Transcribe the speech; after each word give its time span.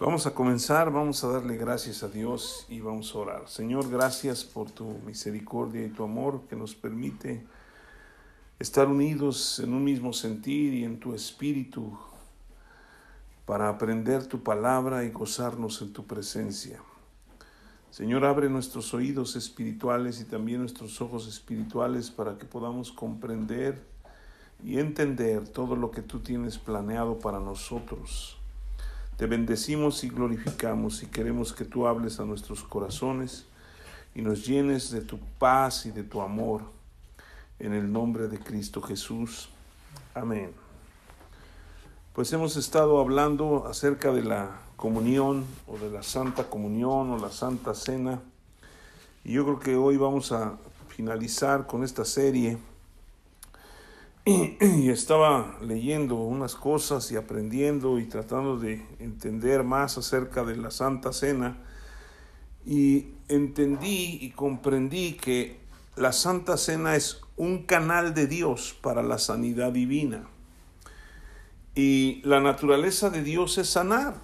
Vamos 0.00 0.26
a 0.26 0.32
comenzar, 0.32 0.90
vamos 0.90 1.22
a 1.24 1.28
darle 1.28 1.58
gracias 1.58 2.02
a 2.02 2.08
Dios 2.08 2.64
y 2.70 2.80
vamos 2.80 3.14
a 3.14 3.18
orar. 3.18 3.48
Señor, 3.50 3.90
gracias 3.90 4.44
por 4.44 4.70
tu 4.70 4.86
misericordia 5.04 5.84
y 5.84 5.90
tu 5.90 6.02
amor 6.02 6.40
que 6.48 6.56
nos 6.56 6.74
permite 6.74 7.44
estar 8.58 8.88
unidos 8.88 9.58
en 9.58 9.74
un 9.74 9.84
mismo 9.84 10.14
sentir 10.14 10.72
y 10.72 10.84
en 10.84 10.98
tu 10.98 11.12
espíritu 11.12 11.98
para 13.44 13.68
aprender 13.68 14.24
tu 14.24 14.42
palabra 14.42 15.04
y 15.04 15.10
gozarnos 15.10 15.82
en 15.82 15.92
tu 15.92 16.06
presencia. 16.06 16.80
Señor, 17.90 18.24
abre 18.24 18.48
nuestros 18.48 18.94
oídos 18.94 19.36
espirituales 19.36 20.18
y 20.22 20.24
también 20.24 20.60
nuestros 20.60 20.98
ojos 21.02 21.28
espirituales 21.28 22.10
para 22.10 22.38
que 22.38 22.46
podamos 22.46 22.90
comprender 22.90 23.84
y 24.64 24.78
entender 24.78 25.46
todo 25.46 25.76
lo 25.76 25.90
que 25.90 26.00
tú 26.00 26.20
tienes 26.20 26.56
planeado 26.56 27.18
para 27.18 27.38
nosotros. 27.38 28.39
Te 29.20 29.26
bendecimos 29.26 30.02
y 30.02 30.08
glorificamos 30.08 31.02
y 31.02 31.06
queremos 31.06 31.52
que 31.52 31.66
tú 31.66 31.86
hables 31.86 32.20
a 32.20 32.24
nuestros 32.24 32.62
corazones 32.62 33.44
y 34.14 34.22
nos 34.22 34.46
llenes 34.46 34.90
de 34.90 35.02
tu 35.02 35.18
paz 35.38 35.84
y 35.84 35.90
de 35.90 36.04
tu 36.04 36.22
amor. 36.22 36.62
En 37.58 37.74
el 37.74 37.92
nombre 37.92 38.28
de 38.28 38.38
Cristo 38.38 38.80
Jesús. 38.80 39.50
Amén. 40.14 40.50
Pues 42.14 42.32
hemos 42.32 42.56
estado 42.56 42.98
hablando 42.98 43.66
acerca 43.66 44.10
de 44.10 44.22
la 44.22 44.58
comunión 44.76 45.44
o 45.66 45.76
de 45.76 45.90
la 45.90 46.02
Santa 46.02 46.44
Comunión 46.44 47.10
o 47.10 47.18
la 47.18 47.30
Santa 47.30 47.74
Cena. 47.74 48.22
Y 49.22 49.34
yo 49.34 49.44
creo 49.44 49.58
que 49.58 49.76
hoy 49.76 49.98
vamos 49.98 50.32
a 50.32 50.56
finalizar 50.88 51.66
con 51.66 51.84
esta 51.84 52.06
serie 52.06 52.56
y, 54.30 54.90
estaba 54.90 55.56
leyendo 55.60 56.16
unas 56.16 56.54
cosas 56.54 57.10
y 57.10 57.16
aprendiendo 57.16 57.98
y 57.98 58.04
tratando 58.06 58.58
de 58.58 58.86
entender 58.98 59.64
más 59.64 59.98
acerca 59.98 60.44
de 60.44 60.56
la 60.56 60.70
Santa 60.70 61.12
Cena 61.12 61.58
y 62.64 63.08
entendí 63.28 64.18
y 64.20 64.30
comprendí 64.30 65.14
que 65.14 65.58
la 65.96 66.12
Santa 66.12 66.56
Cena 66.56 66.94
es 66.94 67.22
un 67.36 67.64
canal 67.64 68.14
de 68.14 68.26
Dios 68.26 68.76
para 68.80 69.02
la 69.02 69.18
sanidad 69.18 69.72
divina. 69.72 70.28
Y 71.74 72.20
la 72.24 72.40
naturaleza 72.40 73.10
de 73.10 73.22
Dios 73.22 73.58
es 73.58 73.70
sanar. 73.70 74.14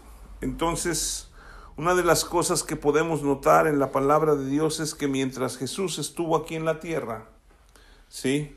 Entonces, 0.41 1.31
una 1.77 1.95
de 1.95 2.05
las 2.05 2.25
cosas 2.25 2.63
que 2.63 2.77
podemos 2.77 3.23
notar 3.23 3.67
en 3.67 3.79
la 3.79 3.91
palabra 3.91 4.35
de 4.35 4.47
Dios 4.47 4.81
es 4.81 4.95
que 4.95 5.09
mientras 5.09 5.57
Jesús 5.57 5.99
estuvo 5.99 6.37
aquí 6.37 6.55
en 6.55 6.65
la 6.65 6.81
tierra, 6.81 7.29
¿sí? 8.09 8.57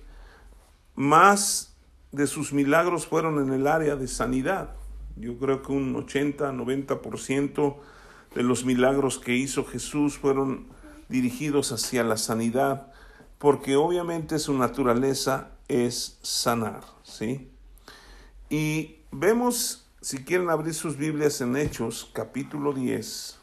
Más 1.00 1.78
de 2.11 2.28
sus 2.28 2.52
milagros 2.52 3.08
fueron 3.08 3.39
en 3.39 3.53
el 3.53 3.67
área 3.67 3.95
de 3.95 4.05
sanidad. 4.05 4.75
Yo 5.16 5.38
creo 5.38 5.61
que 5.61 5.72
un 5.72 5.95
80, 5.95 6.52
90% 6.52 7.78
de 8.36 8.44
los 8.44 8.66
milagros 8.66 9.17
que 9.17 9.33
hizo 9.33 9.64
Jesús 9.64 10.17
fueron 10.17 10.67
dirigidos 11.08 11.72
hacia 11.72 12.03
la 12.03 12.17
sanidad, 12.17 12.92
porque 13.38 13.77
obviamente 13.77 14.39
su 14.39 14.53
naturaleza 14.58 15.52
es 15.70 16.20
sanar, 16.22 16.81
¿sí? 17.03 17.50
Y 18.50 18.97
vemos, 19.09 19.89
si 20.02 20.25
quieren 20.25 20.50
abrir 20.50 20.73
sus 20.73 20.97
Biblias 20.97 21.39
en 21.39 21.55
Hechos, 21.55 22.11
capítulo 22.11 22.73
10, 22.73 23.39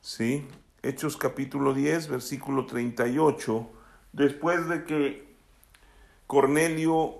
¿sí? 0.00 0.48
Hechos 0.82 1.18
capítulo 1.18 1.74
10, 1.74 2.08
versículo 2.08 2.64
38, 2.64 3.70
después 4.14 4.66
de 4.70 4.84
que 4.84 5.29
Cornelio 6.30 7.16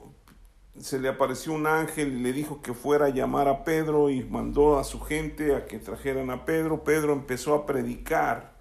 se 0.78 1.00
le 1.00 1.08
apareció 1.08 1.53
un 1.53 1.66
ángel 1.66 2.12
y 2.12 2.22
le 2.22 2.33
dijo 2.33 2.62
que 2.62 2.75
fuera 2.75 3.06
a 3.06 3.08
llamar 3.08 3.48
a 3.48 3.64
Pedro 3.64 4.08
y 4.08 4.22
mandó 4.22 4.78
a 4.78 4.84
su 4.84 5.00
gente 5.00 5.56
a 5.56 5.67
que 5.67 5.80
trajeran 5.80 6.30
a 6.30 6.44
Pedro. 6.44 6.84
Pedro 6.84 7.12
empezó 7.12 7.56
a 7.56 7.67
predicar 7.67 8.55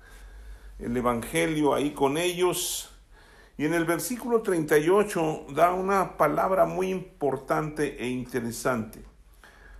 el 0.79 0.97
Evangelio 0.97 1.75
ahí 1.75 1.91
con 1.91 2.17
ellos. 2.17 2.89
Y 3.59 3.65
en 3.65 3.75
el 3.75 3.85
versículo 3.85 4.41
38 4.41 5.45
da 5.53 5.71
una 5.71 6.17
palabra 6.17 6.65
muy 6.65 6.89
importante 6.89 8.03
e 8.03 8.07
interesante. 8.07 9.03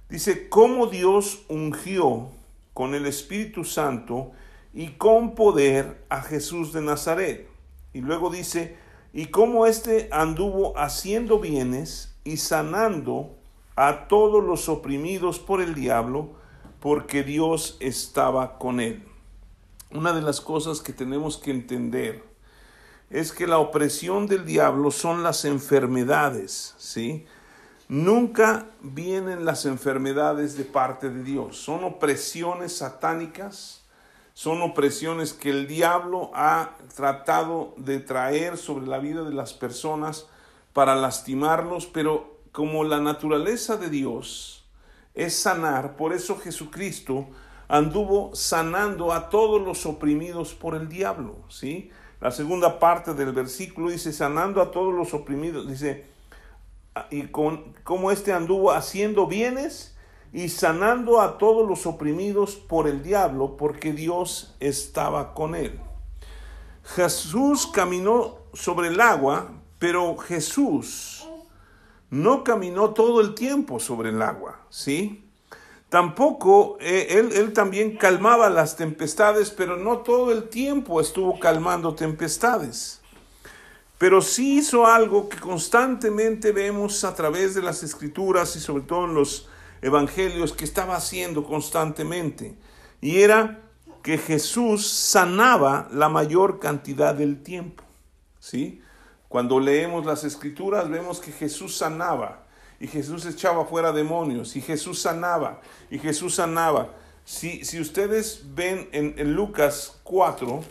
Dice, 0.07 0.49
cómo 0.49 0.85
Dios 0.85 1.45
ungió 1.47 2.29
con 2.75 2.94
el 2.94 3.07
Espíritu 3.07 3.65
Santo 3.65 4.33
y 4.71 4.89
con 4.89 5.33
poder 5.33 6.05
a 6.09 6.21
Jesús 6.21 6.73
de 6.73 6.81
Nazaret. 6.81 7.49
Y 7.91 8.01
luego 8.01 8.29
dice, 8.29 8.77
y 9.13 9.27
cómo 9.27 9.65
éste 9.65 10.09
anduvo 10.11 10.77
haciendo 10.77 11.39
bienes 11.39 12.15
y 12.23 12.37
sanando 12.37 13.35
a 13.75 14.07
todos 14.07 14.43
los 14.43 14.69
oprimidos 14.69 15.39
por 15.39 15.61
el 15.61 15.73
diablo, 15.73 16.31
porque 16.79 17.23
Dios 17.23 17.77
estaba 17.79 18.57
con 18.57 18.79
él. 18.79 19.03
Una 19.91 20.13
de 20.13 20.21
las 20.21 20.41
cosas 20.41 20.81
que 20.81 20.93
tenemos 20.93 21.37
que 21.37 21.51
entender 21.51 22.23
es 23.09 23.31
que 23.31 23.47
la 23.47 23.57
opresión 23.57 24.27
del 24.27 24.45
diablo 24.45 24.91
son 24.91 25.23
las 25.23 25.45
enfermedades, 25.45 26.75
¿sí? 26.77 27.25
Nunca 27.87 28.67
vienen 28.81 29.45
las 29.45 29.65
enfermedades 29.65 30.55
de 30.55 30.63
parte 30.63 31.09
de 31.09 31.23
Dios, 31.23 31.57
son 31.57 31.83
opresiones 31.83 32.77
satánicas, 32.77 33.78
son 34.39 34.61
opresiones 34.61 35.33
que 35.33 35.50
el 35.50 35.67
diablo 35.67 36.31
ha 36.33 36.77
tratado 36.95 37.73
de 37.75 38.00
traer 38.00 38.55
sobre 38.55 38.88
la 38.88 38.97
vida 38.97 39.23
de 39.23 39.33
las 39.33 39.51
personas 39.51 40.27
para 40.72 40.95
lastimarlos, 40.95 41.88
pero 41.88 42.38
como 42.53 42.85
la 42.85 43.01
naturaleza 43.01 43.75
de 43.75 43.89
Dios 43.89 44.66
es 45.13 45.35
sanar, 45.35 45.97
por 45.97 46.13
eso 46.13 46.39
Jesucristo 46.39 47.27
anduvo 47.67 48.33
sanando 48.33 49.11
a 49.11 49.27
todos 49.27 49.61
los 49.61 49.85
oprimidos 49.85 50.53
por 50.53 50.73
el 50.73 50.88
diablo, 50.88 51.35
¿sí? 51.50 51.91
La 52.21 52.31
segunda 52.31 52.79
parte 52.79 53.13
del 53.16 53.33
versículo 53.33 53.89
dice, 53.89 54.13
sanando 54.13 54.61
a 54.61 54.71
todos 54.71 54.94
los 54.94 55.13
oprimidos, 55.13 55.67
dice, 55.67 56.06
y 57.09 57.23
con, 57.23 57.73
como 57.83 58.09
este 58.09 58.31
anduvo 58.31 58.71
haciendo 58.71 59.27
bienes 59.27 59.97
y 60.31 60.50
sanando 60.50 61.22
a 61.22 61.38
todos 61.38 61.67
los 61.67 61.85
oprimidos 61.85 62.56
por 62.56 62.88
el 62.88 63.01
diablo, 63.03 63.57
porque 63.57 63.94
Dios 63.94 64.56
estaba 64.59 65.34
con 65.34 65.56
él. 65.56 65.79
Jesús 66.84 67.67
caminó 67.67 68.38
sobre 68.53 68.89
el 68.89 69.00
agua, 69.00 69.51
pero 69.78 70.18
Jesús 70.18 71.28
no 72.09 72.44
caminó 72.44 72.91
todo 72.91 73.22
el 73.22 73.35
tiempo 73.35 73.79
sobre 73.79 74.09
el 74.09 74.22
agua, 74.22 74.62
¿sí? 74.69 75.25
Tampoco 75.89 76.78
eh, 76.79 77.07
él, 77.12 77.31
él 77.34 77.53
también 77.53 77.97
calmaba 77.97 78.50
las 78.50 78.75
tempestades, 78.75 79.50
pero 79.50 79.78
no 79.78 80.00
todo 80.00 80.31
el 80.31 80.50
tiempo 80.50 81.01
estuvo 81.01 81.39
calmando 81.39 81.95
tempestades. 81.95 83.01
Pero 83.97 84.22
sí 84.22 84.59
hizo 84.59 84.85
algo 84.85 85.28
que 85.28 85.39
constantemente 85.39 86.51
vemos 86.51 87.03
a 87.03 87.16
través 87.16 87.56
de 87.56 87.62
las 87.62 87.84
escrituras 87.84 88.56
y 88.56 88.59
sobre 88.59 88.84
todo 88.84 89.06
en 89.06 89.16
los 89.16 89.50
evangelios 89.81 90.53
que 90.53 90.66
estaba 90.66 90.95
haciendo 90.95 91.44
constantemente. 91.44 92.56
Y 93.01 93.22
era 93.22 93.62
que 94.03 94.17
Jesús 94.17 94.88
sanaba 94.88 95.88
la 95.91 96.09
mayor 96.09 96.59
cantidad 96.59 97.13
del 97.13 97.44
tiempo. 97.44 97.84
¿Sí? 98.39 98.81
Cuando 99.28 99.59
leemos 99.59 100.06
las 100.06 100.23
escrituras 100.23 100.89
vemos 100.89 101.19
que 101.19 101.31
Jesús 101.31 101.78
sanaba 101.78 102.45
y 102.79 102.88
Jesús 102.88 103.25
echaba 103.25 103.66
fuera 103.66 103.91
demonios 103.91 104.56
y 104.56 104.62
Jesús 104.62 105.01
sanaba 105.01 105.62
y 105.91 106.00
Jesús 106.00 106.35
sanaba. 106.35 106.95
Si, 107.25 107.63
si 107.63 107.79
ustedes 107.79 108.44
ven 108.56 108.89
en, 108.91 109.13
en 109.18 109.34
Lucas 109.34 110.00
4, 110.03 110.63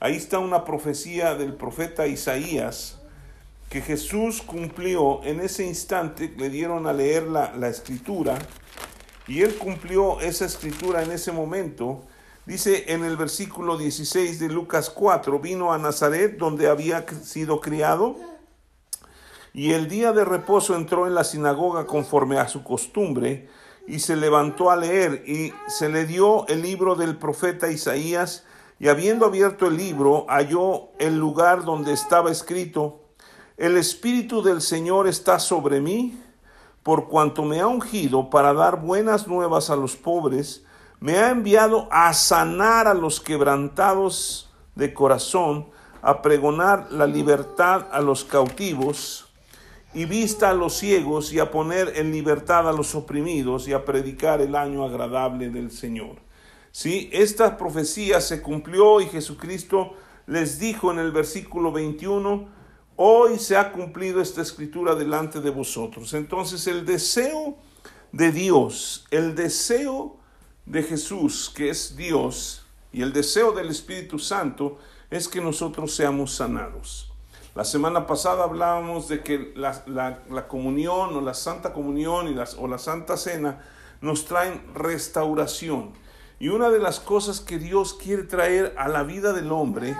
ahí 0.00 0.16
está 0.16 0.38
una 0.38 0.64
profecía 0.64 1.34
del 1.34 1.54
profeta 1.54 2.06
Isaías 2.06 3.01
que 3.72 3.80
Jesús 3.80 4.42
cumplió 4.42 5.24
en 5.24 5.40
ese 5.40 5.64
instante, 5.64 6.30
le 6.36 6.50
dieron 6.50 6.86
a 6.86 6.92
leer 6.92 7.22
la, 7.22 7.56
la 7.56 7.68
escritura, 7.68 8.38
y 9.26 9.40
él 9.40 9.56
cumplió 9.56 10.20
esa 10.20 10.44
escritura 10.44 11.02
en 11.02 11.10
ese 11.10 11.32
momento. 11.32 12.02
Dice 12.44 12.92
en 12.92 13.02
el 13.02 13.16
versículo 13.16 13.78
16 13.78 14.38
de 14.40 14.50
Lucas 14.50 14.90
4, 14.90 15.38
vino 15.38 15.72
a 15.72 15.78
Nazaret 15.78 16.36
donde 16.36 16.68
había 16.68 17.06
sido 17.22 17.62
criado, 17.62 18.16
y 19.54 19.72
el 19.72 19.88
día 19.88 20.12
de 20.12 20.26
reposo 20.26 20.76
entró 20.76 21.06
en 21.06 21.14
la 21.14 21.24
sinagoga 21.24 21.86
conforme 21.86 22.38
a 22.38 22.48
su 22.48 22.62
costumbre, 22.64 23.48
y 23.86 24.00
se 24.00 24.16
levantó 24.16 24.70
a 24.70 24.76
leer, 24.76 25.24
y 25.26 25.54
se 25.66 25.88
le 25.88 26.04
dio 26.04 26.46
el 26.48 26.60
libro 26.60 26.94
del 26.94 27.16
profeta 27.16 27.70
Isaías, 27.70 28.44
y 28.78 28.88
habiendo 28.88 29.24
abierto 29.24 29.66
el 29.66 29.78
libro, 29.78 30.26
halló 30.28 30.90
el 30.98 31.16
lugar 31.18 31.64
donde 31.64 31.94
estaba 31.94 32.30
escrito, 32.30 33.01
el 33.62 33.76
Espíritu 33.76 34.42
del 34.42 34.60
Señor 34.60 35.06
está 35.06 35.38
sobre 35.38 35.80
mí, 35.80 36.20
por 36.82 37.06
cuanto 37.06 37.44
me 37.44 37.60
ha 37.60 37.68
ungido 37.68 38.28
para 38.28 38.52
dar 38.52 38.80
buenas 38.80 39.28
nuevas 39.28 39.70
a 39.70 39.76
los 39.76 39.94
pobres, 39.94 40.64
me 40.98 41.18
ha 41.18 41.30
enviado 41.30 41.86
a 41.92 42.12
sanar 42.12 42.88
a 42.88 42.94
los 42.94 43.20
quebrantados 43.20 44.50
de 44.74 44.92
corazón, 44.92 45.68
a 46.02 46.22
pregonar 46.22 46.90
la 46.90 47.06
libertad 47.06 47.86
a 47.92 48.00
los 48.00 48.24
cautivos 48.24 49.28
y 49.94 50.06
vista 50.06 50.50
a 50.50 50.54
los 50.54 50.76
ciegos 50.76 51.32
y 51.32 51.38
a 51.38 51.52
poner 51.52 51.92
en 51.94 52.10
libertad 52.10 52.68
a 52.68 52.72
los 52.72 52.96
oprimidos 52.96 53.68
y 53.68 53.74
a 53.74 53.84
predicar 53.84 54.40
el 54.40 54.56
año 54.56 54.84
agradable 54.84 55.50
del 55.50 55.70
Señor. 55.70 56.16
¿Sí? 56.72 57.10
Esta 57.12 57.56
profecía 57.56 58.20
se 58.20 58.42
cumplió 58.42 59.00
y 59.00 59.06
Jesucristo 59.06 59.94
les 60.26 60.58
dijo 60.58 60.90
en 60.90 60.98
el 60.98 61.12
versículo 61.12 61.70
21, 61.70 62.61
hoy 62.96 63.38
se 63.38 63.56
ha 63.56 63.72
cumplido 63.72 64.20
esta 64.20 64.42
escritura 64.42 64.94
delante 64.94 65.40
de 65.40 65.50
vosotros. 65.50 66.14
Entonces 66.14 66.66
el 66.66 66.84
deseo 66.84 67.56
de 68.12 68.32
Dios, 68.32 69.06
el 69.10 69.34
deseo 69.34 70.16
de 70.66 70.82
Jesús, 70.82 71.52
que 71.54 71.70
es 71.70 71.96
Dios, 71.96 72.64
y 72.92 73.02
el 73.02 73.12
deseo 73.12 73.52
del 73.52 73.70
Espíritu 73.70 74.18
Santo 74.18 74.78
es 75.10 75.28
que 75.28 75.40
nosotros 75.40 75.94
seamos 75.94 76.34
sanados. 76.34 77.12
La 77.54 77.64
semana 77.64 78.06
pasada 78.06 78.44
hablábamos 78.44 79.08
de 79.08 79.22
que 79.22 79.52
la, 79.56 80.48
comunión 80.48 81.14
o 81.14 81.20
la 81.20 81.34
Santa 81.34 81.72
Comunión 81.72 82.28
y 82.28 82.34
las, 82.34 82.54
o 82.54 82.66
la 82.66 82.78
Santa 82.78 83.16
Cena 83.16 83.60
nos 84.00 84.24
traen 84.24 84.62
restauración. 84.74 85.92
Y 86.40 86.48
una 86.48 86.70
de 86.70 86.78
las 86.78 86.98
cosas 86.98 87.40
que 87.40 87.58
Dios 87.58 87.94
quiere 87.94 88.22
traer 88.22 88.74
a 88.78 88.88
la 88.88 89.02
vida 89.02 89.32
del 89.32 89.52
hombre 89.52 89.94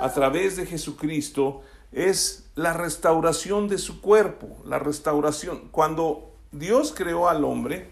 a 0.00 0.12
través 0.12 0.56
de 0.56 0.66
Jesucristo 0.66 1.62
es 1.92 2.46
la 2.54 2.72
restauración 2.72 3.68
de 3.68 3.78
su 3.78 4.00
cuerpo, 4.00 4.58
la 4.64 4.78
restauración. 4.78 5.68
Cuando 5.70 6.30
Dios 6.52 6.92
creó 6.96 7.28
al 7.28 7.44
hombre, 7.44 7.90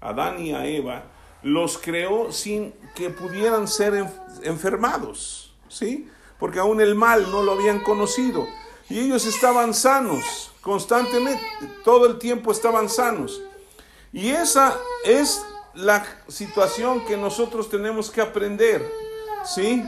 Adán 0.00 0.40
y 0.40 0.52
a 0.52 0.66
Eva, 0.66 1.04
los 1.42 1.78
creó 1.78 2.32
sin 2.32 2.74
que 2.94 3.10
pudieran 3.10 3.68
ser 3.68 4.06
enfermados, 4.42 5.54
¿sí? 5.68 6.08
porque 6.38 6.58
aún 6.58 6.80
el 6.80 6.94
mal 6.94 7.30
no 7.30 7.42
lo 7.42 7.52
habían 7.52 7.80
conocido. 7.80 8.46
Y 8.88 9.00
ellos 9.00 9.26
estaban 9.26 9.74
sanos, 9.74 10.52
constantemente, 10.62 11.42
todo 11.84 12.06
el 12.06 12.18
tiempo 12.18 12.52
estaban 12.52 12.88
sanos. 12.88 13.42
Y 14.12 14.30
esa 14.30 14.78
es 15.04 15.44
la 15.74 16.04
situación 16.28 17.04
que 17.04 17.16
nosotros 17.16 17.68
tenemos 17.68 18.10
que 18.10 18.20
aprender, 18.20 18.90
¿sí? 19.44 19.84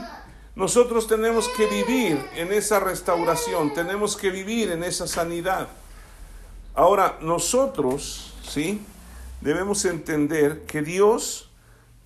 Nosotros 0.55 1.07
tenemos 1.07 1.47
que 1.49 1.65
vivir 1.65 2.21
en 2.35 2.51
esa 2.51 2.79
restauración, 2.81 3.73
tenemos 3.73 4.17
que 4.17 4.31
vivir 4.31 4.71
en 4.71 4.83
esa 4.83 5.07
sanidad. 5.07 5.69
Ahora, 6.75 7.17
nosotros, 7.21 8.33
¿sí? 8.43 8.81
Debemos 9.39 9.85
entender 9.85 10.65
que 10.65 10.81
Dios 10.81 11.49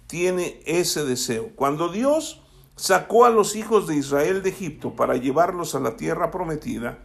tiene 0.07 0.61
ese 0.65 1.03
deseo. 1.03 1.49
Cuando 1.55 1.89
Dios 1.89 2.41
sacó 2.75 3.25
a 3.25 3.31
los 3.31 3.55
hijos 3.55 3.87
de 3.87 3.95
Israel 3.95 4.43
de 4.43 4.49
Egipto 4.49 4.91
para 4.93 5.17
llevarlos 5.17 5.73
a 5.73 5.79
la 5.79 5.97
tierra 5.97 6.29
prometida, 6.29 6.99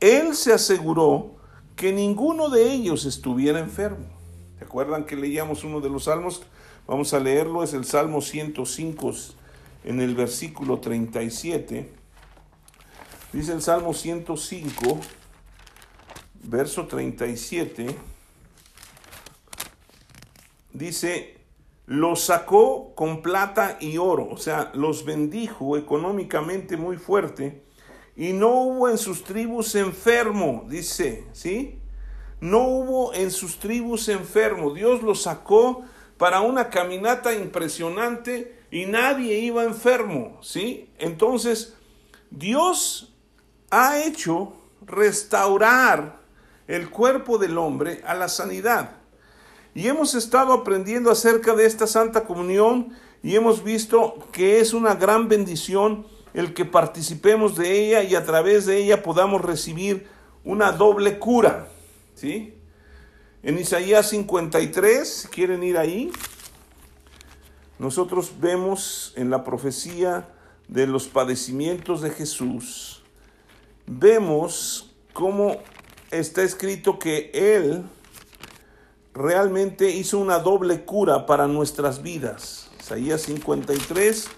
Él 0.00 0.34
se 0.34 0.52
aseguró 0.52 1.36
que 1.76 1.92
ninguno 1.92 2.48
de 2.48 2.72
ellos 2.72 3.04
estuviera 3.04 3.60
enfermo. 3.60 4.06
¿Se 4.58 4.64
acuerdan 4.64 5.04
que 5.04 5.14
leíamos 5.14 5.62
uno 5.62 5.80
de 5.80 5.90
los 5.90 6.04
salmos? 6.04 6.42
Vamos 6.86 7.14
a 7.14 7.20
leerlo, 7.20 7.62
es 7.62 7.74
el 7.74 7.84
Salmo 7.84 8.20
105 8.20 9.12
en 9.84 10.00
el 10.00 10.14
versículo 10.14 10.80
37. 10.80 11.90
Dice 13.32 13.52
el 13.52 13.62
Salmo 13.62 13.92
105, 13.92 14.98
verso 16.44 16.86
37. 16.86 17.94
Dice, 20.72 21.38
los 21.86 22.24
sacó 22.24 22.94
con 22.94 23.22
plata 23.22 23.76
y 23.80 23.98
oro, 23.98 24.28
o 24.30 24.38
sea, 24.38 24.70
los 24.74 25.04
bendijo 25.04 25.76
económicamente 25.76 26.76
muy 26.76 26.96
fuerte, 26.96 27.62
y 28.16 28.32
no 28.32 28.52
hubo 28.62 28.88
en 28.88 28.98
sus 28.98 29.24
tribus 29.24 29.74
enfermo, 29.74 30.64
dice, 30.68 31.24
¿sí? 31.32 31.80
No 32.40 32.66
hubo 32.66 33.14
en 33.14 33.30
sus 33.30 33.58
tribus 33.58 34.08
enfermo, 34.08 34.72
Dios 34.72 35.02
los 35.02 35.22
sacó 35.22 35.82
para 36.16 36.40
una 36.40 36.70
caminata 36.70 37.34
impresionante 37.34 38.63
y 38.74 38.86
nadie 38.86 39.38
iba 39.38 39.62
enfermo, 39.62 40.36
¿sí? 40.42 40.90
Entonces, 40.98 41.74
Dios 42.32 43.14
ha 43.70 44.02
hecho 44.02 44.52
restaurar 44.84 46.18
el 46.66 46.90
cuerpo 46.90 47.38
del 47.38 47.56
hombre 47.56 48.02
a 48.04 48.14
la 48.14 48.28
sanidad. 48.28 48.96
Y 49.76 49.86
hemos 49.86 50.16
estado 50.16 50.52
aprendiendo 50.52 51.12
acerca 51.12 51.54
de 51.54 51.66
esta 51.66 51.86
Santa 51.86 52.24
Comunión 52.24 52.88
y 53.22 53.36
hemos 53.36 53.62
visto 53.62 54.18
que 54.32 54.58
es 54.58 54.74
una 54.74 54.96
gran 54.96 55.28
bendición 55.28 56.04
el 56.32 56.52
que 56.52 56.64
participemos 56.64 57.54
de 57.54 57.78
ella 57.78 58.02
y 58.02 58.16
a 58.16 58.24
través 58.24 58.66
de 58.66 58.78
ella 58.78 59.04
podamos 59.04 59.40
recibir 59.40 60.08
una 60.42 60.72
doble 60.72 61.20
cura. 61.20 61.68
¿Sí? 62.16 62.58
En 63.44 63.56
Isaías 63.56 64.08
53, 64.10 65.08
si 65.08 65.28
quieren 65.28 65.62
ir 65.62 65.78
ahí, 65.78 66.10
nosotros 67.78 68.32
vemos 68.40 69.12
en 69.16 69.30
la 69.30 69.44
profecía 69.44 70.28
de 70.68 70.86
los 70.86 71.08
padecimientos 71.08 72.00
de 72.00 72.10
Jesús, 72.10 73.02
vemos 73.86 74.94
cómo 75.12 75.56
está 76.10 76.42
escrito 76.42 76.98
que 76.98 77.30
Él 77.34 77.84
realmente 79.12 79.90
hizo 79.90 80.18
una 80.18 80.38
doble 80.38 80.84
cura 80.84 81.26
para 81.26 81.46
nuestras 81.46 82.02
vidas. 82.02 82.70
Isaías 82.80 83.22
53, 83.22 84.28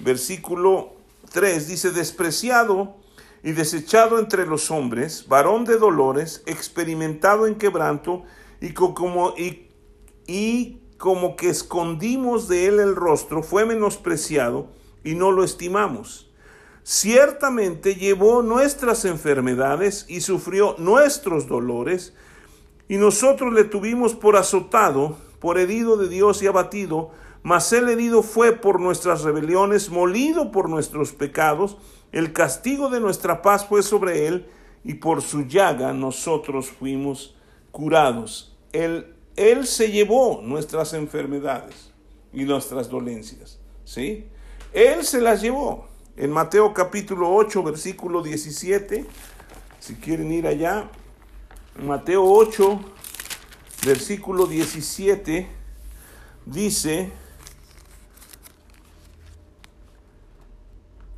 versículo 0.00 0.94
3 1.32 1.68
dice, 1.68 1.90
despreciado 1.90 2.96
y 3.42 3.52
desechado 3.52 4.18
entre 4.18 4.46
los 4.46 4.70
hombres, 4.70 5.26
varón 5.28 5.64
de 5.64 5.78
dolores, 5.78 6.42
experimentado 6.46 7.46
en 7.46 7.56
quebranto, 7.56 8.24
y 8.60 8.74
como, 8.74 9.34
y, 9.36 9.68
y 10.26 10.79
como 11.00 11.34
que 11.34 11.48
escondimos 11.48 12.46
de 12.46 12.66
él 12.66 12.78
el 12.78 12.94
rostro, 12.94 13.42
fue 13.42 13.64
menospreciado 13.64 14.66
y 15.02 15.14
no 15.14 15.32
lo 15.32 15.44
estimamos. 15.44 16.30
Ciertamente 16.82 17.94
llevó 17.94 18.42
nuestras 18.42 19.06
enfermedades 19.06 20.04
y 20.10 20.20
sufrió 20.20 20.74
nuestros 20.76 21.48
dolores, 21.48 22.12
y 22.86 22.98
nosotros 22.98 23.54
le 23.54 23.64
tuvimos 23.64 24.12
por 24.12 24.36
azotado, 24.36 25.16
por 25.38 25.56
herido 25.56 25.96
de 25.96 26.10
Dios 26.10 26.42
y 26.42 26.48
abatido, 26.48 27.12
mas 27.42 27.72
el 27.72 27.88
herido 27.88 28.22
fue 28.22 28.52
por 28.52 28.78
nuestras 28.78 29.22
rebeliones, 29.22 29.88
molido 29.88 30.52
por 30.52 30.68
nuestros 30.68 31.12
pecados, 31.12 31.78
el 32.12 32.34
castigo 32.34 32.90
de 32.90 33.00
nuestra 33.00 33.40
paz 33.40 33.64
fue 33.66 33.82
sobre 33.82 34.26
él, 34.26 34.46
y 34.84 34.94
por 34.94 35.22
su 35.22 35.46
llaga 35.46 35.94
nosotros 35.94 36.68
fuimos 36.68 37.34
curados. 37.70 38.54
Él, 38.74 39.14
él 39.36 39.66
se 39.66 39.90
llevó 39.90 40.40
nuestras 40.42 40.92
enfermedades 40.92 41.92
y 42.32 42.44
nuestras 42.44 42.88
dolencias, 42.88 43.58
¿sí? 43.84 44.26
Él 44.72 45.04
se 45.04 45.20
las 45.20 45.40
llevó. 45.40 45.88
En 46.16 46.30
Mateo 46.30 46.74
capítulo 46.74 47.34
8, 47.34 47.62
versículo 47.62 48.22
17, 48.22 49.06
si 49.78 49.94
quieren 49.94 50.30
ir 50.32 50.46
allá, 50.46 50.90
Mateo 51.82 52.24
8, 52.24 52.78
versículo 53.86 54.46
17, 54.46 55.48
dice, 56.44 57.10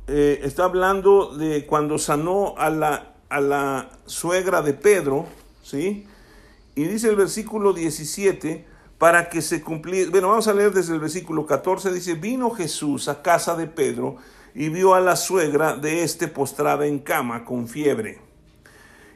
eh, 0.07 0.39
está 0.43 0.65
hablando 0.65 1.35
de 1.35 1.65
cuando 1.65 1.97
sanó 1.97 2.55
a 2.57 2.69
la, 2.69 3.15
a 3.29 3.41
la 3.41 3.89
suegra 4.05 4.61
de 4.61 4.73
Pedro, 4.73 5.25
¿sí? 5.61 6.07
Y 6.75 6.85
dice 6.85 7.09
el 7.09 7.15
versículo 7.15 7.73
17, 7.73 8.65
para 8.97 9.29
que 9.29 9.41
se 9.41 9.61
cumpliera, 9.61 10.09
bueno, 10.11 10.29
vamos 10.29 10.47
a 10.47 10.53
leer 10.53 10.71
desde 10.71 10.93
el 10.93 10.99
versículo 10.99 11.45
14, 11.45 11.91
dice, 11.93 12.15
vino 12.15 12.51
Jesús 12.51 13.07
a 13.07 13.21
casa 13.21 13.55
de 13.55 13.67
Pedro 13.67 14.17
y 14.55 14.69
vio 14.69 14.93
a 14.93 15.01
la 15.01 15.15
suegra 15.15 15.75
de 15.75 16.03
este 16.03 16.27
postrada 16.27 16.85
en 16.85 16.99
cama 16.99 17.43
con 17.43 17.67
fiebre 17.67 18.33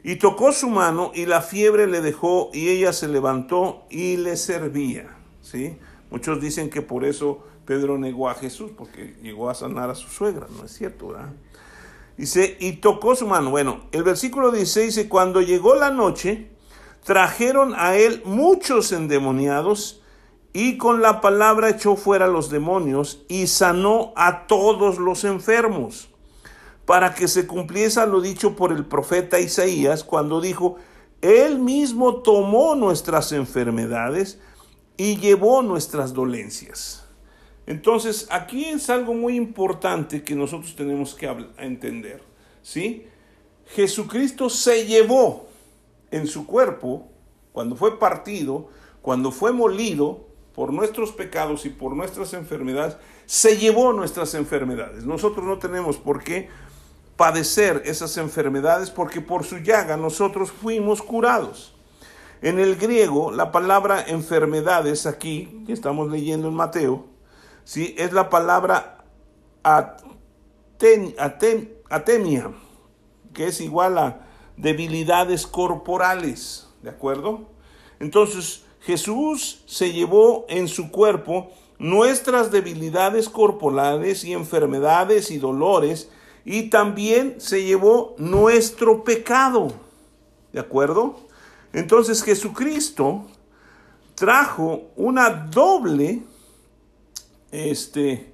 y 0.02 0.16
tocó 0.16 0.52
su 0.52 0.70
mano 0.70 1.10
y 1.14 1.26
la 1.26 1.42
fiebre 1.42 1.86
le 1.86 2.00
dejó 2.00 2.50
y 2.52 2.68
ella 2.68 2.92
se 2.92 3.08
levantó 3.08 3.84
y 3.90 4.16
le 4.16 4.36
servía. 4.36 5.16
¿sí? 5.42 5.76
Muchos 6.10 6.40
dicen 6.40 6.70
que 6.70 6.82
por 6.82 7.04
eso 7.04 7.44
Pedro 7.64 7.98
negó 7.98 8.30
a 8.30 8.34
Jesús, 8.34 8.70
porque 8.76 9.16
llegó 9.22 9.50
a 9.50 9.54
sanar 9.54 9.90
a 9.90 9.94
su 9.94 10.08
suegra. 10.08 10.46
No 10.56 10.64
es 10.64 10.72
cierto, 10.72 11.08
¿verdad? 11.08 11.32
Dice, 12.16 12.56
y 12.58 12.72
tocó 12.76 13.14
su 13.14 13.26
mano. 13.26 13.50
Bueno, 13.50 13.82
el 13.92 14.02
versículo 14.02 14.50
16 14.50 14.86
dice, 14.86 15.08
cuando 15.08 15.42
llegó 15.42 15.74
la 15.74 15.90
noche, 15.90 16.48
trajeron 17.08 17.72
a 17.74 17.96
él 17.96 18.20
muchos 18.26 18.92
endemoniados 18.92 20.02
y 20.52 20.76
con 20.76 21.00
la 21.00 21.22
palabra 21.22 21.70
echó 21.70 21.96
fuera 21.96 22.26
los 22.26 22.50
demonios 22.50 23.24
y 23.28 23.46
sanó 23.46 24.12
a 24.14 24.46
todos 24.46 24.98
los 24.98 25.24
enfermos 25.24 26.10
para 26.84 27.14
que 27.14 27.26
se 27.26 27.46
cumpliese 27.46 28.06
lo 28.06 28.20
dicho 28.20 28.56
por 28.56 28.72
el 28.72 28.84
profeta 28.84 29.40
Isaías 29.40 30.04
cuando 30.04 30.42
dijo, 30.42 30.76
Él 31.22 31.58
mismo 31.58 32.16
tomó 32.16 32.74
nuestras 32.74 33.32
enfermedades 33.32 34.38
y 34.98 35.16
llevó 35.16 35.62
nuestras 35.62 36.12
dolencias. 36.12 37.06
Entonces, 37.66 38.28
aquí 38.30 38.66
es 38.66 38.90
algo 38.90 39.14
muy 39.14 39.34
importante 39.34 40.22
que 40.22 40.34
nosotros 40.34 40.76
tenemos 40.76 41.14
que 41.14 41.34
entender, 41.56 42.22
¿sí? 42.60 43.06
Jesucristo 43.64 44.50
se 44.50 44.84
llevó 44.84 45.47
en 46.10 46.26
su 46.26 46.46
cuerpo, 46.46 47.08
cuando 47.52 47.76
fue 47.76 47.98
partido, 47.98 48.68
cuando 49.02 49.30
fue 49.30 49.52
molido 49.52 50.26
por 50.54 50.72
nuestros 50.72 51.12
pecados 51.12 51.66
y 51.66 51.70
por 51.70 51.94
nuestras 51.94 52.34
enfermedades, 52.34 52.96
se 53.26 53.56
llevó 53.56 53.92
nuestras 53.92 54.34
enfermedades. 54.34 55.04
Nosotros 55.04 55.44
no 55.44 55.58
tenemos 55.58 55.98
por 55.98 56.22
qué 56.22 56.48
padecer 57.16 57.82
esas 57.84 58.16
enfermedades 58.16 58.90
porque 58.90 59.20
por 59.20 59.44
su 59.44 59.58
llaga 59.58 59.96
nosotros 59.96 60.52
fuimos 60.52 61.02
curados. 61.02 61.74
En 62.42 62.60
el 62.60 62.76
griego, 62.76 63.32
la 63.32 63.50
palabra 63.50 64.04
enfermedades 64.06 65.06
aquí, 65.06 65.64
que 65.66 65.72
estamos 65.72 66.10
leyendo 66.10 66.48
en 66.48 66.54
Mateo, 66.54 67.06
¿sí? 67.64 67.96
es 67.98 68.12
la 68.12 68.30
palabra 68.30 69.04
atemia, 71.90 72.52
que 73.34 73.48
es 73.48 73.60
igual 73.60 73.98
a 73.98 74.27
debilidades 74.58 75.46
corporales, 75.46 76.68
¿de 76.82 76.90
acuerdo? 76.90 77.48
Entonces, 78.00 78.64
Jesús 78.80 79.62
se 79.66 79.92
llevó 79.92 80.46
en 80.48 80.68
su 80.68 80.90
cuerpo 80.90 81.50
nuestras 81.78 82.50
debilidades 82.50 83.28
corporales 83.28 84.24
y 84.24 84.32
enfermedades 84.32 85.30
y 85.30 85.38
dolores, 85.38 86.10
y 86.44 86.70
también 86.70 87.40
se 87.40 87.62
llevó 87.62 88.14
nuestro 88.18 89.04
pecado, 89.04 89.72
¿de 90.52 90.60
acuerdo? 90.60 91.20
Entonces 91.72 92.22
Jesucristo 92.22 93.26
trajo 94.14 94.88
una 94.96 95.28
doble, 95.28 96.22
este, 97.52 98.32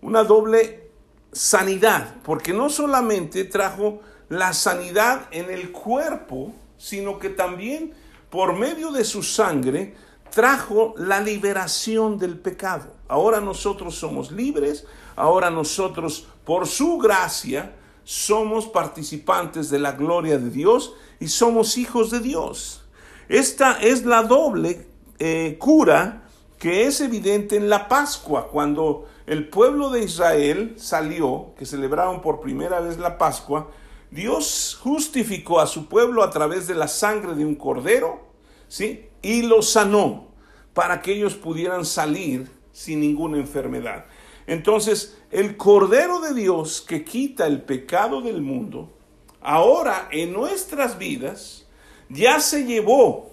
una 0.00 0.22
doble 0.22 0.90
sanidad, 1.32 2.16
porque 2.22 2.52
no 2.52 2.70
solamente 2.70 3.44
trajo 3.44 4.00
la 4.30 4.54
sanidad 4.54 5.26
en 5.32 5.50
el 5.50 5.72
cuerpo, 5.72 6.52
sino 6.78 7.18
que 7.18 7.28
también 7.28 7.92
por 8.30 8.56
medio 8.56 8.92
de 8.92 9.04
su 9.04 9.22
sangre 9.22 9.94
trajo 10.30 10.94
la 10.96 11.20
liberación 11.20 12.16
del 12.16 12.38
pecado. 12.38 12.94
Ahora 13.08 13.40
nosotros 13.40 13.96
somos 13.96 14.30
libres, 14.30 14.86
ahora 15.16 15.50
nosotros 15.50 16.28
por 16.44 16.68
su 16.68 16.98
gracia 16.98 17.74
somos 18.04 18.68
participantes 18.68 19.68
de 19.68 19.80
la 19.80 19.92
gloria 19.92 20.38
de 20.38 20.50
Dios 20.50 20.94
y 21.18 21.26
somos 21.26 21.76
hijos 21.76 22.12
de 22.12 22.20
Dios. 22.20 22.84
Esta 23.28 23.80
es 23.80 24.04
la 24.04 24.22
doble 24.22 24.86
eh, 25.18 25.56
cura 25.58 26.22
que 26.60 26.86
es 26.86 27.00
evidente 27.00 27.56
en 27.56 27.68
la 27.68 27.88
Pascua, 27.88 28.48
cuando 28.48 29.08
el 29.26 29.48
pueblo 29.48 29.90
de 29.90 30.04
Israel 30.04 30.74
salió, 30.76 31.54
que 31.58 31.66
celebraron 31.66 32.20
por 32.20 32.40
primera 32.40 32.80
vez 32.80 32.98
la 32.98 33.18
Pascua, 33.18 33.70
Dios 34.10 34.78
justificó 34.80 35.60
a 35.60 35.66
su 35.66 35.86
pueblo 35.86 36.22
a 36.22 36.30
través 36.30 36.66
de 36.66 36.74
la 36.74 36.88
sangre 36.88 37.34
de 37.34 37.44
un 37.44 37.54
cordero, 37.54 38.26
¿sí? 38.68 39.08
Y 39.22 39.42
lo 39.42 39.62
sanó 39.62 40.28
para 40.74 41.00
que 41.00 41.12
ellos 41.12 41.34
pudieran 41.34 41.84
salir 41.84 42.50
sin 42.72 43.00
ninguna 43.00 43.38
enfermedad. 43.38 44.06
Entonces, 44.46 45.16
el 45.30 45.56
Cordero 45.56 46.20
de 46.20 46.34
Dios 46.34 46.80
que 46.80 47.04
quita 47.04 47.46
el 47.46 47.62
pecado 47.62 48.20
del 48.20 48.40
mundo, 48.40 48.90
ahora 49.40 50.08
en 50.10 50.32
nuestras 50.32 50.98
vidas 50.98 51.66
ya 52.08 52.40
se 52.40 52.64
llevó, 52.64 53.30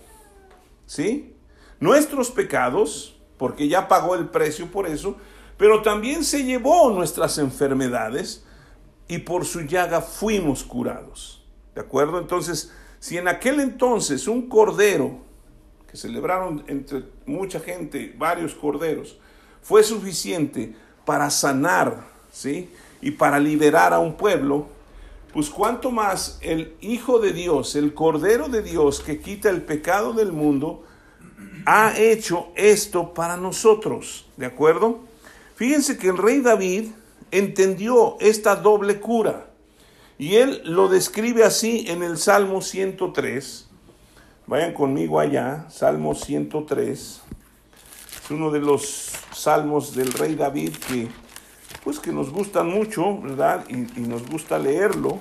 ¿sí? 0.85 1.33
Nuestros 1.79 2.29
pecados, 2.29 3.15
porque 3.37 3.67
ya 3.67 3.87
pagó 3.87 4.15
el 4.15 4.29
precio 4.29 4.71
por 4.71 4.87
eso, 4.87 5.15
pero 5.57 5.81
también 5.81 6.23
se 6.23 6.43
llevó 6.43 6.91
nuestras 6.91 7.39
enfermedades 7.39 8.45
y 9.07 9.19
por 9.19 9.45
su 9.45 9.61
llaga 9.61 10.01
fuimos 10.01 10.63
curados. 10.63 11.43
¿De 11.73 11.81
acuerdo? 11.81 12.19
Entonces, 12.19 12.71
si 12.99 13.17
en 13.17 13.27
aquel 13.27 13.59
entonces 13.59 14.27
un 14.27 14.47
cordero, 14.49 15.19
que 15.89 15.95
celebraron 15.95 16.63
entre 16.67 17.03
mucha 17.25 17.59
gente 17.59 18.13
varios 18.17 18.53
corderos, 18.53 19.17
fue 19.61 19.83
suficiente 19.83 20.75
para 21.05 21.29
sanar, 21.29 22.03
¿sí? 22.31 22.69
Y 23.01 23.11
para 23.11 23.39
liberar 23.39 23.93
a 23.93 23.99
un 23.99 24.15
pueblo, 24.15 24.67
pues 25.33 25.49
cuánto 25.49 25.91
más 25.91 26.39
el 26.41 26.75
Hijo 26.81 27.19
de 27.19 27.31
Dios, 27.31 27.75
el 27.75 27.93
Cordero 27.93 28.49
de 28.49 28.61
Dios 28.61 29.01
que 29.01 29.19
quita 29.19 29.49
el 29.49 29.61
pecado 29.61 30.13
del 30.13 30.31
mundo, 30.31 30.83
ha 31.65 31.97
hecho 31.97 32.47
esto 32.55 33.13
para 33.13 33.37
nosotros, 33.37 34.25
¿de 34.37 34.45
acuerdo? 34.45 34.99
Fíjense 35.55 35.97
que 35.97 36.07
el 36.07 36.17
rey 36.17 36.41
David 36.41 36.87
entendió 37.31 38.17
esta 38.19 38.55
doble 38.55 38.99
cura 38.99 39.47
y 40.17 40.35
él 40.35 40.61
lo 40.63 40.87
describe 40.87 41.43
así 41.43 41.85
en 41.87 42.01
el 42.01 42.17
Salmo 42.17 42.61
103. 42.61 43.67
Vayan 44.47 44.73
conmigo 44.73 45.19
allá, 45.19 45.65
Salmo 45.69 46.15
103. 46.15 46.89
Es 46.89 48.31
uno 48.31 48.49
de 48.49 48.59
los 48.59 49.11
salmos 49.33 49.95
del 49.95 50.11
rey 50.13 50.35
David 50.35 50.73
que 50.87 51.07
pues 51.83 51.99
que 51.99 52.11
nos 52.11 52.31
gustan 52.31 52.69
mucho, 52.69 53.19
¿verdad? 53.21 53.65
Y, 53.69 54.01
nos 54.01 54.27
gusta 54.29 54.59
leerlo. 54.59 55.19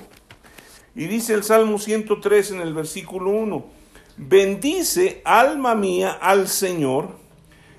Y 0.95 1.07
dice 1.07 1.35
el 1.35 1.45
Salmo 1.45 1.79
103 1.79 2.53
en 2.53 2.61
el 2.61 2.75
versículo 2.75 3.31
1, 3.31 3.65
bendice 4.17 5.21
alma 5.25 5.75
mía 5.75 6.19
al 6.21 6.49
Señor 6.49 7.11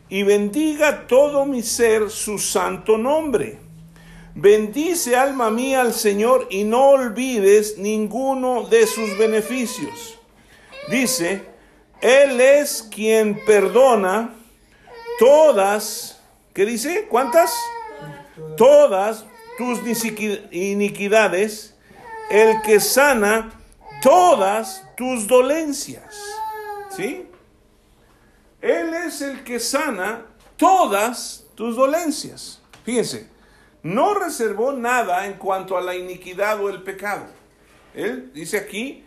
y 0.07 0.23
bendiga 0.23 1.07
todo 1.07 1.45
mi 1.45 1.63
ser 1.63 2.09
su 2.09 2.37
santo 2.37 2.97
nombre. 2.97 3.66
Bendice 4.39 5.15
alma 5.15 5.49
mía 5.49 5.81
al 5.81 5.93
Señor 5.93 6.47
y 6.49 6.63
no 6.63 6.89
olvides 6.89 7.77
ninguno 7.77 8.63
de 8.63 8.85
sus 8.85 9.17
beneficios. 9.17 10.19
Dice, 10.89 11.43
Él 12.01 12.39
es 12.39 12.83
quien 12.83 13.43
perdona 13.45 14.35
todas, 15.19 16.21
¿qué 16.53 16.65
dice? 16.65 17.07
¿Cuántas? 17.09 17.51
todas 18.55 19.25
tus 19.57 19.79
iniquidades, 20.51 21.75
el 22.29 22.61
que 22.61 22.79
sana 22.79 23.51
todas 24.01 24.83
tus 24.95 25.27
dolencias. 25.27 26.15
¿Sí? 26.95 27.27
Él 28.61 28.93
es 28.93 29.21
el 29.21 29.43
que 29.43 29.59
sana 29.59 30.25
todas 30.55 31.45
tus 31.55 31.75
dolencias. 31.75 32.61
Fíjense, 32.83 33.27
no 33.93 34.13
reservó 34.13 34.73
nada 34.73 35.25
en 35.25 35.33
cuanto 35.33 35.77
a 35.77 35.81
la 35.81 35.95
iniquidad 35.95 36.63
o 36.63 36.69
el 36.69 36.83
pecado. 36.83 37.25
Él 37.93 38.31
dice 38.33 38.57
aquí, 38.57 39.03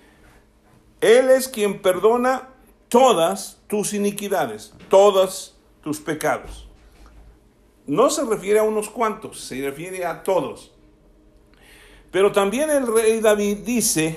Él 1.01 1.31
es 1.31 1.49
quien 1.49 1.81
perdona 1.81 2.49
todas 2.89 3.61
tus 3.69 3.95
iniquidades, 3.95 4.75
todos 4.89 5.57
tus 5.83 6.01
pecados 6.01 6.71
no 7.91 8.09
se 8.09 8.25
refiere 8.25 8.61
a 8.61 8.63
unos 8.63 8.89
cuantos, 8.89 9.41
se 9.41 9.61
refiere 9.63 10.05
a 10.07 10.23
todos. 10.23 10.71
Pero 12.13 12.31
también 12.31 12.71
el 12.71 12.87
rey 12.87 13.21
David 13.21 13.59
dice, 13.59 14.17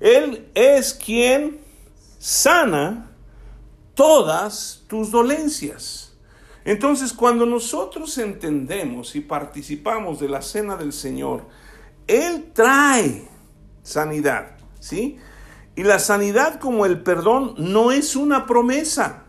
Él 0.00 0.48
es 0.54 0.94
quien 0.94 1.60
sana 2.18 3.12
todas 3.94 4.82
tus 4.88 5.12
dolencias. 5.12 6.09
Entonces, 6.64 7.12
cuando 7.12 7.46
nosotros 7.46 8.16
entendemos 8.18 9.16
y 9.16 9.20
participamos 9.20 10.20
de 10.20 10.28
la 10.28 10.42
cena 10.42 10.76
del 10.76 10.92
Señor, 10.92 11.46
Él 12.06 12.50
trae 12.52 13.28
sanidad, 13.82 14.56
¿sí? 14.78 15.18
Y 15.74 15.84
la 15.84 15.98
sanidad 15.98 16.60
como 16.60 16.84
el 16.84 17.02
perdón 17.02 17.54
no 17.56 17.92
es 17.92 18.14
una 18.16 18.46
promesa, 18.46 19.24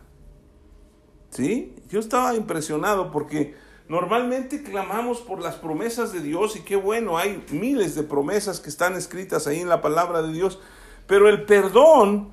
¿sí? 1.30 1.76
Yo 1.88 2.00
estaba 2.00 2.36
impresionado 2.36 3.12
porque 3.12 3.56
normalmente 3.88 4.64
clamamos 4.64 5.20
por 5.20 5.42
las 5.42 5.56
promesas 5.56 6.12
de 6.12 6.22
Dios 6.22 6.56
y 6.56 6.62
qué 6.62 6.76
bueno, 6.76 7.18
hay 7.18 7.44
miles 7.52 7.96
de 7.96 8.04
promesas 8.04 8.60
que 8.60 8.70
están 8.70 8.96
escritas 8.96 9.48
ahí 9.48 9.62
en 9.62 9.70
la 9.70 9.82
palabra 9.82 10.22
de 10.22 10.34
Dios, 10.34 10.60
pero 11.08 11.30
el 11.30 11.46
perdón 11.46 12.32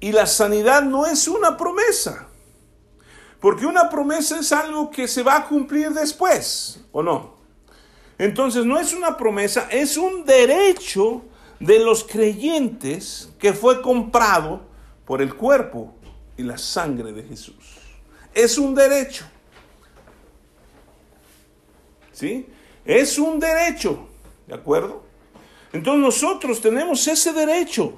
y 0.00 0.10
la 0.10 0.26
sanidad 0.26 0.82
no 0.82 1.06
es 1.06 1.28
una 1.28 1.56
promesa. 1.56 2.28
Porque 3.42 3.66
una 3.66 3.90
promesa 3.90 4.38
es 4.38 4.50
algo 4.52 4.90
que 4.90 5.06
se 5.06 5.22
va 5.22 5.36
a 5.36 5.46
cumplir 5.46 5.90
después, 5.90 6.82
¿o 6.92 7.02
no? 7.02 7.34
Entonces 8.16 8.64
no 8.64 8.78
es 8.78 8.94
una 8.94 9.18
promesa, 9.18 9.68
es 9.70 9.98
un 9.98 10.24
derecho 10.24 11.22
de 11.60 11.78
los 11.80 12.04
creyentes 12.04 13.30
que 13.38 13.52
fue 13.52 13.82
comprado 13.82 14.62
por 15.04 15.20
el 15.20 15.34
cuerpo 15.34 15.92
y 16.38 16.42
la 16.42 16.56
sangre 16.56 17.12
de 17.12 17.24
Jesús 17.24 17.82
es 18.34 18.58
un 18.58 18.74
derecho. 18.74 19.24
¿Sí? 22.12 22.46
Es 22.84 23.18
un 23.18 23.40
derecho, 23.40 24.06
¿de 24.46 24.54
acuerdo? 24.54 25.04
Entonces 25.72 26.02
nosotros 26.02 26.60
tenemos 26.60 27.06
ese 27.08 27.32
derecho. 27.32 27.94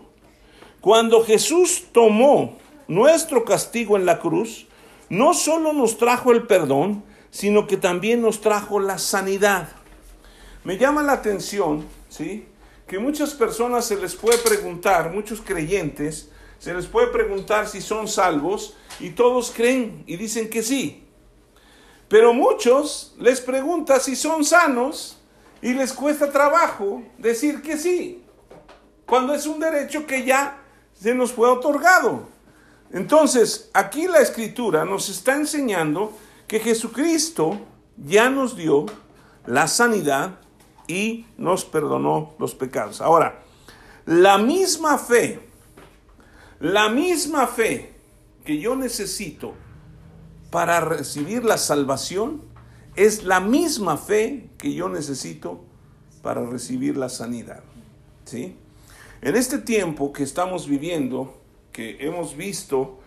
Cuando 0.81 1.25
Jesús 1.25 1.85
tomó 1.93 2.59
nuestro 2.87 3.45
castigo 3.45 3.97
en 3.97 4.07
la 4.07 4.19
cruz, 4.19 4.67
no 5.15 5.33
solo 5.33 5.73
nos 5.73 5.97
trajo 5.97 6.33
el 6.33 6.47
perdón, 6.47 7.05
sino 7.31 7.67
que 7.67 7.77
también 7.77 8.21
nos 8.21 8.41
trajo 8.41 8.81
la 8.81 8.99
sanidad. 8.99 9.69
Me 10.65 10.77
llama 10.77 11.03
la 11.03 11.13
atención, 11.13 11.85
¿sí? 12.09 12.47
Que 12.87 12.99
muchas 12.99 13.35
personas 13.35 13.87
se 13.87 13.97
les 13.97 14.15
puede 14.15 14.39
preguntar, 14.39 15.13
muchos 15.13 15.41
creyentes, 15.41 16.31
se 16.59 16.75
les 16.75 16.87
puede 16.87 17.09
preguntar 17.09 17.69
si 17.69 17.81
son 17.81 18.09
salvos 18.09 18.77
y 19.01 19.11
todos 19.11 19.51
creen 19.51 20.03
y 20.07 20.17
dicen 20.17 20.51
que 20.51 20.63
sí. 20.63 21.07
Pero 22.09 22.33
muchos 22.35 23.15
les 23.19 23.41
preguntan 23.41 24.01
si 24.01 24.17
son 24.17 24.45
sanos 24.45 25.19
y 25.63 25.75
les 25.75 25.93
cuesta 25.93 26.31
trabajo 26.31 27.03
decir 27.19 27.63
que 27.63 27.77
sí, 27.77 28.23
cuando 29.07 29.35
es 29.35 29.47
un 29.47 29.61
derecho 29.61 30.07
que 30.07 30.25
ya 30.25 30.63
se 30.93 31.15
nos 31.15 31.33
fue 31.33 31.49
otorgado. 31.49 32.34
Entonces, 32.95 33.71
aquí 33.75 34.07
la 34.07 34.21
escritura 34.21 34.85
nos 34.85 35.09
está 35.09 35.35
enseñando 35.35 36.13
que 36.47 36.61
Jesucristo 36.61 37.59
ya 37.97 38.31
nos 38.31 38.57
dio 38.57 38.87
la 39.47 39.67
sanidad 39.67 40.39
y 40.87 41.27
nos 41.37 41.65
perdonó 41.65 42.35
los 42.39 42.55
pecados. 42.55 43.01
Ahora, 43.01 43.43
la 44.07 44.39
misma 44.39 44.97
fe, 44.97 45.41
la 46.61 46.89
misma 46.89 47.49
fe 47.49 47.93
que 48.45 48.61
yo 48.61 48.77
necesito 48.77 49.55
para 50.53 50.79
recibir 50.79 51.45
la 51.45 51.59
salvación 51.59 52.43
es 52.95 53.25
la 53.25 53.41
misma 53.41 53.97
fe 53.97 54.51
que 54.57 54.73
yo 54.73 54.89
necesito 54.89 55.65
para 56.23 56.47
recibir 56.47 56.97
la 56.97 57.09
sanidad. 57.09 57.65
¿Sí? 58.25 58.57
En 59.21 59.35
este 59.35 59.59
tiempo 59.59 60.13
que 60.13 60.23
estamos 60.23 60.69
viviendo, 60.69 61.41
que 61.75 61.97
hemos 61.99 62.37
visto 62.37 63.01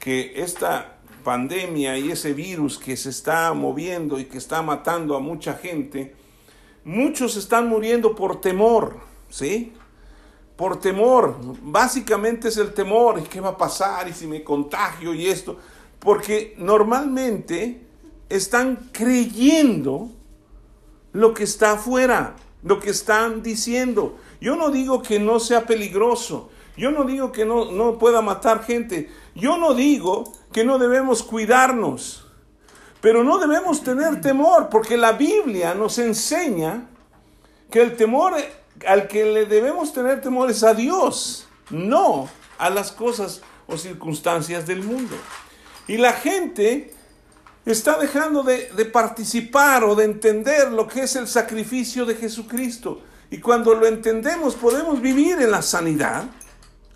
que 0.00 0.42
esta 0.42 0.98
pandemia 1.22 1.96
y 1.96 2.10
ese 2.10 2.32
virus 2.32 2.76
que 2.76 2.96
se 2.96 3.10
está 3.10 3.54
moviendo 3.54 4.18
y 4.18 4.24
que 4.24 4.38
está 4.38 4.60
matando 4.60 5.14
a 5.14 5.20
mucha 5.20 5.54
gente, 5.54 6.16
muchos 6.84 7.36
están 7.36 7.68
muriendo 7.68 8.16
por 8.16 8.40
temor, 8.40 8.98
¿sí? 9.30 9.72
Por 10.56 10.80
temor, 10.80 11.36
básicamente 11.62 12.48
es 12.48 12.56
el 12.56 12.74
temor, 12.74 13.20
¿y 13.20 13.28
qué 13.28 13.40
va 13.40 13.50
a 13.50 13.56
pasar? 13.56 14.08
¿Y 14.08 14.12
si 14.12 14.26
me 14.26 14.42
contagio 14.42 15.14
y 15.14 15.28
esto? 15.28 15.56
Porque 16.00 16.56
normalmente 16.58 17.82
están 18.28 18.90
creyendo 18.90 20.10
lo 21.12 21.34
que 21.34 21.44
está 21.44 21.72
afuera, 21.72 22.34
lo 22.64 22.80
que 22.80 22.90
están 22.90 23.44
diciendo. 23.44 24.16
Yo 24.40 24.56
no 24.56 24.70
digo 24.70 25.02
que 25.02 25.20
no 25.20 25.38
sea 25.38 25.66
peligroso, 25.66 26.50
yo 26.78 26.92
no 26.92 27.04
digo 27.04 27.32
que 27.32 27.44
no, 27.44 27.72
no 27.72 27.98
pueda 27.98 28.22
matar 28.22 28.64
gente, 28.64 29.10
yo 29.34 29.58
no 29.58 29.74
digo 29.74 30.32
que 30.52 30.64
no 30.64 30.78
debemos 30.78 31.22
cuidarnos, 31.22 32.26
pero 33.00 33.24
no 33.24 33.38
debemos 33.38 33.82
tener 33.82 34.20
temor, 34.20 34.68
porque 34.70 34.96
la 34.96 35.12
Biblia 35.12 35.74
nos 35.74 35.98
enseña 35.98 36.88
que 37.70 37.82
el 37.82 37.96
temor 37.96 38.34
al 38.86 39.08
que 39.08 39.24
le 39.24 39.46
debemos 39.46 39.92
tener 39.92 40.20
temor 40.20 40.50
es 40.50 40.62
a 40.62 40.72
Dios, 40.72 41.48
no 41.70 42.28
a 42.58 42.70
las 42.70 42.92
cosas 42.92 43.42
o 43.66 43.76
circunstancias 43.76 44.66
del 44.66 44.82
mundo. 44.82 45.16
Y 45.86 45.96
la 45.96 46.12
gente 46.12 46.94
está 47.66 47.98
dejando 47.98 48.42
de, 48.42 48.70
de, 48.70 48.84
participar 48.84 49.84
o 49.84 49.94
de 49.94 50.04
entender 50.04 50.70
lo 50.70 50.86
que 50.86 51.02
es 51.02 51.16
el 51.16 51.26
sacrificio 51.26 52.06
de 52.06 52.14
Jesucristo. 52.14 53.02
Y 53.30 53.38
cuando 53.40 53.74
lo 53.74 53.86
entendemos 53.86 54.54
podemos 54.54 55.00
vivir 55.00 55.40
en 55.40 55.50
la 55.50 55.62
sanidad. 55.62 56.24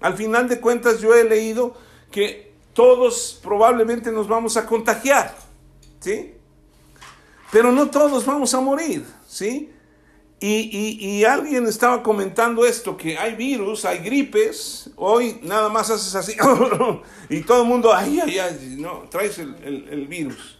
Al 0.02 0.14
final 0.14 0.49
de 0.49 0.61
cuentas 0.61 1.00
yo 1.00 1.14
he 1.14 1.25
leído 1.25 1.75
que 2.11 2.52
todos 2.75 3.38
probablemente 3.42 4.11
nos 4.11 4.28
vamos 4.28 4.56
a 4.56 4.66
contagiar, 4.66 5.37
¿sí? 6.00 6.35
Pero 7.50 7.71
no 7.71 7.90
todos 7.90 8.25
vamos 8.25 8.54
a 8.54 8.61
morir, 8.61 9.04
¿sí? 9.26 9.71
Y, 10.40 10.99
y, 11.00 11.25
alguien 11.25 11.68
estaba 11.68 12.02
comentando 12.02 12.66
esto, 12.66 12.97
que 12.97 13.16
hay 13.16 13.37
virus, 13.37 13.85
hay 13.85 13.99
gripes, 13.99 14.90
hoy 14.97 15.38
nada 15.44 15.68
más 15.68 15.88
haces 15.88 16.16
así, 16.16 16.37
y 17.28 17.42
todo 17.42 17.62
el 17.62 17.68
mundo, 17.68 17.94
ay, 17.94 18.18
ay, 18.18 18.38
ay, 18.40 18.76
no, 18.76 19.04
traes 19.09 19.38
el, 19.38 19.54
el, 19.62 19.88
el 19.88 20.09
virus. 20.09 20.59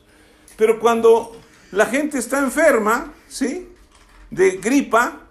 Pero 0.57 0.79
cuando 0.79 1.37
la 1.73 1.87
gente 1.87 2.19
está 2.19 2.39
enferma, 2.39 3.13
¿sí? 3.27 3.71
De 4.31 4.53
gripa, 4.59 5.22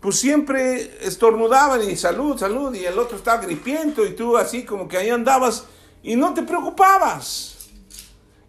pues 0.00 0.18
siempre 0.18 0.98
estornudaban 1.06 1.88
y 1.88 1.96
salud, 1.96 2.38
salud, 2.38 2.74
y 2.74 2.84
el 2.84 2.98
otro 2.98 3.16
estaba 3.16 3.42
gripiento 3.42 4.04
y 4.06 4.14
tú 4.14 4.36
así 4.36 4.64
como 4.64 4.86
que 4.86 4.96
ahí 4.96 5.10
andabas 5.10 5.66
y 6.02 6.16
no 6.16 6.34
te 6.34 6.42
preocupabas. 6.42 7.70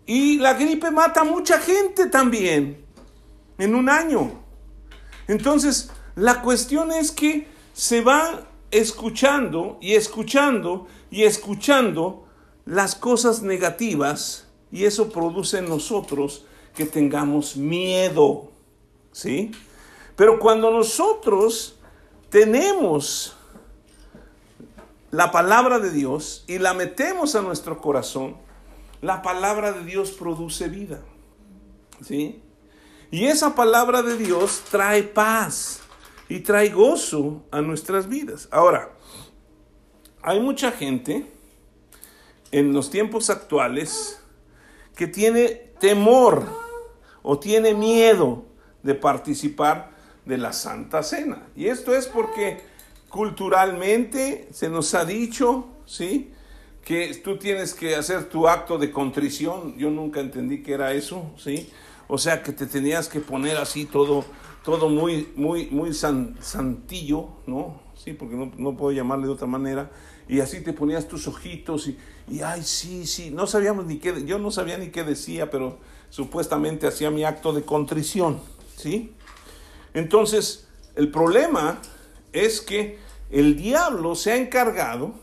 Y 0.05 0.37
la 0.37 0.53
gripe 0.53 0.91
mata 0.91 1.21
a 1.21 1.25
mucha 1.25 1.59
gente 1.59 2.07
también 2.07 2.85
en 3.57 3.75
un 3.75 3.89
año. 3.89 4.39
Entonces, 5.27 5.89
la 6.15 6.41
cuestión 6.41 6.91
es 6.91 7.11
que 7.11 7.47
se 7.73 8.01
va 8.01 8.47
escuchando 8.71 9.77
y 9.81 9.93
escuchando 9.95 10.87
y 11.09 11.23
escuchando 11.23 12.27
las 12.65 12.95
cosas 12.95 13.41
negativas 13.41 14.47
y 14.71 14.85
eso 14.85 15.09
produce 15.09 15.59
en 15.59 15.69
nosotros 15.69 16.45
que 16.75 16.85
tengamos 16.85 17.57
miedo. 17.57 18.51
¿Sí? 19.11 19.51
Pero 20.17 20.39
cuando 20.39 20.71
nosotros 20.71 21.77
tenemos 22.29 23.37
la 25.11 25.31
palabra 25.31 25.77
de 25.77 25.91
Dios 25.91 26.43
y 26.47 26.57
la 26.57 26.73
metemos 26.73 27.35
a 27.35 27.43
nuestro 27.43 27.79
corazón, 27.79 28.35
la 28.99 29.21
palabra 29.21 29.71
de 29.71 29.85
Dios 29.85 30.11
produce 30.11 30.69
vida. 30.69 31.01
¿Sí? 32.03 32.41
Y 33.11 33.25
esa 33.25 33.53
palabra 33.53 34.01
de 34.01 34.17
Dios 34.17 34.63
trae 34.71 35.03
paz 35.03 35.81
y 36.27 36.39
trae 36.39 36.69
gozo 36.69 37.43
a 37.51 37.61
nuestras 37.61 38.09
vidas. 38.09 38.49
Ahora, 38.51 38.95
hay 40.23 40.39
mucha 40.39 40.71
gente 40.71 41.31
en 42.51 42.73
los 42.73 42.89
tiempos 42.89 43.29
actuales 43.29 44.19
que 44.95 45.05
tiene 45.05 45.49
temor 45.79 46.43
o 47.21 47.37
tiene 47.37 47.75
miedo 47.75 48.45
de 48.81 48.95
participar 48.95 49.95
de 50.27 50.37
la 50.37 50.53
Santa 50.53 51.01
Cena. 51.03 51.47
Y 51.55 51.67
esto 51.67 51.95
es 51.95 52.07
porque 52.07 52.59
culturalmente 53.09 54.47
se 54.51 54.69
nos 54.69 54.93
ha 54.93 55.05
dicho, 55.05 55.67
¿sí? 55.85 56.31
Que 56.83 57.13
tú 57.23 57.37
tienes 57.37 57.73
que 57.73 57.95
hacer 57.95 58.29
tu 58.29 58.47
acto 58.47 58.77
de 58.77 58.91
contrición. 58.91 59.77
Yo 59.77 59.89
nunca 59.89 60.19
entendí 60.19 60.61
que 60.61 60.73
era 60.73 60.93
eso, 60.93 61.31
¿sí? 61.37 61.69
O 62.07 62.17
sea, 62.17 62.43
que 62.43 62.51
te 62.51 62.65
tenías 62.65 63.07
que 63.07 63.19
poner 63.19 63.57
así 63.57 63.85
todo, 63.85 64.25
todo 64.63 64.89
muy, 64.89 65.29
muy, 65.35 65.67
muy 65.67 65.93
santillo, 65.93 67.29
¿no? 67.45 67.81
Sí, 67.95 68.13
porque 68.13 68.35
no, 68.35 68.51
no, 68.57 68.77
puedo 68.77 68.91
llamarle 68.91 69.27
de 69.27 69.33
otra 69.33 69.47
manera. 69.47 69.89
Y 70.29 70.39
así 70.39 70.61
te 70.61 70.73
ponías 70.73 71.07
tus 71.07 71.27
ojitos 71.27 71.87
y, 71.87 71.97
y, 72.29 72.41
ay, 72.41 72.61
sí, 72.63 73.05
sí. 73.05 73.31
No 73.31 73.47
sabíamos 73.47 73.85
ni 73.85 73.97
qué, 73.97 74.25
yo 74.25 74.39
no 74.39 74.51
sabía 74.51 74.77
ni 74.77 74.89
qué 74.89 75.03
decía, 75.03 75.49
pero 75.49 75.79
supuestamente 76.09 76.87
hacía 76.87 77.11
mi 77.11 77.23
acto 77.23 77.51
de 77.53 77.63
contrición, 77.63 78.39
¿sí? 78.75 79.13
Entonces, 79.97 80.67
el 80.95 81.09
problema 81.09 81.81
es 82.31 82.61
que 82.61 82.99
el 83.31 83.57
diablo 83.57 84.13
se 84.13 84.31
ha 84.31 84.35
encargado 84.35 85.15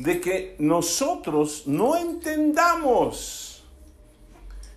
de 0.00 0.20
que 0.20 0.56
nosotros 0.58 1.62
no 1.66 1.94
entendamos 1.94 3.62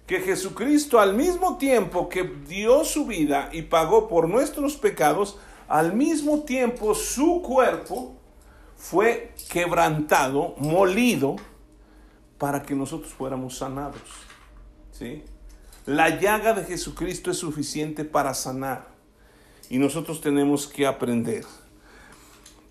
que 0.06 0.20
Jesucristo 0.20 1.00
al 1.00 1.16
mismo 1.16 1.58
tiempo 1.58 2.08
que 2.10 2.32
dio 2.48 2.86
su 2.86 3.08
vida 3.08 3.50
y 3.52 3.64
pagó 3.64 4.08
por 4.08 4.30
nuestros 4.30 4.76
pecados, 4.76 5.40
al 5.68 5.94
mismo 5.94 6.42
tiempo 6.44 6.94
su 6.94 7.42
cuerpo 7.42 8.14
fue 8.78 9.34
quebrantado, 9.50 10.54
molido, 10.60 11.38
para 12.38 12.62
que 12.62 12.76
nosotros 12.76 13.12
fuéramos 13.12 13.58
sanados. 13.58 14.04
¿Sí? 14.92 15.24
La 15.86 16.20
llaga 16.20 16.54
de 16.54 16.64
Jesucristo 16.64 17.30
es 17.30 17.38
suficiente 17.38 18.06
para 18.06 18.34
sanar 18.34 18.88
y 19.70 19.78
nosotros 19.78 20.20
tenemos 20.20 20.68
que 20.68 20.88
aprender. 20.88 21.46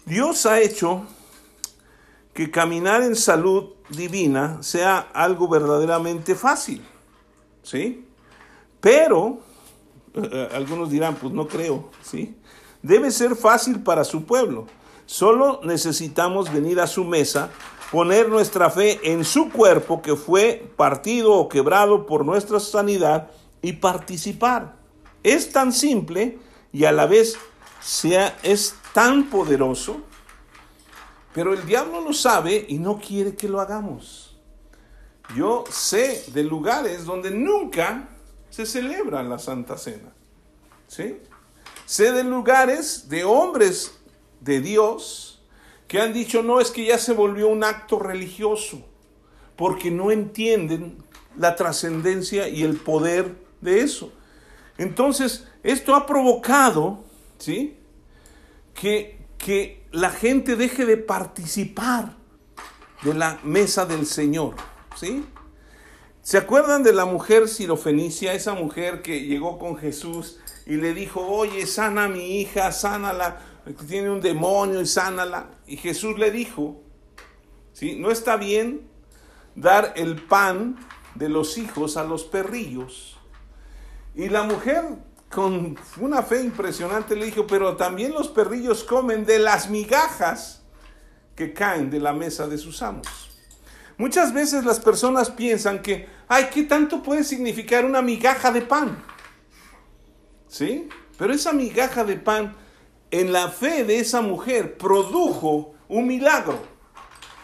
Dios 0.04 0.46
ha 0.46 0.60
hecho 0.60 1.06
que 2.32 2.50
caminar 2.50 3.02
en 3.02 3.14
salud 3.14 3.70
divina 3.88 4.62
sea 4.62 4.98
algo 4.98 5.48
verdaderamente 5.48 6.34
fácil, 6.34 6.82
¿sí? 7.62 8.04
Pero, 8.80 9.38
eh, 10.14 10.48
algunos 10.52 10.90
dirán, 10.90 11.14
pues 11.14 11.32
no 11.32 11.46
creo, 11.46 11.90
¿sí? 12.02 12.36
Debe 12.82 13.12
ser 13.12 13.36
fácil 13.36 13.80
para 13.80 14.02
su 14.02 14.24
pueblo. 14.24 14.66
Solo 15.06 15.60
necesitamos 15.62 16.52
venir 16.52 16.80
a 16.80 16.88
su 16.88 17.04
mesa 17.04 17.50
poner 17.94 18.28
nuestra 18.28 18.70
fe 18.70 18.98
en 19.12 19.24
su 19.24 19.52
cuerpo 19.52 20.02
que 20.02 20.16
fue 20.16 20.68
partido 20.76 21.32
o 21.34 21.48
quebrado 21.48 22.06
por 22.06 22.24
nuestra 22.24 22.58
sanidad 22.58 23.30
y 23.62 23.74
participar. 23.74 24.74
Es 25.22 25.52
tan 25.52 25.72
simple 25.72 26.40
y 26.72 26.86
a 26.86 26.90
la 26.90 27.06
vez 27.06 27.36
sea, 27.80 28.36
es 28.42 28.74
tan 28.92 29.30
poderoso, 29.30 29.98
pero 31.32 31.54
el 31.54 31.64
diablo 31.66 32.00
lo 32.00 32.12
sabe 32.12 32.66
y 32.68 32.78
no 32.78 32.98
quiere 32.98 33.36
que 33.36 33.48
lo 33.48 33.60
hagamos. 33.60 34.36
Yo 35.36 35.62
sé 35.70 36.24
de 36.32 36.42
lugares 36.42 37.04
donde 37.04 37.30
nunca 37.30 38.08
se 38.50 38.66
celebra 38.66 39.22
la 39.22 39.38
Santa 39.38 39.78
Cena. 39.78 40.12
Sé 40.88 42.10
de 42.10 42.24
lugares 42.24 43.08
de 43.08 43.22
hombres 43.22 44.00
de 44.40 44.60
Dios 44.60 45.33
que 45.88 46.00
han 46.00 46.12
dicho, 46.12 46.42
no, 46.42 46.60
es 46.60 46.70
que 46.70 46.86
ya 46.86 46.98
se 46.98 47.12
volvió 47.12 47.48
un 47.48 47.64
acto 47.64 47.98
religioso, 47.98 48.84
porque 49.56 49.90
no 49.90 50.10
entienden 50.10 50.98
la 51.36 51.56
trascendencia 51.56 52.48
y 52.48 52.62
el 52.62 52.76
poder 52.76 53.36
de 53.60 53.80
eso. 53.80 54.12
Entonces, 54.78 55.46
esto 55.62 55.94
ha 55.94 56.06
provocado, 56.06 57.04
¿sí? 57.38 57.76
Que, 58.74 59.18
que 59.38 59.86
la 59.92 60.10
gente 60.10 60.56
deje 60.56 60.84
de 60.84 60.96
participar 60.96 62.16
de 63.02 63.14
la 63.14 63.38
mesa 63.44 63.86
del 63.86 64.06
Señor, 64.06 64.54
¿sí? 64.96 65.24
¿Se 66.22 66.38
acuerdan 66.38 66.82
de 66.82 66.94
la 66.94 67.04
mujer 67.04 67.48
sirofenicia, 67.48 68.32
esa 68.32 68.54
mujer 68.54 69.02
que 69.02 69.26
llegó 69.26 69.58
con 69.58 69.76
Jesús 69.76 70.40
y 70.64 70.76
le 70.76 70.94
dijo, 70.94 71.20
oye, 71.20 71.66
sana 71.66 72.04
a 72.04 72.08
mi 72.08 72.40
hija, 72.40 72.72
sánala, 72.72 73.40
tiene 73.72 74.10
un 74.10 74.20
demonio 74.20 74.80
y 74.80 74.86
sánala? 74.86 75.48
Y 75.66 75.76
Jesús 75.76 76.18
le 76.18 76.30
dijo, 76.30 76.82
¿sí? 77.72 77.96
No 77.98 78.10
está 78.10 78.36
bien 78.36 78.88
dar 79.54 79.94
el 79.96 80.22
pan 80.22 80.76
de 81.14 81.28
los 81.28 81.56
hijos 81.56 81.96
a 81.96 82.04
los 82.04 82.24
perrillos. 82.24 83.16
Y 84.14 84.28
la 84.28 84.42
mujer 84.42 84.84
con 85.30 85.76
una 85.98 86.22
fe 86.22 86.40
impresionante 86.42 87.16
le 87.16 87.26
dijo, 87.26 87.46
pero 87.46 87.76
también 87.76 88.12
los 88.12 88.28
perrillos 88.28 88.84
comen 88.84 89.24
de 89.24 89.38
las 89.38 89.68
migajas 89.68 90.62
que 91.34 91.52
caen 91.52 91.90
de 91.90 91.98
la 91.98 92.12
mesa 92.12 92.46
de 92.46 92.58
sus 92.58 92.82
amos. 92.82 93.08
Muchas 93.96 94.32
veces 94.32 94.64
las 94.64 94.80
personas 94.80 95.30
piensan 95.30 95.82
que, 95.82 96.08
ay, 96.28 96.48
¿qué 96.52 96.64
tanto 96.64 97.02
puede 97.02 97.24
significar 97.24 97.84
una 97.84 98.02
migaja 98.02 98.50
de 98.52 98.62
pan? 98.62 99.02
¿Sí? 100.48 100.88
Pero 101.18 101.32
esa 101.32 101.52
migaja 101.52 102.04
de 102.04 102.16
pan, 102.16 102.56
en 103.10 103.32
la 103.32 103.48
fe 103.48 103.84
de 103.84 103.98
esa 103.98 104.20
mujer, 104.20 104.76
produjo 104.76 105.74
un 105.88 106.06
milagro. 106.06 106.58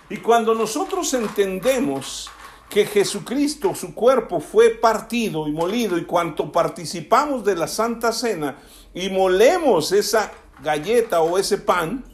Y 0.08 0.16
cuando 0.18 0.54
nosotros 0.54 1.14
entendemos 1.14 2.30
que 2.68 2.86
Jesucristo, 2.86 3.74
su 3.74 3.94
cuerpo, 3.94 4.40
fue 4.40 4.70
partido 4.70 5.46
y 5.48 5.52
molido, 5.52 5.98
y 5.98 6.04
cuanto 6.04 6.52
participamos 6.52 7.44
de 7.44 7.56
la 7.56 7.66
Santa 7.66 8.12
Cena 8.12 8.58
y 8.94 9.10
molemos 9.10 9.92
esa 9.92 10.32
galleta 10.62 11.20
o 11.20 11.38
ese 11.38 11.58
pan, 11.58 12.04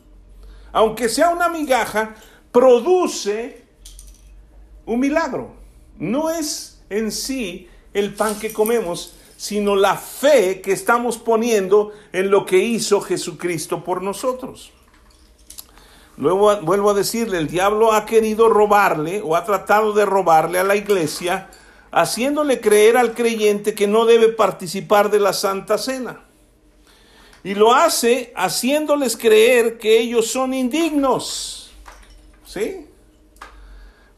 aunque 0.73 1.09
sea 1.09 1.31
una 1.31 1.49
migaja, 1.49 2.15
produce 2.53 3.67
un 4.87 5.01
milagro. 5.01 5.55
No 5.99 6.31
es 6.31 6.83
en 6.89 7.13
sí 7.13 7.69
el 7.93 8.15
pan 8.15 8.39
que 8.39 8.53
comemos, 8.53 9.15
sino 9.37 9.77
la 9.77 9.96
fe 9.96 10.61
que 10.61 10.72
estamos 10.72 11.18
poniendo 11.18 11.92
en 12.12 12.31
lo 12.31 12.46
que 12.46 12.59
hizo 12.59 13.01
Jesucristo 13.01 13.85
por 13.85 14.03
nosotros. 14.03 14.72
Luego 16.16 16.57
vuelvo 16.62 16.90
a 16.90 16.94
decirle, 16.94 17.38
el 17.38 17.46
diablo 17.46 17.92
ha 17.92 18.07
querido 18.07 18.49
robarle 18.49 19.20
o 19.22 19.37
ha 19.37 19.44
tratado 19.44 19.92
de 19.92 20.07
robarle 20.07 20.59
a 20.59 20.64
la 20.64 20.75
iglesia, 20.75 21.51
haciéndole 21.90 22.61
creer 22.61 22.96
al 22.96 23.14
creyente 23.14 23.75
que 23.75 23.87
no 23.87 24.07
debe 24.07 24.29
participar 24.29 25.11
de 25.11 25.20
la 25.20 25.35
Santa 25.35 25.77
Cena. 25.77 26.22
Y 27.44 27.55
lo 27.55 27.75
hace 27.75 28.33
haciéndoles 28.35 29.16
creer 29.16 29.79
que 29.79 30.01
ellos 30.01 30.27
son 30.27 30.55
indignos, 30.55 31.70
¿sí? 32.46 32.87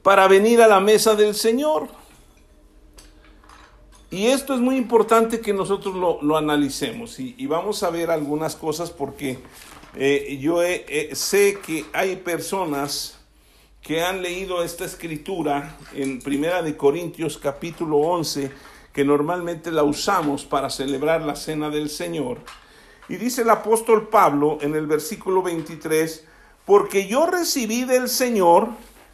Para 0.02 0.28
venir 0.28 0.62
a 0.62 0.68
la 0.68 0.80
mesa 0.80 1.14
del 1.14 1.34
Señor. 1.34 1.97
Y 4.10 4.26
esto 4.26 4.54
es 4.54 4.60
muy 4.60 4.76
importante 4.76 5.40
que 5.40 5.52
nosotros 5.52 5.94
lo, 6.22 6.36
analicemos 6.36 7.20
y, 7.20 7.34
y 7.36 7.46
vamos 7.46 7.82
a 7.82 7.90
ver 7.90 8.10
algunas 8.10 8.56
cosas 8.56 8.90
porque 8.90 9.38
eh, 9.94 10.38
yo 10.40 10.60
sé 11.12 11.58
que 11.64 11.84
hay 11.92 12.16
personas 12.16 13.18
que 13.82 14.02
han 14.02 14.22
leído 14.22 14.62
esta 14.62 14.84
escritura 14.84 15.76
en 15.94 16.20
Primera 16.20 16.62
de 16.62 16.76
Corintios 16.76 17.38
capítulo 17.38 17.96
11, 17.96 18.50
que 18.92 19.04
normalmente 19.04 19.70
la 19.70 19.82
usamos 19.82 20.44
para 20.44 20.68
celebrar 20.68 21.22
la 21.22 21.36
cena 21.36 21.70
del 21.70 21.88
Señor. 21.88 22.38
Y 23.08 23.16
dice 23.16 23.42
el 23.42 23.50
apóstol 23.50 24.08
Pablo 24.08 24.58
en 24.60 24.74
el 24.74 24.86
versículo 24.86 25.42
23, 25.42 26.24
porque 26.66 27.06
yo 27.06 27.26
recibí 27.26 27.84
del 27.84 28.08
Señor 28.10 28.68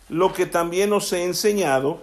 lo 0.09 0.33
que 0.33 0.47
también 0.47 0.93
os 0.93 1.13
he 1.13 1.23
enseñado, 1.23 2.03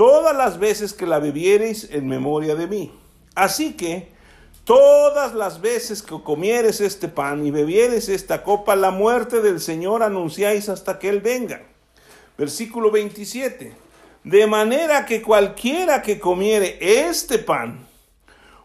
todas 0.00 0.34
las 0.34 0.58
veces 0.58 0.94
que 0.94 1.04
la 1.04 1.18
bebiereis 1.18 1.90
en 1.90 2.08
memoria 2.08 2.54
de 2.54 2.66
mí. 2.66 2.90
Así 3.34 3.74
que, 3.74 4.08
Todas 4.64 5.34
las 5.34 5.60
veces 5.60 6.00
que 6.00 6.14
comieres 6.22 6.80
este 6.80 7.08
pan 7.08 7.44
y 7.44 7.50
bebieres 7.50 8.08
esta 8.08 8.44
copa, 8.44 8.76
la 8.76 8.92
muerte 8.92 9.40
del 9.40 9.58
Señor 9.58 10.04
anunciáis 10.04 10.68
hasta 10.68 10.98
que 10.98 11.08
Él 11.08 11.20
venga. 11.20 11.62
Versículo 12.38 12.92
27. 12.92 13.72
De 14.22 14.46
manera 14.46 15.06
que 15.06 15.22
cualquiera 15.22 16.02
que 16.02 16.20
comiere 16.20 16.78
este 16.80 17.38
pan 17.38 17.84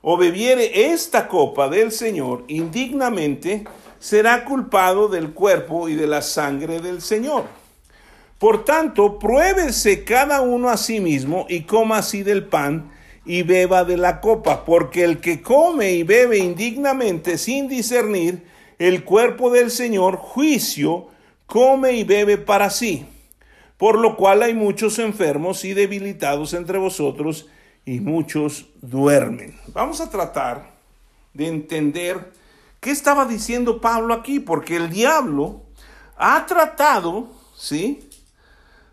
o 0.03 0.15
bebiere 0.15 0.91
esta 0.91 1.27
copa 1.27 1.69
del 1.69 1.91
Señor 1.91 2.43
indignamente, 2.49 3.63
será 3.99 4.45
culpado 4.45 5.07
del 5.07 5.33
cuerpo 5.33 5.89
y 5.89 5.95
de 5.95 6.05
la 6.05 6.21
sangre 6.21 6.81
del 6.81 7.01
Señor. 7.01 7.64
Por 8.45 8.63
tanto, 8.63 9.17
pruébese 9.17 10.03
cada 10.03 10.41
uno 10.41 10.69
a 10.69 10.77
sí 10.77 10.99
mismo 10.99 11.47
y 11.49 11.61
coma 11.61 11.97
así 11.97 12.21
del 12.21 12.45
pan 12.45 12.91
y 13.25 13.41
beba 13.41 13.85
de 13.85 13.97
la 13.97 14.21
copa, 14.21 14.65
porque 14.65 15.03
el 15.03 15.19
que 15.19 15.41
come 15.41 15.93
y 15.93 16.03
bebe 16.03 16.37
indignamente 16.37 17.39
sin 17.39 17.67
discernir 17.67 18.45
el 18.77 19.03
cuerpo 19.03 19.49
del 19.49 19.71
Señor, 19.71 20.17
juicio, 20.17 21.07
come 21.47 21.93
y 21.93 22.03
bebe 22.03 22.37
para 22.37 22.69
sí. 22.69 23.07
Por 23.77 23.97
lo 23.97 24.15
cual 24.15 24.43
hay 24.43 24.53
muchos 24.53 24.99
enfermos 24.99 25.65
y 25.65 25.73
debilitados 25.73 26.53
entre 26.53 26.77
vosotros, 26.77 27.47
y 27.83 27.99
muchos 27.99 28.67
duermen. 28.79 29.59
Vamos 29.69 30.01
a 30.01 30.11
tratar 30.11 30.69
de 31.33 31.47
entender 31.47 32.31
qué 32.79 32.91
estaba 32.91 33.25
diciendo 33.25 33.81
Pablo 33.81 34.13
aquí, 34.13 34.39
porque 34.39 34.75
el 34.75 34.91
diablo 34.91 35.63
ha 36.15 36.45
tratado, 36.45 37.27
¿sí?, 37.57 38.07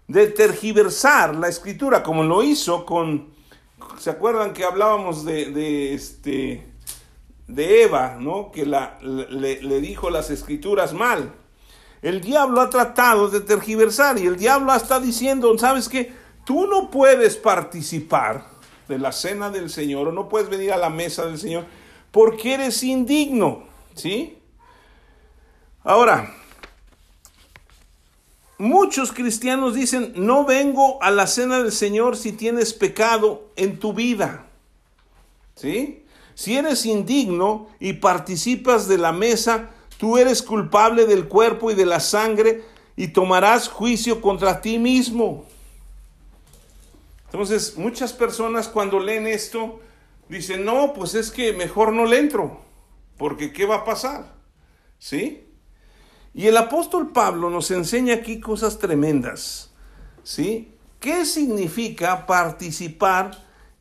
de 0.09 0.27
tergiversar 0.29 1.35
la 1.37 1.49
escritura, 1.49 2.03
como 2.03 2.23
lo 2.23 2.43
hizo 2.43 2.85
con 2.85 3.33
¿Se 3.99 4.11
acuerdan 4.11 4.53
que 4.53 4.65
hablábamos 4.65 5.25
de, 5.25 5.95
este, 5.95 6.67
de 7.47 7.83
Eva, 7.85 8.17
¿no? 8.19 8.51
que 8.51 8.67
la, 8.67 8.99
le, 9.01 9.63
le 9.63 9.81
dijo 9.81 10.11
las 10.11 10.31
escrituras 10.31 10.93
mal? 10.93 11.33
El 12.01 12.21
diablo 12.21 12.61
ha 12.61 12.69
tratado 12.69 13.29
de 13.29 13.41
tergiversar 13.41 14.19
y 14.19 14.27
el 14.27 14.37
diablo 14.37 14.75
está 14.75 14.99
diciendo, 14.99 15.57
¿sabes 15.57 15.89
qué? 15.89 16.13
Tú 16.45 16.67
no 16.67 16.91
puedes 16.91 17.37
participar 17.37 18.45
de 18.89 18.99
la 18.99 19.13
cena 19.13 19.51
del 19.51 19.71
Señor 19.71 20.09
o 20.09 20.13
no 20.13 20.29
puedes 20.29 20.49
venir 20.49 20.73
a 20.73 20.79
la 20.79 20.91
mesa 20.91 21.27
del 21.27 21.39
Señor 21.39 21.65
porque 22.11 22.55
eres 22.55 22.83
indigno, 22.83 23.65
¿sí? 23.95 24.39
Ahora, 25.85 26.35
Muchos 28.63 29.11
cristianos 29.11 29.75
dicen, 29.75 30.13
no 30.15 30.45
vengo 30.45 31.03
a 31.03 31.11
la 31.11 31.27
cena 31.27 31.61
del 31.61 31.73
Señor 31.73 32.17
si 32.17 32.31
tienes 32.31 32.73
pecado 32.73 33.51
en 33.57 33.81
tu 33.81 33.93
vida. 33.93 34.47
¿Sí? 35.57 36.05
Si 36.35 36.57
eres 36.57 36.87
indigno 36.87 37.67
y 37.81 37.95
participas 37.95 38.87
de 38.87 38.99
la 38.99 39.11
mesa, 39.11 39.71
tú 39.99 40.17
eres 40.17 40.43
culpable 40.43 41.07
del 41.07 41.27
cuerpo 41.27 41.73
y 41.73 41.75
de 41.75 41.87
la 41.87 41.99
sangre 41.99 42.63
y 42.95 43.09
tomarás 43.09 43.67
juicio 43.67 44.21
contra 44.21 44.61
ti 44.61 44.79
mismo. 44.79 45.45
Entonces, 47.25 47.77
muchas 47.77 48.13
personas 48.13 48.69
cuando 48.69 49.01
leen 49.01 49.27
esto 49.27 49.81
dicen, 50.29 50.65
no, 50.65 50.93
pues 50.93 51.17
es 51.17 51.33
que 51.33 51.53
mejor 51.53 51.93
no 51.93 52.05
le 52.05 52.21
entro, 52.21 52.61
porque 53.19 53.53
¿qué 53.53 53.67
va 53.67 53.79
a 53.79 53.85
pasar? 53.85 54.37
¿Sí? 55.01 55.49
Y 56.35 56.47
el 56.47 56.57
apóstol 56.57 57.11
Pablo 57.13 57.51
nos 57.51 57.71
enseña 57.71 58.15
aquí 58.15 58.41
cosas 58.41 58.79
tremendas. 58.79 59.71
¿Sí? 60.23 60.71
¿Qué 60.99 61.27
significa 61.27 62.27
participar 62.27 63.37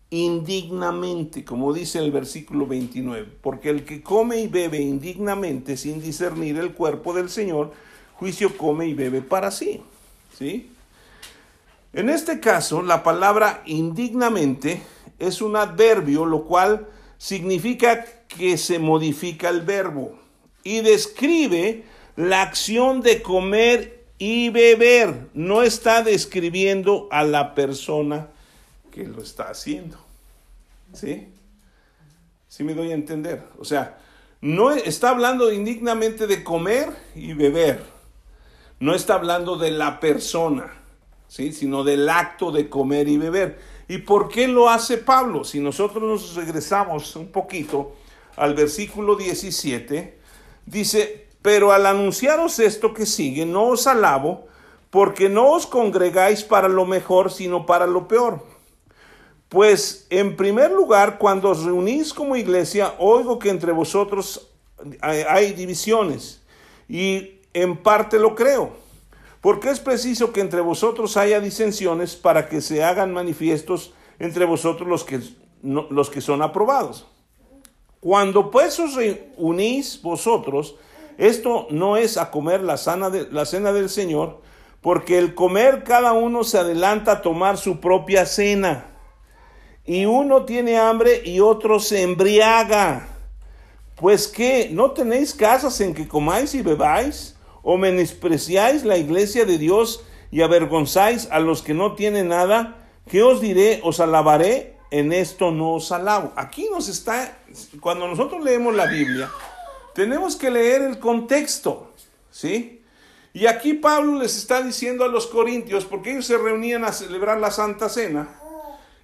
indignamente? 0.09 1.45
Como 1.45 1.71
dice 1.71 1.99
el 1.99 2.11
versículo 2.11 2.67
29. 2.67 3.27
Porque 3.41 3.69
el 3.69 3.85
que 3.85 4.01
come 4.01 4.39
y 4.39 4.47
bebe 4.47 4.79
indignamente 4.79 5.77
sin 5.77 6.01
discernir 6.01 6.57
el 6.57 6.73
cuerpo 6.73 7.13
del 7.13 7.29
Señor, 7.29 7.71
juicio 8.15 8.57
come 8.57 8.87
y 8.87 8.93
bebe 8.93 9.21
para 9.21 9.51
sí. 9.51 9.81
¿Sí? 10.37 10.71
En 11.93 12.09
este 12.09 12.39
caso, 12.39 12.81
la 12.81 13.03
palabra 13.03 13.63
indignamente 13.65 14.81
es 15.19 15.41
un 15.41 15.55
adverbio, 15.55 16.25
lo 16.25 16.45
cual 16.45 16.87
significa 17.17 18.05
que 18.27 18.57
se 18.57 18.79
modifica 18.79 19.49
el 19.49 19.61
verbo 19.61 20.17
y 20.63 20.79
describe 20.79 21.83
la 22.15 22.41
acción 22.41 23.01
de 23.01 23.21
comer 23.21 24.05
y 24.17 24.49
beber. 24.49 25.29
No 25.33 25.63
está 25.63 26.03
describiendo 26.03 27.07
a 27.11 27.23
la 27.23 27.55
persona 27.55 28.27
que 28.91 29.03
lo 29.05 29.21
está 29.21 29.49
haciendo. 29.49 29.97
¿Sí? 30.93 31.27
¿Sí 32.47 32.63
me 32.63 32.73
doy 32.73 32.91
a 32.91 32.95
entender? 32.95 33.43
O 33.57 33.65
sea, 33.65 33.97
no 34.41 34.71
está 34.71 35.09
hablando 35.09 35.51
indignamente 35.51 36.27
de 36.27 36.43
comer 36.43 36.89
y 37.15 37.33
beber. 37.33 37.81
No 38.79 38.93
está 38.95 39.13
hablando 39.15 39.57
de 39.57 39.71
la 39.71 39.99
persona, 39.99 40.73
¿sí? 41.27 41.53
sino 41.53 41.83
del 41.83 42.09
acto 42.09 42.51
de 42.51 42.67
comer 42.67 43.07
y 43.07 43.17
beber. 43.17 43.59
¿Y 43.87 43.99
por 43.99 44.29
qué 44.29 44.47
lo 44.47 44.69
hace 44.69 44.97
Pablo? 44.97 45.43
Si 45.43 45.59
nosotros 45.59 46.03
nos 46.03 46.35
regresamos 46.35 47.15
un 47.15 47.27
poquito 47.27 47.95
al 48.35 48.53
versículo 48.53 49.15
17, 49.15 50.17
dice, 50.65 51.27
pero 51.41 51.71
al 51.71 51.85
anunciaros 51.85 52.59
esto 52.59 52.93
que 52.93 53.05
sigue, 53.05 53.45
no 53.45 53.67
os 53.67 53.87
alabo, 53.87 54.47
porque 54.89 55.29
no 55.29 55.51
os 55.51 55.65
congregáis 55.65 56.43
para 56.43 56.67
lo 56.67 56.85
mejor, 56.85 57.31
sino 57.31 57.65
para 57.65 57.87
lo 57.87 58.07
peor. 58.07 58.43
Pues 59.49 60.05
en 60.09 60.37
primer 60.37 60.71
lugar, 60.71 61.17
cuando 61.17 61.49
os 61.49 61.63
reunís 61.63 62.13
como 62.13 62.35
iglesia, 62.35 62.93
oigo 62.99 63.39
que 63.39 63.49
entre 63.49 63.71
vosotros 63.71 64.49
hay 65.01 65.53
divisiones, 65.53 66.41
y 66.87 67.39
en 67.53 67.77
parte 67.77 68.19
lo 68.19 68.35
creo, 68.35 68.71
porque 69.41 69.69
es 69.69 69.79
preciso 69.79 70.31
que 70.31 70.41
entre 70.41 70.61
vosotros 70.61 71.17
haya 71.17 71.39
disensiones 71.39 72.15
para 72.15 72.47
que 72.47 72.61
se 72.61 72.83
hagan 72.83 73.13
manifiestos 73.13 73.93
entre 74.19 74.45
vosotros 74.45 74.87
los 74.87 75.03
que, 75.03 75.19
los 75.63 76.09
que 76.09 76.21
son 76.21 76.41
aprobados. 76.41 77.07
Cuando 77.99 78.51
pues 78.51 78.79
os 78.79 78.95
reunís 78.95 80.01
vosotros, 80.01 80.75
esto 81.17 81.67
no 81.69 81.97
es 81.97 82.17
a 82.17 82.31
comer 82.31 82.61
la, 82.61 82.77
de, 83.09 83.27
la 83.31 83.45
cena 83.45 83.71
del 83.71 83.89
Señor, 83.89 84.41
porque 84.81 85.17
el 85.17 85.35
comer 85.35 85.83
cada 85.83 86.13
uno 86.13 86.43
se 86.43 86.57
adelanta 86.57 87.11
a 87.11 87.21
tomar 87.21 87.57
su 87.57 87.79
propia 87.79 88.25
cena 88.25 88.87
y 89.85 90.05
uno 90.05 90.45
tiene 90.45 90.77
hambre 90.77 91.21
y 91.25 91.39
otro 91.39 91.79
se 91.79 92.01
embriaga. 92.01 93.07
Pues 93.95 94.27
que 94.27 94.69
no 94.71 94.91
tenéis 94.91 95.33
casas 95.33 95.79
en 95.81 95.93
que 95.93 96.07
comáis 96.07 96.55
y 96.55 96.61
bebáis, 96.61 97.35
o 97.61 97.77
menospreciáis 97.77 98.83
la 98.83 98.97
iglesia 98.97 99.45
de 99.45 99.57
Dios 99.57 100.03
y 100.31 100.41
avergonzáis 100.41 101.27
a 101.31 101.39
los 101.39 101.61
que 101.61 101.73
no 101.73 101.93
tienen 101.93 102.29
nada, 102.29 102.77
¿qué 103.09 103.21
os 103.21 103.41
diré? 103.41 103.79
Os 103.83 103.99
alabaré, 103.99 104.77
en 104.89 105.13
esto 105.13 105.51
no 105.51 105.73
os 105.73 105.91
alabo. 105.91 106.33
Aquí 106.35 106.67
nos 106.71 106.89
está, 106.89 107.37
cuando 107.79 108.07
nosotros 108.07 108.43
leemos 108.43 108.75
la 108.75 108.87
Biblia, 108.87 109.29
tenemos 109.93 110.35
que 110.35 110.49
leer 110.49 110.81
el 110.81 110.99
contexto, 110.99 111.91
¿sí? 112.31 112.81
Y 113.33 113.45
aquí 113.45 113.73
Pablo 113.73 114.19
les 114.19 114.37
está 114.37 114.61
diciendo 114.61 115.05
a 115.05 115.07
los 115.07 115.27
corintios, 115.27 115.85
porque 115.85 116.11
ellos 116.11 116.25
se 116.25 116.37
reunían 116.37 116.83
a 116.83 116.91
celebrar 116.91 117.39
la 117.39 117.51
Santa 117.51 117.87
Cena, 117.87 118.27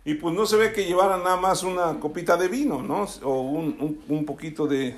y 0.03 0.15
pues 0.15 0.33
no 0.33 0.45
se 0.45 0.57
ve 0.57 0.73
que 0.73 0.85
llevaran 0.85 1.23
nada 1.23 1.37
más 1.37 1.63
una 1.63 1.99
copita 1.99 2.37
de 2.37 2.47
vino, 2.47 2.81
¿no? 2.81 3.07
O 3.23 3.41
un, 3.41 4.25
poquito 4.25 4.65
de, 4.65 4.95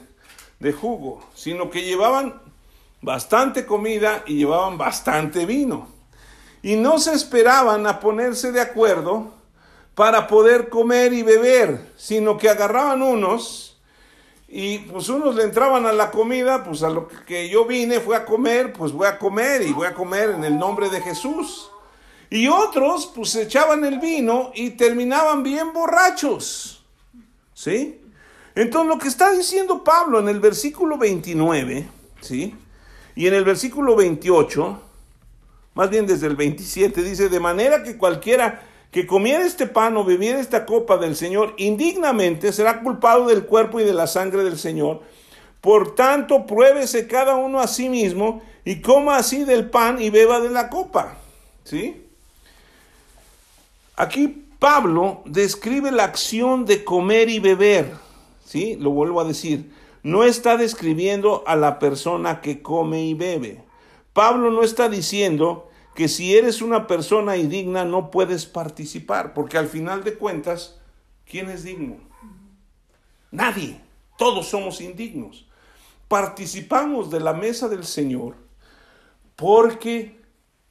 de 0.60 0.74
jugo, 0.74 1.26
sino 1.34 1.70
que 1.70 1.84
llevaban 1.84 2.40
bastante 3.02 3.66
comida 3.66 4.24
y 4.28 4.36
llevaban 4.36 4.78
bastante 4.78 5.46
vino. 5.46 5.88
Y 6.62 6.76
no 6.76 7.00
se 7.00 7.14
esperaban 7.14 7.88
a 7.88 8.00
ponerse 8.00 8.52
de 8.52 8.62
acuerdo 8.62 9.34
para 9.96 10.28
poder 10.28 10.70
comer 10.70 11.14
y 11.14 11.24
beber, 11.24 11.92
sino 11.98 12.38
que 12.38 12.50
agarraban 12.50 13.02
unos 13.02 13.69
y 14.52 14.80
pues 14.80 15.10
unos 15.10 15.36
le 15.36 15.44
entraban 15.44 15.86
a 15.86 15.92
la 15.92 16.10
comida, 16.10 16.64
pues 16.64 16.82
a 16.82 16.90
lo 16.90 17.08
que 17.08 17.50
yo 17.50 17.66
vine 17.66 18.00
fue 18.00 18.16
a 18.16 18.26
comer, 18.26 18.74
pues 18.74 18.92
voy 18.92 19.06
a 19.06 19.20
comer 19.20 19.62
y 19.62 19.72
voy 19.72 19.86
a 19.86 19.94
comer 19.94 20.32
en 20.32 20.44
el 20.44 20.58
nombre 20.58 20.90
de 20.90 21.02
Jesús. 21.02 21.70
Y 22.32 22.48
otros 22.48 23.12
pues 23.14 23.36
echaban 23.36 23.86
el 23.86 24.00
vino 24.00 24.52
y 24.56 24.72
terminaban 24.72 25.44
bien 25.44 25.72
borrachos. 25.72 26.84
¿Sí? 27.54 28.02
Entonces 28.56 28.88
lo 28.88 28.98
que 28.98 29.08
está 29.08 29.32
diciendo 29.32 29.84
Pablo 29.84 30.20
en 30.20 30.30
el 30.30 30.40
versículo 30.40 30.98
29, 30.98 31.88
¿sí? 32.22 32.56
Y 33.16 33.28
en 33.28 33.34
el 33.36 33.44
versículo 33.44 33.96
28, 33.96 34.82
más 35.76 35.90
bien 35.90 36.08
desde 36.08 36.28
el 36.28 36.36
27, 36.36 37.04
dice, 37.04 37.30
de 37.30 37.40
manera 37.40 37.84
que 37.84 37.98
cualquiera 37.98 38.64
que 38.92 39.06
comiera 39.06 39.46
este 39.46 39.68
pan 39.68 39.98
o 39.98 40.04
bebiera 40.04 40.40
esta 40.40 40.66
copa 40.66 40.98
del 40.98 41.16
Señor 41.16 41.54
indignamente 41.58 42.52
será 42.52 42.82
culpado 42.82 43.28
del 43.28 43.46
cuerpo 43.46 43.80
y 43.80 43.84
de 43.84 43.94
la 43.94 44.08
sangre 44.08 44.44
del 44.44 44.58
Señor. 44.58 45.02
Por 45.62 45.94
tanto, 45.96 46.46
pruébese 46.46 47.08
cada 47.08 47.36
uno 47.36 47.60
a 47.60 47.68
sí 47.68 47.90
mismo 47.90 48.42
y 48.66 48.82
coma 48.82 49.18
así 49.18 49.44
del 49.44 49.70
pan 49.70 50.02
y 50.02 50.10
beba 50.10 50.40
de 50.40 50.50
la 50.50 50.70
copa. 50.70 51.18
¿Sí? 51.64 52.06
Aquí 53.96 54.46
Pablo 54.60 55.22
describe 55.26 55.92
la 55.92 56.06
acción 56.06 56.66
de 56.66 56.84
comer 56.84 57.30
y 57.30 57.40
beber, 57.40 57.92
¿sí? 58.46 58.76
Lo 58.80 58.92
vuelvo 58.92 59.22
a 59.22 59.26
decir, 59.26 59.72
no 60.04 60.24
está 60.24 60.58
describiendo 60.58 61.44
a 61.46 61.56
la 61.56 61.80
persona 61.80 62.42
que 62.42 62.62
come 62.62 63.04
y 63.04 63.14
bebe. 63.14 63.62
Pablo 64.14 64.52
no 64.52 64.64
está 64.64 64.90
diciendo 64.90 65.69
que 65.96 66.08
si 66.08 66.36
eres 66.36 66.62
una 66.62 66.88
persona 66.88 67.38
indigna 67.38 67.86
no 67.86 68.12
puedes 68.12 68.46
participar, 68.46 69.34
porque 69.34 69.58
al 69.58 69.68
final 69.68 70.04
de 70.04 70.16
cuentas, 70.16 70.80
¿quién 71.26 71.50
es 71.50 71.64
digno? 71.64 71.98
Nadie, 73.32 73.80
todos 74.18 74.50
somos 74.50 74.82
indignos. 74.82 75.48
Participamos 76.08 77.12
de 77.12 77.20
la 77.20 77.34
mesa 77.34 77.68
del 77.68 77.86
Señor 77.86 78.36
porque 79.36 80.20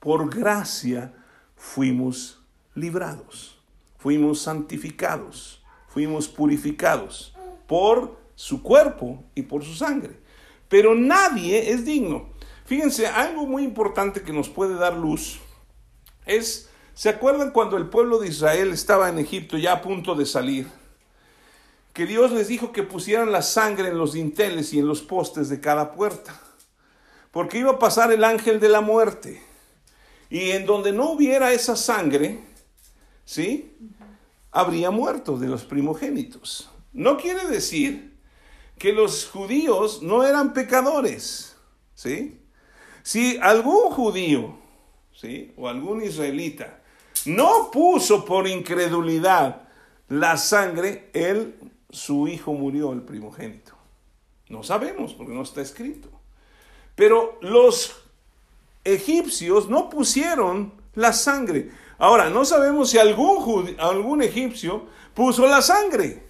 por 0.01 0.35
gracia 0.35 1.15
fuimos 1.57 2.41
librados, 2.75 3.59
fuimos 3.97 4.41
santificados, 4.41 5.63
fuimos 5.89 6.29
purificados 6.29 7.35
por 7.67 8.19
su 8.35 8.63
cuerpo 8.63 9.25
y 9.35 9.43
por 9.43 9.65
su 9.65 9.75
sangre. 9.75 10.19
Pero 10.69 10.95
nadie 10.95 11.73
es 11.73 11.85
digno. 11.85 12.29
Fíjense, 12.69 13.07
algo 13.07 13.47
muy 13.47 13.65
importante 13.65 14.21
que 14.21 14.35
nos 14.35 14.51
puede 14.51 14.75
dar 14.75 14.93
luz 14.95 15.39
es, 16.27 16.69
¿se 16.93 17.09
acuerdan 17.09 17.51
cuando 17.51 17.79
el 17.79 17.89
pueblo 17.89 18.19
de 18.19 18.29
Israel 18.29 18.73
estaba 18.73 19.09
en 19.09 19.19
Egipto 19.19 19.57
ya 19.57 19.73
a 19.73 19.81
punto 19.81 20.15
de 20.15 20.27
salir? 20.27 20.69
Que 21.95 22.05
Dios 22.05 22.31
les 22.31 22.47
dijo 22.47 22.71
que 22.71 22.83
pusieran 22.83 23.33
la 23.33 23.41
sangre 23.41 23.89
en 23.89 23.97
los 23.97 24.13
dinteles 24.13 24.75
y 24.75 24.81
en 24.81 24.87
los 24.87 25.01
postes 25.01 25.49
de 25.49 25.63
cada 25.63 25.93
puerta. 25.93 26.39
Porque 27.31 27.57
iba 27.57 27.71
a 27.71 27.79
pasar 27.79 28.13
el 28.13 28.23
ángel 28.23 28.61
de 28.61 28.69
la 28.69 28.83
muerte. 28.83 29.43
Y 30.29 30.51
en 30.51 30.67
donde 30.67 30.93
no 30.93 31.13
hubiera 31.13 31.55
esa 31.55 31.75
sangre, 31.75 32.39
¿sí? 33.25 33.79
Habría 34.51 34.91
muerto 34.91 35.39
de 35.39 35.49
los 35.49 35.65
primogénitos. 35.65 36.69
No 36.93 37.17
quiere 37.17 37.49
decir 37.49 38.21
que 38.77 38.93
los 38.93 39.27
judíos 39.27 40.03
no 40.03 40.23
eran 40.23 40.53
pecadores, 40.53 41.57
¿sí? 41.95 42.43
Si 43.09 43.39
algún 43.41 43.91
judío, 43.91 44.55
¿sí? 45.15 45.55
O 45.57 45.67
algún 45.67 46.03
israelita 46.03 46.81
no 47.25 47.71
puso 47.71 48.27
por 48.27 48.47
incredulidad 48.47 49.63
la 50.11 50.37
sangre, 50.37 51.09
él, 51.15 51.55
su 51.89 52.29
hijo 52.29 52.53
murió, 52.53 52.93
el 52.93 53.01
primogénito. 53.01 53.73
No 54.51 54.63
sabemos 54.63 55.15
porque 55.15 55.33
no 55.33 55.41
está 55.41 55.63
escrito. 55.63 56.11
Pero 56.95 57.39
los 57.41 57.97
egipcios 58.85 59.71
no 59.71 59.89
pusieron 59.89 60.75
la 60.95 61.15
sangre. 61.15 61.71
Ahora, 61.97 62.29
no 62.29 62.45
sabemos 62.45 62.91
si 62.91 62.99
algún, 62.99 63.75
algún 63.79 64.21
egipcio 64.21 64.85
puso 65.15 65.47
la 65.47 65.63
sangre. 65.63 66.25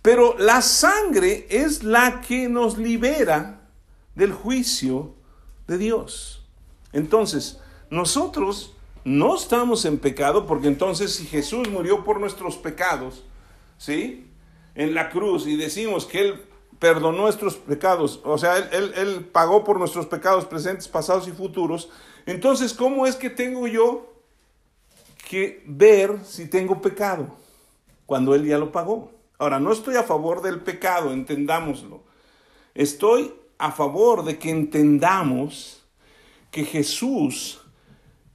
Pero 0.00 0.38
la 0.38 0.62
sangre 0.62 1.46
es 1.50 1.82
la 1.82 2.22
que 2.22 2.48
nos 2.48 2.78
libera 2.78 3.60
del 4.14 4.32
juicio 4.32 5.22
de 5.66 5.78
Dios. 5.78 6.44
Entonces, 6.92 7.60
nosotros 7.90 8.74
no 9.04 9.36
estamos 9.36 9.84
en 9.84 9.98
pecado 9.98 10.46
porque 10.46 10.68
entonces 10.68 11.14
si 11.14 11.26
Jesús 11.26 11.68
murió 11.68 12.04
por 12.04 12.20
nuestros 12.20 12.56
pecados, 12.56 13.24
¿sí? 13.76 14.30
En 14.74 14.94
la 14.94 15.10
cruz 15.10 15.46
y 15.46 15.56
decimos 15.56 16.06
que 16.06 16.20
Él 16.20 16.42
perdonó 16.78 17.22
nuestros 17.22 17.56
pecados, 17.56 18.20
o 18.24 18.36
sea, 18.36 18.58
él, 18.58 18.92
él, 18.96 19.24
pagó 19.24 19.64
por 19.64 19.78
nuestros 19.78 20.06
pecados 20.06 20.44
presentes, 20.44 20.88
pasados 20.88 21.28
y 21.28 21.32
futuros, 21.32 21.88
entonces, 22.26 22.74
¿cómo 22.74 23.06
es 23.06 23.16
que 23.16 23.30
tengo 23.30 23.66
yo 23.66 24.14
que 25.28 25.62
ver 25.66 26.18
si 26.24 26.46
tengo 26.46 26.80
pecado 26.80 27.28
cuando 28.06 28.34
Él 28.34 28.46
ya 28.46 28.58
lo 28.58 28.72
pagó. 28.72 29.12
Ahora, 29.38 29.58
no 29.58 29.72
estoy 29.72 29.96
a 29.96 30.02
favor 30.02 30.42
del 30.42 30.60
pecado, 30.60 31.12
entendámoslo. 31.12 32.02
Estoy 32.74 33.34
a 33.58 33.72
favor 33.72 34.24
de 34.24 34.38
que 34.38 34.50
entendamos 34.50 35.82
que 36.50 36.64
Jesús 36.64 37.60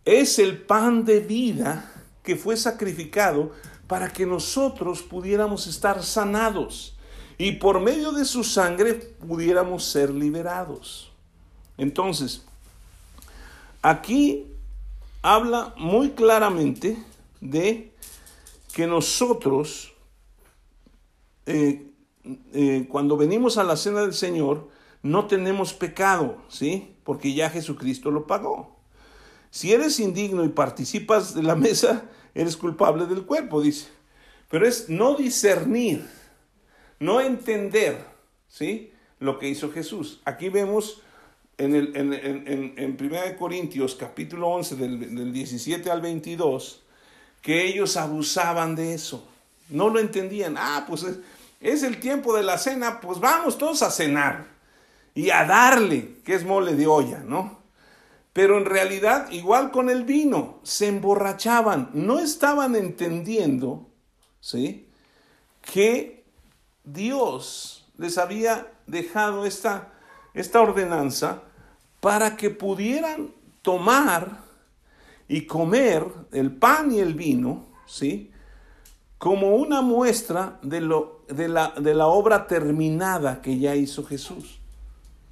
es 0.06 0.40
el 0.40 0.62
pan 0.62 1.06
de 1.06 1.20
vida 1.20 1.92
que 2.24 2.36
fue 2.36 2.58
sacrificado 2.58 3.52
para 3.88 4.12
que 4.12 4.26
nosotros 4.26 5.02
pudiéramos 5.02 5.68
estar 5.68 6.04
sanados 6.04 6.96
y 7.38 7.54
por 7.54 7.80
medio 7.80 8.12
de 8.12 8.26
su 8.26 8.44
sangre 8.44 8.94
pudiéramos 8.94 9.86
ser 9.86 10.12
liberados. 10.12 11.12
Entonces, 11.78 12.44
aquí 13.82 14.46
habla 15.22 15.74
muy 15.78 16.12
claramente 16.12 17.02
de 17.40 17.94
que 18.74 18.86
nosotros, 18.88 19.94
eh, 21.46 21.88
eh, 22.54 22.86
cuando 22.90 23.18
venimos 23.18 23.58
a 23.58 23.64
la 23.64 23.78
cena 23.78 24.02
del 24.02 24.14
Señor, 24.14 24.68
no 25.02 25.28
tenemos 25.28 25.74
pecado, 25.74 26.42
¿sí? 26.50 26.96
Porque 27.04 27.34
ya 27.34 27.50
Jesucristo 27.50 28.12
lo 28.12 28.28
pagó. 28.28 28.76
Si 29.50 29.72
eres 29.74 30.00
indigno 30.00 30.44
y 30.44 30.50
participas 30.50 31.34
de 31.34 31.44
la 31.44 31.56
mesa, 31.56 32.04
eres 32.36 32.58
culpable 32.58 33.06
del 33.06 33.26
cuerpo, 33.26 33.62
dice. 33.62 33.88
Pero 34.50 34.68
es 34.68 34.90
no 34.90 35.16
discernir, 35.16 36.08
no 37.00 37.22
entender, 37.22 38.04
¿sí? 38.48 38.92
Lo 39.20 39.38
que 39.38 39.50
hizo 39.50 39.72
Jesús. 39.72 40.22
Aquí 40.26 40.50
vemos 40.50 41.02
en, 41.58 41.76
el, 41.76 41.96
en, 41.96 42.14
en, 42.14 42.74
en 42.78 42.98
1 43.00 43.38
Corintios 43.38 43.96
capítulo 43.96 44.48
11 44.48 44.76
del, 44.76 45.16
del 45.16 45.34
17 45.34 45.92
al 45.92 46.02
22 46.02 46.84
que 47.42 47.66
ellos 47.66 47.96
abusaban 47.98 48.76
de 48.76 48.94
eso. 48.94 49.28
No 49.70 49.90
lo 49.90 50.00
entendían. 50.00 50.56
Ah, 50.58 50.86
pues 50.88 51.04
es, 51.04 51.20
es 51.62 51.84
el 51.84 52.00
tiempo 52.00 52.36
de 52.36 52.44
la 52.44 52.58
cena, 52.58 53.00
pues 53.00 53.20
vamos 53.20 53.58
todos 53.58 53.82
a 53.82 53.92
cenar 53.92 54.59
y 55.20 55.32
a 55.32 55.44
darle, 55.44 56.16
que 56.24 56.34
es 56.34 56.46
mole 56.46 56.76
de 56.76 56.88
olla, 56.88 57.20
¿no? 57.20 57.60
Pero 58.32 58.58
en 58.58 58.64
realidad, 58.64 59.30
igual 59.32 59.70
con 59.70 59.90
el 59.90 60.06
vino, 60.06 60.62
se 60.64 60.88
emborrachaban, 60.88 61.90
no 61.94 62.20
estaban 62.20 62.74
entendiendo, 62.74 63.90
¿sí? 64.40 64.88
Que 65.62 66.24
Dios 66.86 67.86
les 67.98 68.18
había 68.18 68.72
dejado 68.88 69.46
esta, 69.46 69.92
esta 70.34 70.62
ordenanza 70.62 71.42
para 72.00 72.38
que 72.38 72.50
pudieran 72.50 73.34
tomar 73.62 74.40
y 75.28 75.42
comer 75.42 76.06
el 76.32 76.54
pan 76.54 76.94
y 76.94 77.00
el 77.00 77.14
vino, 77.14 77.66
¿sí? 77.86 78.32
Como 79.18 79.58
una 79.58 79.82
muestra 79.82 80.60
de, 80.62 80.80
lo, 80.80 81.26
de, 81.28 81.50
la, 81.50 81.72
de 81.72 81.94
la 81.94 82.08
obra 82.08 82.48
terminada 82.48 83.42
que 83.42 83.60
ya 83.60 83.76
hizo 83.76 84.06
Jesús, 84.06 84.59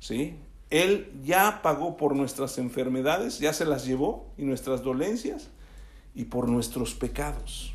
¿sí? 0.07 0.37
Él 0.69 1.11
ya 1.21 1.61
pagó 1.61 1.97
por 1.97 2.15
nuestras 2.15 2.57
enfermedades, 2.59 3.39
ya 3.39 3.51
se 3.51 3.65
las 3.65 3.85
llevó 3.85 4.25
y 4.37 4.43
nuestras 4.43 4.81
dolencias 4.81 5.49
y 6.15 6.25
por 6.25 6.47
nuestros 6.47 6.93
pecados. 6.93 7.73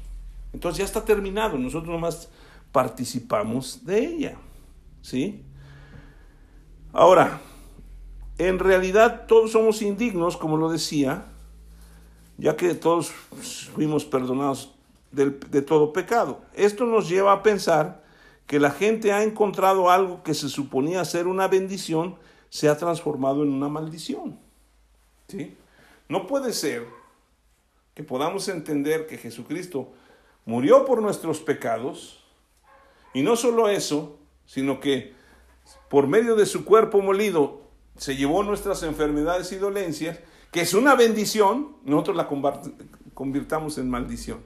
Entonces 0.54 0.78
ya 0.78 0.84
está 0.86 1.04
terminado, 1.04 1.58
nosotros 1.58 1.92
nomás 1.92 2.30
participamos 2.70 3.84
de 3.84 4.06
ella, 4.06 4.36
¿sí? 5.02 5.42
Ahora, 6.94 7.42
en 8.38 8.58
realidad 8.58 9.26
todos 9.28 9.52
somos 9.52 9.82
indignos, 9.82 10.38
como 10.38 10.56
lo 10.56 10.70
decía, 10.70 11.26
ya 12.38 12.56
que 12.56 12.74
todos 12.74 13.10
fuimos 13.74 14.06
perdonados 14.06 14.74
de, 15.10 15.30
todo 15.60 15.92
pecado. 15.92 16.40
Esto 16.54 16.86
nos 16.86 17.10
lleva 17.10 17.32
a 17.32 17.42
pensar 17.42 18.01
que 18.46 18.60
la 18.60 18.70
gente 18.70 19.12
ha 19.12 19.22
encontrado 19.22 19.90
algo 19.90 20.22
que 20.22 20.34
se 20.34 20.48
suponía 20.48 21.04
ser 21.04 21.26
una 21.26 21.48
bendición, 21.48 22.16
se 22.50 22.68
ha 22.68 22.76
transformado 22.76 23.42
en 23.42 23.50
una 23.50 23.68
maldición. 23.68 24.38
¿Sí? 25.28 25.56
No 26.08 26.26
puede 26.26 26.52
ser 26.52 26.86
que 27.94 28.02
podamos 28.02 28.48
entender 28.48 29.06
que 29.06 29.18
Jesucristo 29.18 29.92
murió 30.44 30.84
por 30.84 31.00
nuestros 31.00 31.40
pecados, 31.40 32.22
y 33.14 33.22
no 33.22 33.36
solo 33.36 33.68
eso, 33.68 34.18
sino 34.46 34.80
que 34.80 35.12
por 35.88 36.06
medio 36.06 36.36
de 36.36 36.46
su 36.46 36.64
cuerpo 36.64 37.00
molido 37.02 37.62
se 37.96 38.16
llevó 38.16 38.42
nuestras 38.42 38.82
enfermedades 38.82 39.52
y 39.52 39.56
dolencias, 39.56 40.18
que 40.50 40.62
es 40.62 40.74
una 40.74 40.94
bendición, 40.94 41.76
nosotros 41.84 42.16
la 42.16 42.28
convirtamos 43.14 43.78
en 43.78 43.88
maldición. 43.88 44.40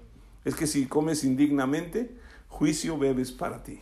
Es 0.45 0.55
que 0.55 0.67
si 0.67 0.87
comes 0.87 1.25
indignamente, 1.25 2.17
juicio 2.49 2.99
bebes 2.99 3.33
para 3.33 3.63
ti. 3.63 3.81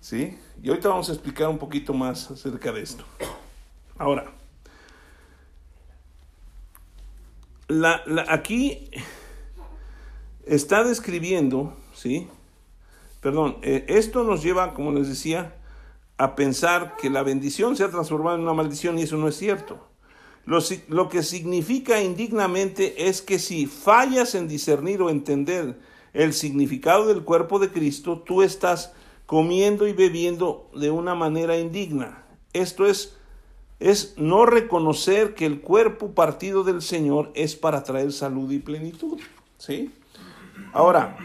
¿Sí? 0.00 0.38
Y 0.62 0.68
ahorita 0.68 0.88
vamos 0.88 1.08
a 1.08 1.12
explicar 1.12 1.48
un 1.48 1.58
poquito 1.58 1.92
más 1.92 2.30
acerca 2.30 2.70
de 2.72 2.82
esto. 2.82 3.04
Ahora, 3.98 4.32
la, 7.68 8.02
aquí 8.28 8.90
está 10.44 10.84
describiendo, 10.84 11.76
¿sí? 11.94 12.28
Perdón, 13.20 13.58
eh, 13.62 13.84
esto 13.88 14.22
nos 14.22 14.42
lleva, 14.42 14.74
como 14.74 14.92
les 14.92 15.08
decía, 15.08 15.56
a 16.18 16.36
pensar 16.36 16.96
que 16.96 17.10
la 17.10 17.22
bendición 17.22 17.76
se 17.76 17.84
ha 17.84 17.90
transformado 17.90 18.36
en 18.36 18.42
una 18.42 18.54
maldición 18.54 18.98
y 18.98 19.02
eso 19.02 19.16
no 19.16 19.28
es 19.28 19.36
cierto. 19.36 19.88
Lo, 20.44 21.08
que 21.08 21.24
significa 21.24 22.00
indignamente 22.00 23.08
es 23.08 23.20
que 23.20 23.40
si 23.40 23.66
fallas 23.66 24.36
en 24.36 24.46
discernir 24.46 25.02
o 25.02 25.10
entender 25.10 25.76
el 26.16 26.32
significado 26.32 27.06
del 27.06 27.22
cuerpo 27.22 27.58
de 27.58 27.70
Cristo, 27.70 28.18
tú 28.18 28.42
estás 28.42 28.92
comiendo 29.26 29.86
y 29.86 29.92
bebiendo 29.92 30.70
de 30.74 30.90
una 30.90 31.14
manera 31.14 31.58
indigna. 31.58 32.24
Esto 32.54 32.86
es, 32.86 33.16
es 33.80 34.14
no 34.16 34.46
reconocer 34.46 35.34
que 35.34 35.44
el 35.44 35.60
cuerpo 35.60 36.12
partido 36.12 36.64
del 36.64 36.80
Señor 36.80 37.30
es 37.34 37.54
para 37.54 37.82
traer 37.82 38.12
salud 38.12 38.50
y 38.50 38.58
plenitud. 38.58 39.20
¿Sí? 39.58 39.92
Ahora, 40.72 41.18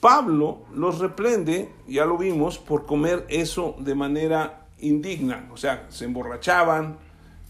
Pablo 0.00 0.60
los 0.74 1.00
reprende, 1.00 1.70
ya 1.86 2.06
lo 2.06 2.16
vimos, 2.16 2.56
por 2.58 2.86
comer 2.86 3.26
eso 3.28 3.76
de 3.78 3.94
manera 3.94 4.66
indigna, 4.80 5.48
o 5.52 5.58
sea, 5.58 5.86
se 5.90 6.06
emborrachaban 6.06 6.96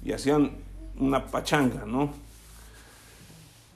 y 0.04 0.12
hacían 0.12 0.52
una 0.98 1.26
pachanga, 1.26 1.84
¿no? 1.86 2.23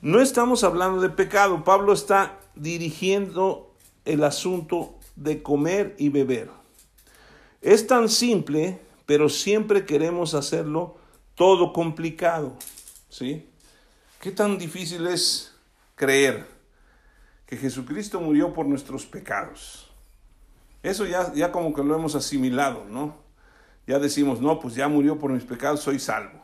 No 0.00 0.20
estamos 0.20 0.62
hablando 0.64 1.00
de 1.00 1.10
pecado, 1.10 1.64
Pablo 1.64 1.92
está 1.92 2.38
dirigiendo 2.54 3.74
el 4.04 4.22
asunto 4.22 4.98
de 5.16 5.42
comer 5.42 5.96
y 5.98 6.08
beber. 6.08 6.50
Es 7.62 7.86
tan 7.86 8.08
simple, 8.08 8.80
pero 9.06 9.28
siempre 9.28 9.84
queremos 9.84 10.34
hacerlo 10.34 10.96
todo 11.34 11.72
complicado, 11.72 12.56
¿sí? 13.08 13.48
¿Qué 14.20 14.30
tan 14.30 14.58
difícil 14.58 15.06
es 15.06 15.54
creer 15.96 16.46
que 17.46 17.56
Jesucristo 17.56 18.20
murió 18.20 18.52
por 18.52 18.66
nuestros 18.66 19.04
pecados? 19.04 19.90
Eso 20.82 21.06
ya, 21.06 21.32
ya 21.34 21.50
como 21.50 21.74
que 21.74 21.82
lo 21.82 21.96
hemos 21.96 22.14
asimilado, 22.14 22.84
¿no? 22.84 23.28
ya 23.88 23.98
decimos, 23.98 24.40
no, 24.40 24.60
pues 24.60 24.74
ya 24.74 24.86
murió 24.86 25.18
por 25.18 25.32
mis 25.32 25.44
pecados, 25.44 25.80
soy 25.80 25.98
salvo. 25.98 26.38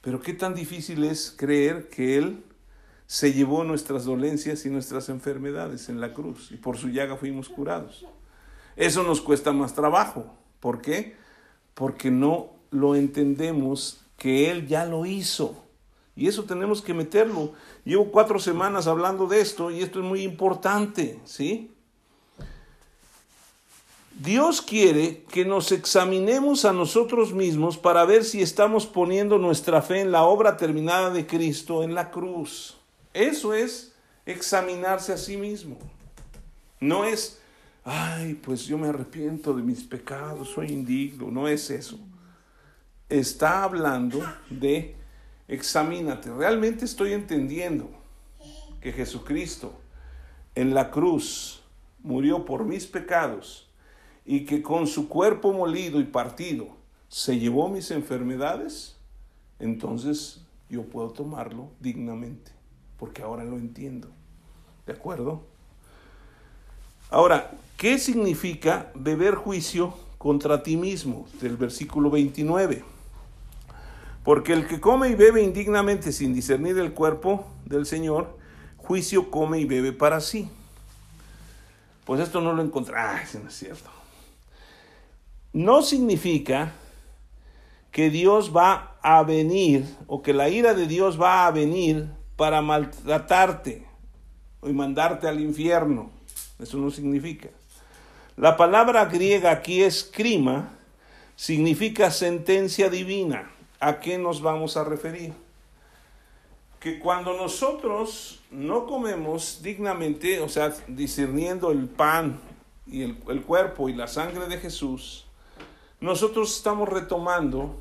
Pero 0.00 0.20
qué 0.20 0.32
tan 0.32 0.54
difícil 0.54 1.04
es 1.04 1.34
creer 1.36 1.88
que 1.88 2.16
Él 2.16 2.44
se 3.06 3.32
llevó 3.32 3.64
nuestras 3.64 4.04
dolencias 4.04 4.64
y 4.64 4.70
nuestras 4.70 5.08
enfermedades 5.08 5.88
en 5.88 6.00
la 6.00 6.14
cruz 6.14 6.52
y 6.52 6.56
por 6.56 6.78
su 6.78 6.88
llaga 6.88 7.16
fuimos 7.16 7.48
curados. 7.48 8.06
Eso 8.76 9.02
nos 9.02 9.20
cuesta 9.20 9.52
más 9.52 9.74
trabajo. 9.74 10.32
¿Por 10.60 10.80
qué? 10.80 11.16
Porque 11.74 12.10
no 12.10 12.52
lo 12.70 12.94
entendemos 12.94 14.00
que 14.16 14.50
Él 14.50 14.66
ya 14.66 14.86
lo 14.86 15.06
hizo. 15.06 15.64
Y 16.14 16.28
eso 16.28 16.44
tenemos 16.44 16.82
que 16.82 16.94
meterlo. 16.94 17.52
Llevo 17.84 18.10
cuatro 18.10 18.38
semanas 18.38 18.86
hablando 18.86 19.26
de 19.26 19.40
esto 19.40 19.70
y 19.70 19.80
esto 19.80 20.00
es 20.00 20.04
muy 20.04 20.22
importante, 20.22 21.18
¿sí? 21.24 21.72
Dios 24.22 24.60
quiere 24.60 25.22
que 25.32 25.46
nos 25.46 25.72
examinemos 25.72 26.66
a 26.66 26.74
nosotros 26.74 27.32
mismos 27.32 27.78
para 27.78 28.04
ver 28.04 28.22
si 28.22 28.42
estamos 28.42 28.84
poniendo 28.84 29.38
nuestra 29.38 29.80
fe 29.80 30.02
en 30.02 30.12
la 30.12 30.24
obra 30.24 30.58
terminada 30.58 31.08
de 31.08 31.26
Cristo 31.26 31.82
en 31.82 31.94
la 31.94 32.10
cruz. 32.10 32.76
Eso 33.14 33.54
es 33.54 33.94
examinarse 34.26 35.14
a 35.14 35.16
sí 35.16 35.38
mismo. 35.38 35.78
No 36.80 37.06
es, 37.06 37.40
ay, 37.82 38.34
pues 38.34 38.66
yo 38.66 38.76
me 38.76 38.88
arrepiento 38.88 39.54
de 39.54 39.62
mis 39.62 39.84
pecados, 39.84 40.50
soy 40.50 40.66
indigno. 40.66 41.30
No 41.30 41.48
es 41.48 41.70
eso. 41.70 41.98
Está 43.08 43.64
hablando 43.64 44.22
de 44.50 44.96
examínate. 45.48 46.30
Realmente 46.30 46.84
estoy 46.84 47.14
entendiendo 47.14 47.88
que 48.82 48.92
Jesucristo 48.92 49.72
en 50.54 50.74
la 50.74 50.90
cruz 50.90 51.62
murió 52.02 52.44
por 52.44 52.66
mis 52.66 52.86
pecados 52.86 53.69
y 54.30 54.44
que 54.44 54.62
con 54.62 54.86
su 54.86 55.08
cuerpo 55.08 55.52
molido 55.52 55.98
y 55.98 56.04
partido 56.04 56.68
se 57.08 57.40
llevó 57.40 57.68
mis 57.68 57.90
enfermedades, 57.90 58.94
entonces 59.58 60.42
yo 60.68 60.84
puedo 60.84 61.10
tomarlo 61.10 61.70
dignamente, 61.80 62.52
porque 62.96 63.22
ahora 63.22 63.42
lo 63.42 63.56
entiendo. 63.56 64.06
¿De 64.86 64.92
acuerdo? 64.92 65.42
Ahora, 67.10 67.50
¿qué 67.76 67.98
significa 67.98 68.92
beber 68.94 69.34
juicio 69.34 69.94
contra 70.16 70.62
ti 70.62 70.76
mismo? 70.76 71.26
Del 71.40 71.56
versículo 71.56 72.08
29. 72.08 72.84
Porque 74.22 74.52
el 74.52 74.68
que 74.68 74.80
come 74.80 75.08
y 75.08 75.16
bebe 75.16 75.42
indignamente 75.42 76.12
sin 76.12 76.32
discernir 76.32 76.78
el 76.78 76.92
cuerpo 76.92 77.48
del 77.64 77.84
Señor, 77.84 78.38
juicio 78.76 79.28
come 79.28 79.58
y 79.58 79.64
bebe 79.64 79.90
para 79.90 80.20
sí. 80.20 80.48
Pues 82.04 82.20
esto 82.20 82.40
no 82.40 82.52
lo 82.52 82.62
encontré. 82.62 82.94
Eso 83.24 83.40
no 83.40 83.48
es 83.48 83.56
cierto. 83.56 83.90
No 85.52 85.82
significa 85.82 86.72
que 87.90 88.10
Dios 88.10 88.54
va 88.54 88.96
a 89.02 89.22
venir 89.22 89.84
o 90.06 90.22
que 90.22 90.32
la 90.32 90.48
ira 90.48 90.74
de 90.74 90.86
Dios 90.86 91.20
va 91.20 91.46
a 91.46 91.50
venir 91.50 92.08
para 92.36 92.62
maltratarte 92.62 93.86
y 94.62 94.72
mandarte 94.72 95.26
al 95.26 95.40
infierno. 95.40 96.10
Eso 96.58 96.78
no 96.78 96.90
significa. 96.90 97.48
La 98.36 98.56
palabra 98.56 99.04
griega 99.06 99.50
aquí 99.50 99.82
es 99.82 100.08
crima, 100.10 100.70
significa 101.36 102.10
sentencia 102.10 102.88
divina. 102.88 103.50
¿A 103.80 103.98
qué 103.98 104.18
nos 104.18 104.40
vamos 104.40 104.76
a 104.76 104.84
referir? 104.84 105.32
Que 106.78 106.98
cuando 106.98 107.36
nosotros 107.36 108.40
no 108.50 108.86
comemos 108.86 109.60
dignamente, 109.62 110.40
o 110.40 110.48
sea, 110.48 110.72
discerniendo 110.86 111.72
el 111.72 111.88
pan 111.88 112.38
y 112.86 113.02
el, 113.02 113.18
el 113.28 113.42
cuerpo 113.42 113.88
y 113.88 113.94
la 113.94 114.06
sangre 114.06 114.46
de 114.48 114.58
Jesús, 114.58 115.26
nosotros 116.00 116.56
estamos 116.56 116.88
retomando 116.88 117.76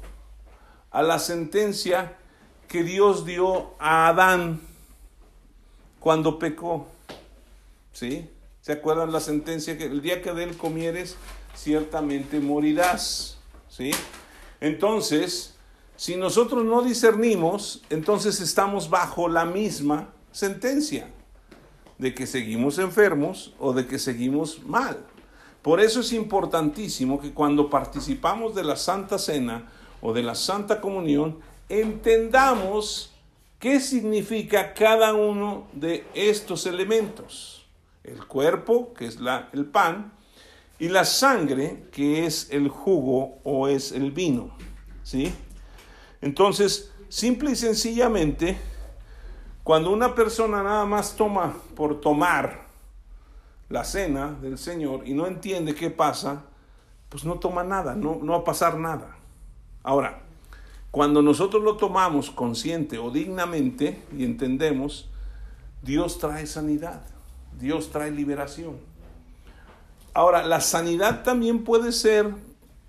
a 0.91 1.01
la 1.03 1.19
sentencia 1.19 2.17
que 2.67 2.83
Dios 2.83 3.25
dio 3.25 3.73
a 3.79 4.09
Adán 4.09 4.61
cuando 5.99 6.39
pecó. 6.39 6.87
¿Sí? 7.93 8.29
¿Se 8.61 8.73
acuerdan 8.73 9.11
la 9.11 9.19
sentencia 9.19 9.77
que 9.77 9.85
el 9.85 10.01
día 10.01 10.21
que 10.21 10.33
de 10.33 10.43
él 10.43 10.57
comieres, 10.57 11.15
ciertamente 11.55 12.39
morirás? 12.39 13.37
¿Sí? 13.69 13.91
Entonces, 14.61 15.55
si 15.95 16.15
nosotros 16.15 16.63
no 16.63 16.81
discernimos, 16.81 17.81
entonces 17.89 18.39
estamos 18.41 18.89
bajo 18.89 19.27
la 19.27 19.45
misma 19.45 20.09
sentencia 20.31 21.09
de 21.97 22.13
que 22.13 22.27
seguimos 22.27 22.79
enfermos 22.79 23.53
o 23.59 23.73
de 23.73 23.87
que 23.87 23.99
seguimos 23.99 24.63
mal. 24.63 25.05
Por 25.61 25.81
eso 25.81 25.99
es 25.99 26.13
importantísimo 26.13 27.19
que 27.19 27.33
cuando 27.33 27.69
participamos 27.69 28.55
de 28.55 28.63
la 28.63 28.75
Santa 28.75 29.19
Cena 29.19 29.69
o 30.01 30.13
de 30.13 30.23
la 30.23 30.35
Santa 30.35 30.79
Comunión, 30.79 31.39
entendamos 31.67 33.13
qué 33.59 33.79
significa 33.81 34.73
cada 34.73 35.13
uno 35.13 35.67
de 35.73 36.07
estos 36.13 36.65
elementos. 36.65 37.67
El 38.03 38.25
cuerpo, 38.25 38.93
que 38.93 39.05
es 39.05 39.19
la, 39.19 39.49
el 39.51 39.65
pan, 39.65 40.13
y 40.79 40.87
la 40.87 41.03
sangre, 41.03 41.83
que 41.91 42.25
es 42.25 42.49
el 42.51 42.69
jugo 42.69 43.39
o 43.43 43.67
es 43.67 43.91
el 43.91 44.11
vino. 44.11 44.55
¿Sí? 45.03 45.33
Entonces, 46.21 46.91
simple 47.09 47.51
y 47.51 47.55
sencillamente, 47.55 48.57
cuando 49.63 49.91
una 49.91 50.15
persona 50.15 50.63
nada 50.63 50.85
más 50.85 51.15
toma 51.17 51.53
por 51.75 51.99
tomar, 51.99 52.68
la 53.69 53.83
cena 53.83 54.35
del 54.41 54.57
Señor 54.57 55.07
y 55.07 55.13
no 55.13 55.27
entiende 55.27 55.75
qué 55.75 55.89
pasa, 55.89 56.43
pues 57.07 57.23
no 57.23 57.39
toma 57.39 57.63
nada, 57.63 57.95
no, 57.95 58.19
no 58.21 58.33
va 58.33 58.39
a 58.39 58.43
pasar 58.43 58.77
nada. 58.77 59.15
Ahora, 59.83 60.21
cuando 60.91 61.21
nosotros 61.21 61.63
lo 61.63 61.77
tomamos 61.77 62.31
consciente 62.31 62.97
o 62.97 63.11
dignamente 63.11 64.01
y 64.17 64.25
entendemos, 64.25 65.09
Dios 65.83 66.17
trae 66.17 66.47
sanidad, 66.47 67.01
Dios 67.59 67.91
trae 67.91 68.11
liberación. 68.11 68.77
Ahora, 70.13 70.43
la 70.43 70.59
sanidad 70.61 71.23
también 71.23 71.63
puede 71.63 71.91
ser 71.91 72.33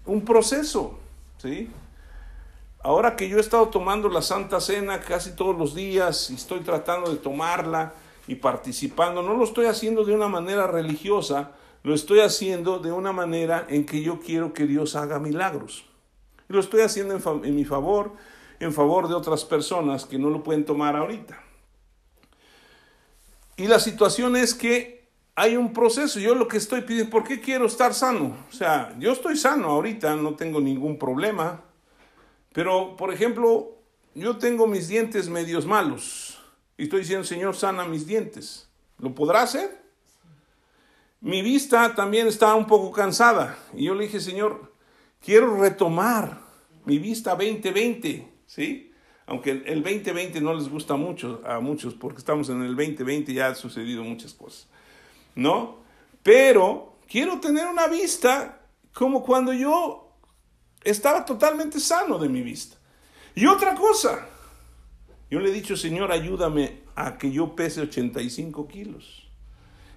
un 0.06 0.24
proceso, 0.24 0.98
¿sí? 1.38 1.70
Ahora 2.82 3.14
que 3.14 3.28
yo 3.28 3.36
he 3.36 3.40
estado 3.40 3.68
tomando 3.68 4.08
la 4.08 4.22
Santa 4.22 4.58
Cena 4.58 5.00
casi 5.00 5.32
todos 5.32 5.56
los 5.56 5.74
días 5.74 6.30
y 6.30 6.34
estoy 6.34 6.60
tratando 6.60 7.10
de 7.10 7.18
tomarla, 7.18 7.92
y 8.30 8.36
participando, 8.36 9.22
no 9.22 9.34
lo 9.34 9.42
estoy 9.42 9.66
haciendo 9.66 10.04
de 10.04 10.14
una 10.14 10.28
manera 10.28 10.68
religiosa, 10.68 11.50
lo 11.82 11.94
estoy 11.94 12.20
haciendo 12.20 12.78
de 12.78 12.92
una 12.92 13.10
manera 13.10 13.66
en 13.68 13.84
que 13.84 14.02
yo 14.02 14.20
quiero 14.20 14.52
que 14.52 14.68
Dios 14.68 14.94
haga 14.94 15.18
milagros. 15.18 15.84
Lo 16.46 16.60
estoy 16.60 16.82
haciendo 16.82 17.18
en, 17.42 17.56
mi 17.56 17.64
favor, 17.64 18.12
en 18.60 18.72
favor 18.72 19.08
de 19.08 19.14
otras 19.14 19.44
personas 19.44 20.04
que 20.04 20.16
no 20.16 20.30
lo 20.30 20.44
pueden 20.44 20.64
tomar 20.64 20.94
ahorita. 20.94 21.42
Y 23.56 23.66
la 23.66 23.80
situación 23.80 24.36
es 24.36 24.54
que 24.54 25.08
hay 25.34 25.56
un 25.56 25.72
proceso. 25.72 26.20
Yo 26.20 26.36
lo 26.36 26.46
que 26.46 26.58
estoy 26.58 26.82
pidiendo, 26.82 27.10
¿por 27.10 27.24
qué 27.24 27.40
quiero 27.40 27.66
estar 27.66 27.94
sano? 27.94 28.36
O 28.48 28.52
sea, 28.52 28.94
yo 29.00 29.10
estoy 29.10 29.36
sano 29.36 29.70
ahorita, 29.70 30.14
no 30.14 30.36
tengo 30.36 30.60
ningún 30.60 31.00
problema. 31.00 31.62
Pero, 32.52 32.96
por 32.96 33.12
ejemplo, 33.12 33.72
yo 34.14 34.38
tengo 34.38 34.68
mis 34.68 34.86
dientes 34.86 35.28
medios 35.28 35.66
malos. 35.66 36.29
Y 36.80 36.84
estoy 36.84 37.00
diciendo, 37.00 37.24
Señor, 37.26 37.54
sana 37.54 37.84
mis 37.84 38.06
dientes. 38.06 38.66
¿Lo 39.00 39.14
podrá 39.14 39.42
hacer? 39.42 39.82
Mi 41.20 41.42
vista 41.42 41.94
también 41.94 42.26
está 42.26 42.54
un 42.54 42.66
poco 42.66 42.90
cansada. 42.90 43.58
Y 43.74 43.84
yo 43.84 43.94
le 43.94 44.04
dije, 44.04 44.18
Señor, 44.18 44.72
quiero 45.22 45.60
retomar 45.60 46.40
mi 46.86 46.98
vista 46.98 47.32
2020, 47.32 48.26
¿sí? 48.46 48.94
Aunque 49.26 49.50
el 49.50 49.82
2020 49.82 50.40
no 50.40 50.54
les 50.54 50.70
gusta 50.70 50.96
mucho 50.96 51.42
a 51.44 51.60
muchos, 51.60 51.92
porque 51.92 52.16
estamos 52.16 52.48
en 52.48 52.62
el 52.62 52.74
2020 52.74 53.34
ya 53.34 53.48
han 53.48 53.56
sucedido 53.56 54.02
muchas 54.02 54.32
cosas, 54.32 54.66
¿no? 55.34 55.80
Pero 56.22 56.96
quiero 57.06 57.40
tener 57.40 57.66
una 57.66 57.88
vista 57.88 58.58
como 58.94 59.22
cuando 59.22 59.52
yo 59.52 60.16
estaba 60.82 61.26
totalmente 61.26 61.78
sano 61.78 62.18
de 62.18 62.30
mi 62.30 62.40
vista. 62.40 62.78
Y 63.34 63.44
otra 63.44 63.74
cosa, 63.74 64.29
yo 65.30 65.40
le 65.40 65.50
he 65.50 65.52
dicho, 65.52 65.76
Señor, 65.76 66.10
ayúdame 66.10 66.80
a 66.96 67.16
que 67.16 67.30
yo 67.30 67.54
pese 67.54 67.80
85 67.82 68.66
kilos. 68.66 69.28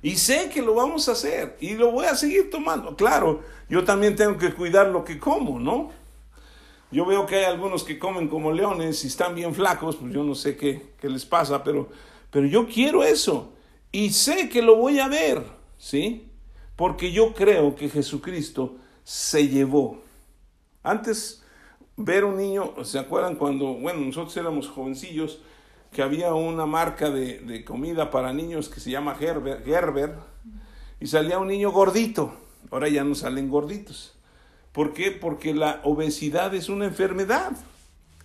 Y 0.04 0.18
sé 0.18 0.50
que 0.50 0.62
lo 0.62 0.76
vamos 0.76 1.10
a 1.10 1.14
hacer 1.14 1.58
y 1.60 1.76
lo 1.76 1.92
voy 1.92 2.06
a 2.06 2.16
seguir 2.16 2.50
tomando. 2.50 2.96
Claro, 2.96 3.42
yo 3.70 3.84
también 3.84 4.16
tengo 4.16 4.38
que 4.38 4.54
cuidar 4.54 4.88
lo 4.88 5.04
que 5.04 5.18
como, 5.18 5.60
¿no? 5.60 5.92
Yo 6.92 7.06
veo 7.06 7.26
que 7.26 7.38
hay 7.38 7.46
algunos 7.46 7.84
que 7.84 7.98
comen 7.98 8.28
como 8.28 8.52
leones 8.52 9.04
y 9.04 9.08
están 9.08 9.34
bien 9.34 9.56
flacos, 9.56 9.96
pues 9.96 10.14
yo 10.14 10.24
no 10.24 10.36
sé 10.36 10.56
qué, 10.56 10.94
les 11.02 11.26
pasa, 11.26 11.64
pero, 11.64 11.90
pero 12.30 12.46
yo 12.46 12.68
quiero 12.68 13.04
eso 13.04 13.54
y 13.92 14.12
sé 14.12 14.50
que 14.50 14.62
lo 14.62 14.76
voy 14.76 15.00
a 15.00 15.08
ver, 15.08 15.44
¿sí? 15.78 16.28
Porque 16.76 17.12
yo 17.12 17.34
creo 17.34 17.76
que 17.76 17.90
Jesucristo 17.90 18.76
se 19.04 19.48
llevó. 19.48 20.04
Antes 20.84 21.43
ver 21.98 22.26
un 22.26 22.38
niño, 22.38 22.74
¿se 22.84 23.00
acuerdan 23.00 23.36
cuando, 23.36 23.74
bueno, 23.74 24.02
nosotros 24.02 24.36
éramos 24.38 24.68
jovencillos, 24.68 25.40
que 25.92 26.02
había 26.02 26.34
una 26.34 26.66
marca 26.66 27.12
de, 27.12 27.64
comida 27.66 28.10
para 28.10 28.34
niños 28.34 28.68
que 28.68 28.80
se 28.80 28.90
llama 28.90 29.16
Gerber, 29.16 29.64
Gerber, 29.64 30.16
y 31.00 31.08
salía 31.08 31.38
un 31.38 31.48
niño 31.48 31.72
gordito, 31.72 32.34
ahora 32.72 32.90
ya 32.90 33.04
no 33.04 33.14
salen 33.14 33.50
gorditos. 33.50 34.16
¿Por 34.72 34.94
qué? 34.94 35.12
Porque 35.12 35.54
la 35.54 35.82
obesidad 35.84 36.56
es 36.56 36.68
una 36.68 36.86
enfermedad. 36.86 37.52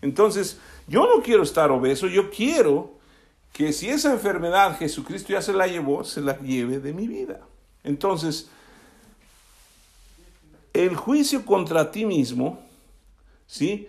Entonces, 0.00 0.58
yo 0.86 1.06
no 1.06 1.22
quiero 1.22 1.42
estar 1.42 1.70
obeso, 1.70 2.06
yo 2.06 2.30
quiero 2.30 2.94
que 3.52 3.72
si 3.72 3.88
esa 3.88 4.12
enfermedad 4.12 4.78
Jesucristo 4.78 5.32
ya 5.32 5.42
se 5.42 5.52
la 5.52 5.66
llevó, 5.66 6.04
se 6.04 6.22
la 6.22 6.38
lleve 6.38 6.78
de 6.78 6.94
mi 6.94 7.06
vida. 7.06 7.40
Entonces, 7.84 8.48
el 10.72 10.96
juicio 10.96 11.44
contra 11.44 11.90
ti 11.90 12.06
mismo 12.06 12.62
¿sí? 13.48 13.88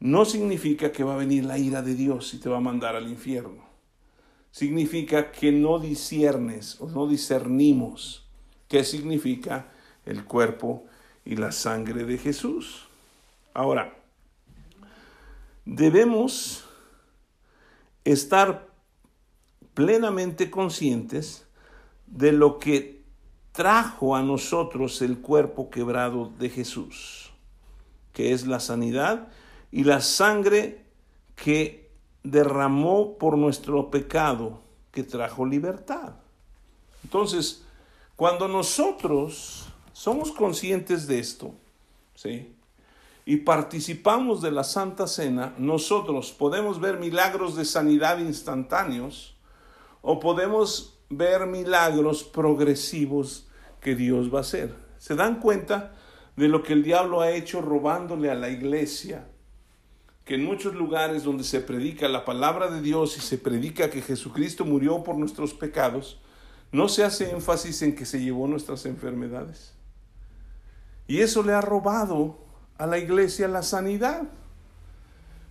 No 0.00 0.24
significa 0.24 0.90
que 0.90 1.04
va 1.04 1.14
a 1.14 1.18
venir 1.18 1.44
la 1.44 1.58
ira 1.58 1.82
de 1.82 1.94
Dios 1.94 2.34
y 2.34 2.38
te 2.38 2.48
va 2.48 2.56
a 2.56 2.60
mandar 2.60 2.96
al 2.96 3.08
infierno. 3.08 3.62
Significa 4.50 5.30
que 5.30 5.52
no 5.52 5.78
disiernes 5.78 6.80
o 6.80 6.88
no 6.88 7.06
discernimos 7.06 8.26
qué 8.68 8.82
significa 8.82 9.68
el 10.04 10.24
cuerpo 10.24 10.86
y 11.24 11.36
la 11.36 11.52
sangre 11.52 12.04
de 12.04 12.18
Jesús. 12.18 12.86
Ahora, 13.52 13.96
debemos 15.64 16.64
estar 18.04 18.68
plenamente 19.74 20.50
conscientes 20.50 21.46
de 22.06 22.32
lo 22.32 22.58
que 22.58 23.02
trajo 23.52 24.16
a 24.16 24.22
nosotros 24.22 25.02
el 25.02 25.18
cuerpo 25.18 25.70
quebrado 25.70 26.32
de 26.38 26.50
Jesús 26.50 27.23
que 28.14 28.32
es 28.32 28.46
la 28.46 28.60
sanidad, 28.60 29.28
y 29.70 29.84
la 29.84 30.00
sangre 30.00 30.84
que 31.36 31.90
derramó 32.22 33.18
por 33.18 33.36
nuestro 33.36 33.90
pecado, 33.90 34.60
que 34.90 35.02
trajo 35.02 35.44
libertad. 35.44 36.14
Entonces, 37.02 37.64
cuando 38.16 38.48
nosotros 38.48 39.66
somos 39.92 40.32
conscientes 40.32 41.06
de 41.06 41.18
esto, 41.18 41.52
¿sí? 42.14 42.54
Y 43.26 43.38
participamos 43.38 44.40
de 44.42 44.52
la 44.52 44.64
Santa 44.64 45.06
Cena, 45.06 45.54
nosotros 45.58 46.32
podemos 46.32 46.80
ver 46.80 46.98
milagros 46.98 47.56
de 47.56 47.64
sanidad 47.64 48.18
instantáneos 48.18 49.34
o 50.02 50.20
podemos 50.20 50.98
ver 51.08 51.46
milagros 51.46 52.22
progresivos 52.22 53.48
que 53.80 53.94
Dios 53.94 54.32
va 54.32 54.38
a 54.38 54.42
hacer. 54.42 54.74
¿Se 54.98 55.14
dan 55.14 55.40
cuenta? 55.40 55.94
De 56.36 56.48
lo 56.48 56.62
que 56.62 56.72
el 56.72 56.82
diablo 56.82 57.20
ha 57.20 57.30
hecho 57.30 57.60
robándole 57.60 58.30
a 58.30 58.34
la 58.34 58.50
iglesia 58.50 59.26
que 60.24 60.36
en 60.36 60.44
muchos 60.44 60.74
lugares 60.74 61.22
donde 61.22 61.44
se 61.44 61.60
predica 61.60 62.08
la 62.08 62.24
palabra 62.24 62.70
de 62.70 62.80
Dios 62.80 63.16
y 63.18 63.20
se 63.20 63.36
predica 63.36 63.90
que 63.90 64.00
Jesucristo 64.00 64.64
murió 64.64 65.04
por 65.04 65.16
nuestros 65.16 65.52
pecados, 65.52 66.18
no 66.72 66.88
se 66.88 67.04
hace 67.04 67.30
énfasis 67.30 67.82
en 67.82 67.94
que 67.94 68.06
se 68.06 68.20
llevó 68.20 68.48
nuestras 68.48 68.86
enfermedades. 68.86 69.74
Y 71.06 71.20
eso 71.20 71.42
le 71.42 71.52
ha 71.52 71.60
robado 71.60 72.38
a 72.78 72.86
la 72.86 72.98
iglesia 72.98 73.48
la 73.48 73.62
sanidad. 73.62 74.22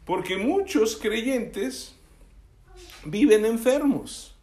Porque 0.06 0.38
muchos 0.38 0.98
creyentes 0.98 1.96
viven 3.06 3.46
enfermos. 3.46 4.36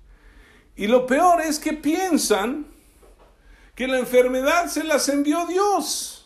Y 0.77 0.87
lo 0.87 1.07
peor 1.07 1.41
es 1.41 1.59
que 1.59 1.73
piensan 1.73 2.67
que 3.75 3.89
la 3.89 3.99
enfermedad 3.99 4.69
se 4.69 4.85
las 4.85 5.09
envió 5.09 5.47
Dios. 5.47 6.20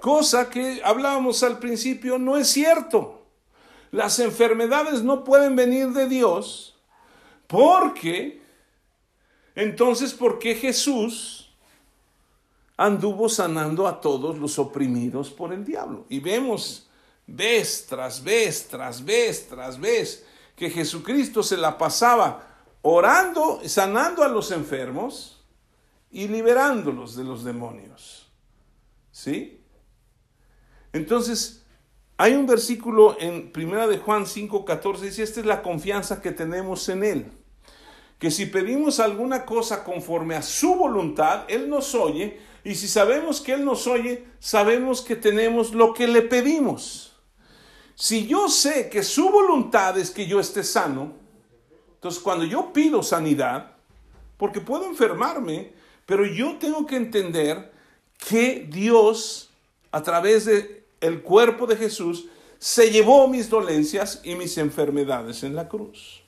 Cosa 0.00 0.48
que 0.50 0.80
hablábamos 0.84 1.42
al 1.42 1.58
principio 1.58 2.18
no 2.18 2.36
es 2.36 2.48
cierto. 2.48 3.26
Las 3.90 4.18
enfermedades 4.18 5.02
no 5.02 5.24
pueden 5.24 5.56
venir 5.56 5.88
de 5.88 6.08
Dios 6.08 6.78
porque 7.46 8.40
entonces, 9.54 10.14
¿por 10.14 10.38
qué 10.38 10.54
Jesús 10.54 11.50
anduvo 12.76 13.28
sanando 13.28 13.86
a 13.86 14.00
todos 14.00 14.38
los 14.38 14.58
oprimidos 14.58 15.30
por 15.30 15.52
el 15.52 15.64
diablo? 15.64 16.06
Y 16.08 16.20
vemos 16.20 16.88
vez 17.26 17.86
tras 17.88 18.22
vez, 18.22 18.68
tras 18.68 19.04
vez, 19.04 19.48
tras 19.48 19.78
vez, 19.78 20.24
que 20.56 20.70
Jesucristo 20.70 21.42
se 21.42 21.56
la 21.56 21.76
pasaba 21.76 22.46
orando, 22.82 23.60
sanando 23.66 24.22
a 24.22 24.28
los 24.28 24.50
enfermos 24.50 25.44
y 26.10 26.28
liberándolos 26.28 27.16
de 27.16 27.24
los 27.24 27.44
demonios. 27.44 28.28
¿Sí? 29.12 29.59
Entonces, 30.92 31.64
hay 32.16 32.34
un 32.34 32.46
versículo 32.46 33.16
en 33.18 33.50
Primera 33.52 33.86
de 33.86 33.98
Juan 33.98 34.26
5:14 34.26 35.06
dice, 35.06 35.22
"Esta 35.22 35.40
es 35.40 35.46
la 35.46 35.62
confianza 35.62 36.20
que 36.20 36.32
tenemos 36.32 36.88
en 36.88 37.04
él, 37.04 37.32
que 38.18 38.30
si 38.30 38.46
pedimos 38.46 39.00
alguna 39.00 39.46
cosa 39.46 39.84
conforme 39.84 40.34
a 40.34 40.42
su 40.42 40.74
voluntad, 40.74 41.44
él 41.48 41.70
nos 41.70 41.94
oye, 41.94 42.40
y 42.62 42.74
si 42.74 42.88
sabemos 42.88 43.40
que 43.40 43.54
él 43.54 43.64
nos 43.64 43.86
oye, 43.86 44.26
sabemos 44.38 45.00
que 45.00 45.16
tenemos 45.16 45.72
lo 45.72 45.94
que 45.94 46.06
le 46.06 46.22
pedimos." 46.22 47.16
Si 47.94 48.26
yo 48.26 48.48
sé 48.48 48.88
que 48.88 49.02
su 49.02 49.30
voluntad 49.30 49.98
es 49.98 50.10
que 50.10 50.26
yo 50.26 50.40
esté 50.40 50.64
sano, 50.64 51.12
entonces 51.94 52.22
cuando 52.22 52.46
yo 52.46 52.72
pido 52.72 53.02
sanidad, 53.02 53.76
porque 54.38 54.62
puedo 54.62 54.86
enfermarme, 54.86 55.74
pero 56.06 56.24
yo 56.24 56.56
tengo 56.58 56.86
que 56.86 56.96
entender 56.96 57.70
que 58.16 58.66
Dios, 58.70 59.50
a 59.92 60.02
través 60.02 60.46
de 60.46 60.79
el 61.00 61.22
cuerpo 61.22 61.66
de 61.66 61.76
Jesús, 61.76 62.26
se 62.58 62.90
llevó 62.90 63.26
mis 63.26 63.48
dolencias 63.48 64.20
y 64.22 64.34
mis 64.34 64.58
enfermedades 64.58 65.42
en 65.42 65.54
la 65.54 65.68
cruz. 65.68 66.22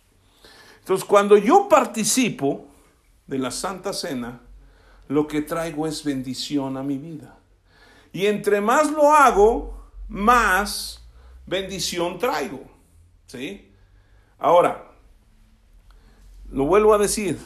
Entonces, 0.78 1.04
cuando 1.04 1.36
yo 1.36 1.68
participo 1.68 2.66
de 3.26 3.38
la 3.38 3.50
Santa 3.50 3.92
Cena, 3.92 4.40
lo 5.08 5.26
que 5.26 5.42
traigo 5.42 5.86
es 5.86 6.02
bendición 6.02 6.76
a 6.76 6.82
mi 6.82 6.96
vida. 6.96 7.38
Y 8.12 8.26
entre 8.26 8.60
más 8.60 8.90
lo 8.90 9.12
hago, 9.12 9.90
más 10.08 11.02
bendición 11.46 12.18
traigo. 12.18 12.62
¿Sí? 13.26 13.70
Ahora, 14.38 14.90
lo 16.50 16.64
vuelvo 16.64 16.94
a 16.94 16.98
decir, 16.98 17.38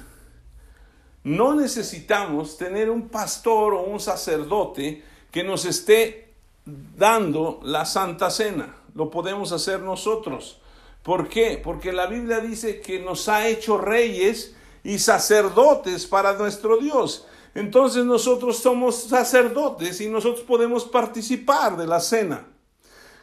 no 1.23 1.55
necesitamos 1.55 2.57
tener 2.57 2.89
un 2.89 3.09
pastor 3.09 3.75
o 3.75 3.83
un 3.83 4.01
sacerdote 4.01 5.05
que 5.31 5.45
nos 5.45 5.65
esté 5.65 6.26
dando 6.67 7.61
la 7.63 7.87
Santa 7.87 8.31
Cena. 8.31 8.75
Lo 8.95 9.11
podemos 9.11 9.53
hacer 9.53 9.81
nosotros. 9.81 10.61
¿Por 11.03 11.29
qué? 11.29 11.61
Porque 11.63 11.93
la 11.93 12.07
Biblia 12.07 12.41
dice 12.41 12.81
que 12.81 12.99
nos 12.99 13.29
ha 13.29 13.47
hecho 13.47 13.79
reyes 13.79 14.57
y 14.83 14.99
sacerdotes 14.99 16.07
para 16.07 16.33
nuestro 16.35 16.79
Dios. 16.79 17.27
Entonces 17.55 18.05
nosotros 18.05 18.59
somos 18.59 19.05
sacerdotes 19.05 20.01
y 20.01 20.09
nosotros 20.09 20.45
podemos 20.45 20.85
participar 20.85 21.77
de 21.77 21.87
la 21.87 22.01
cena. 22.01 22.47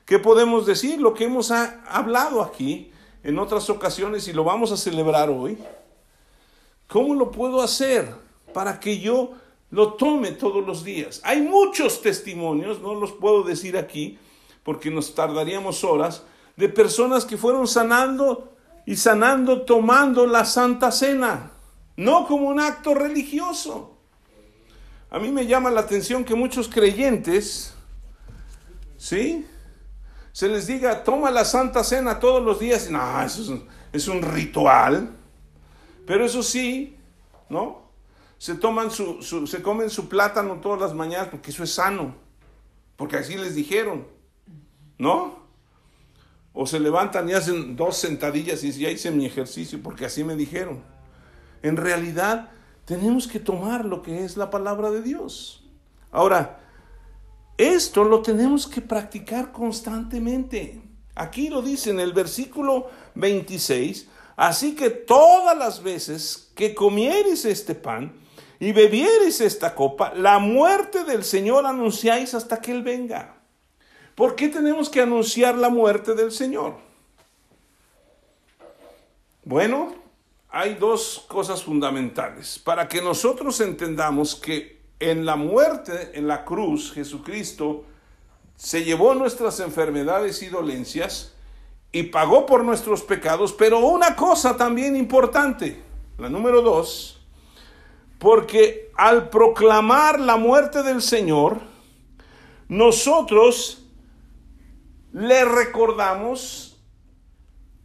¿Qué 0.05 0.17
podemos 0.17 0.65
decir? 0.65 0.99
Lo 0.99 1.13
que 1.13 1.25
hemos 1.25 1.51
hablado 1.51 2.41
aquí 2.41 2.91
en 3.23 3.37
otras 3.37 3.69
ocasiones 3.69 4.27
y 4.27 4.33
lo 4.33 4.43
vamos 4.43 4.71
a 4.71 4.77
celebrar 4.77 5.29
hoy. 5.29 5.57
¿Cómo 6.87 7.15
lo 7.15 7.31
puedo 7.31 7.61
hacer 7.61 8.13
para 8.53 8.79
que 8.79 8.99
yo 8.99 9.31
lo 9.74 9.93
tome 9.93 10.32
todos 10.32 10.65
los 10.65 10.84
días? 10.84 11.19
Hay 11.24 11.41
muchos 11.41 12.01
testimonios, 12.01 12.80
no 12.80 12.95
los 12.95 13.11
puedo 13.11 13.43
decir 13.43 13.78
aquí 13.78 14.17
porque 14.63 14.89
nos 14.89 15.13
tardaríamos 15.13 15.84
horas, 15.84 16.24
de 16.55 16.69
personas 16.69 17.26
que 17.26 17.36
fueron 17.36 17.67
sanando 17.67 18.53
y 18.86 18.95
sanando 18.95 19.63
tomando 19.63 20.26
la 20.26 20.45
Santa 20.45 20.91
Cena, 20.91 21.51
no 21.97 22.26
como 22.28 22.47
un 22.47 22.59
acto 22.59 22.93
religioso. 22.93 23.97
A 25.09 25.19
mí 25.19 25.32
me 25.32 25.45
llama 25.45 25.69
la 25.69 25.82
atención 25.82 26.24
que 26.24 26.36
muchos 26.36 26.69
creyentes, 26.69 27.74
¿sí? 28.97 29.45
se 30.34 30.49
les 30.49 30.65
diga, 30.65 31.03
toma 31.03 31.30
la 31.30 31.45
Santa 31.45 31.84
Cena 31.84 32.19
todos 32.19 32.43
los 32.43 32.59
días. 32.59 32.89
No, 32.89 33.21
eso 33.21 33.41
es 33.41 33.47
un, 33.49 33.67
es 33.93 34.07
un 34.07 34.21
ritual. 34.21 35.15
Pero 36.05 36.26
eso 36.26 36.43
sí, 36.43 36.97
¿no? 37.49 37.82
Se, 38.43 38.55
toman 38.55 38.91
su, 38.91 39.21
se 39.47 39.61
comen 39.61 39.89
su 39.89 40.09
plátano 40.09 40.55
todas 40.55 40.81
las 40.81 40.93
mañanas 40.93 41.29
porque 41.29 41.51
eso 41.51 41.63
es 41.63 41.75
sano. 41.75 42.13
Porque 42.97 43.15
así 43.15 43.37
les 43.37 43.55
dijeron, 43.55 44.05
¿no? 44.97 45.39
O 46.51 46.67
se 46.67 46.81
levantan 46.81 47.29
y 47.29 47.31
hacen 47.31 47.77
dos 47.77 47.95
sentadillas 47.95 48.61
y 48.65 48.73
ya 48.73 48.89
hice 48.89 49.11
mi 49.11 49.25
ejercicio 49.25 49.79
porque 49.81 50.07
así 50.07 50.25
me 50.25 50.35
dijeron. 50.35 50.83
En 51.61 51.77
realidad, 51.77 52.51
tenemos 52.83 53.29
que 53.29 53.39
tomar 53.39 53.85
lo 53.85 54.01
que 54.01 54.25
es 54.25 54.35
la 54.35 54.49
palabra 54.49 54.91
de 54.91 55.01
Dios. 55.01 55.63
Ahora, 56.11 56.59
esto 57.57 58.03
lo 58.03 58.21
tenemos 58.23 58.67
que 58.67 58.81
practicar 58.81 59.53
constantemente. 59.53 60.81
Aquí 61.15 61.47
lo 61.47 61.61
dice 61.61 61.91
en 61.91 62.01
el 62.01 62.11
versículo 62.11 62.89
26, 63.15 64.09
así 64.35 64.75
que 64.75 64.89
todas 64.89 65.57
las 65.57 65.81
veces 65.81 66.51
que 66.55 66.75
comieres 66.75 67.45
este 67.45 67.73
pan 67.73 68.21
y 68.64 68.72
bebieres 68.72 69.41
esta 69.41 69.76
copa, 69.76 70.14
la 70.16 70.39
muerte 70.39 71.03
del 71.03 71.26
Señor 71.26 71.66
anunciáis 71.66 72.34
hasta 72.34 72.61
que 72.61 72.72
Él 72.72 72.82
venga. 72.82 73.36
¿Por 74.16 74.38
qué 74.38 74.47
tenemos 74.47 74.89
que 74.89 75.01
anunciar 75.01 75.55
la 75.57 75.68
muerte 75.68 76.14
del 76.14 76.32
Señor? 76.32 76.78
Bueno, 79.43 79.93
hay 80.49 80.76
dos 80.76 81.26
cosas 81.28 81.61
fundamentales. 81.61 82.57
Para 82.57 82.88
que 82.88 83.01
nosotros 83.01 83.59
entendamos 83.59 84.34
que 84.34 84.80
en 84.97 85.26
la 85.26 85.36
muerte, 85.36 86.11
en 86.14 86.30
la 86.30 86.45
cruz, 86.45 86.93
Jesucristo 86.93 87.84
se 88.55 88.86
llevó 88.86 89.14
nuestras 89.14 89.59
enfermedades 89.59 90.41
y 90.41 90.47
dolencias 90.47 91.34
y 91.91 92.03
pagó 92.03 92.45
por 92.45 92.64
nuestros 92.64 93.01
pecados, 93.01 93.51
pero 93.51 93.80
una 93.80 94.16
cosa 94.16 94.55
también 94.55 94.95
importante, 94.95 95.84
la 96.18 96.30
número 96.30 96.61
dos, 96.61 97.22
porque 98.24 98.89
al 98.95 99.30
proclamar 99.30 100.17
la 100.17 100.38
muerte 100.38 100.82
del 100.82 101.01
Señor, 101.01 101.59
nosotros 102.69 103.86
le 105.11 105.43
recordamos 105.43 106.82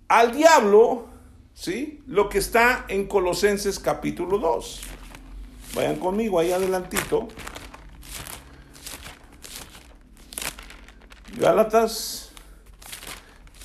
al 0.06 0.30
diablo, 0.30 1.08
¿sí? 1.54 2.04
Lo 2.06 2.28
que 2.28 2.38
está 2.38 2.84
en 2.86 3.08
Colosenses 3.08 3.80
capítulo 3.80 4.38
2. 4.38 4.80
Vayan 5.74 5.96
conmigo 5.96 6.38
ahí 6.38 6.52
adelantito. 6.52 7.26
Gálatas, 11.36 12.30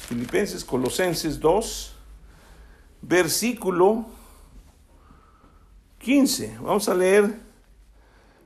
Filipenses, 0.08 0.66
Colosenses 0.66 1.40
2, 1.40 1.96
versículo 3.04 4.08
15. 6.04 6.58
Vamos 6.62 6.90
a 6.90 6.94
leer 6.94 7.34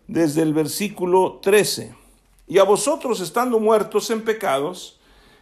desde 0.07 0.43
el 0.43 0.53
versículo 0.53 1.39
13. 1.41 1.93
Y 2.47 2.59
a 2.59 2.63
vosotros 2.63 3.19
estando 3.19 3.59
muertos 3.59 4.11
en 4.11 4.21
pecados 4.21 4.99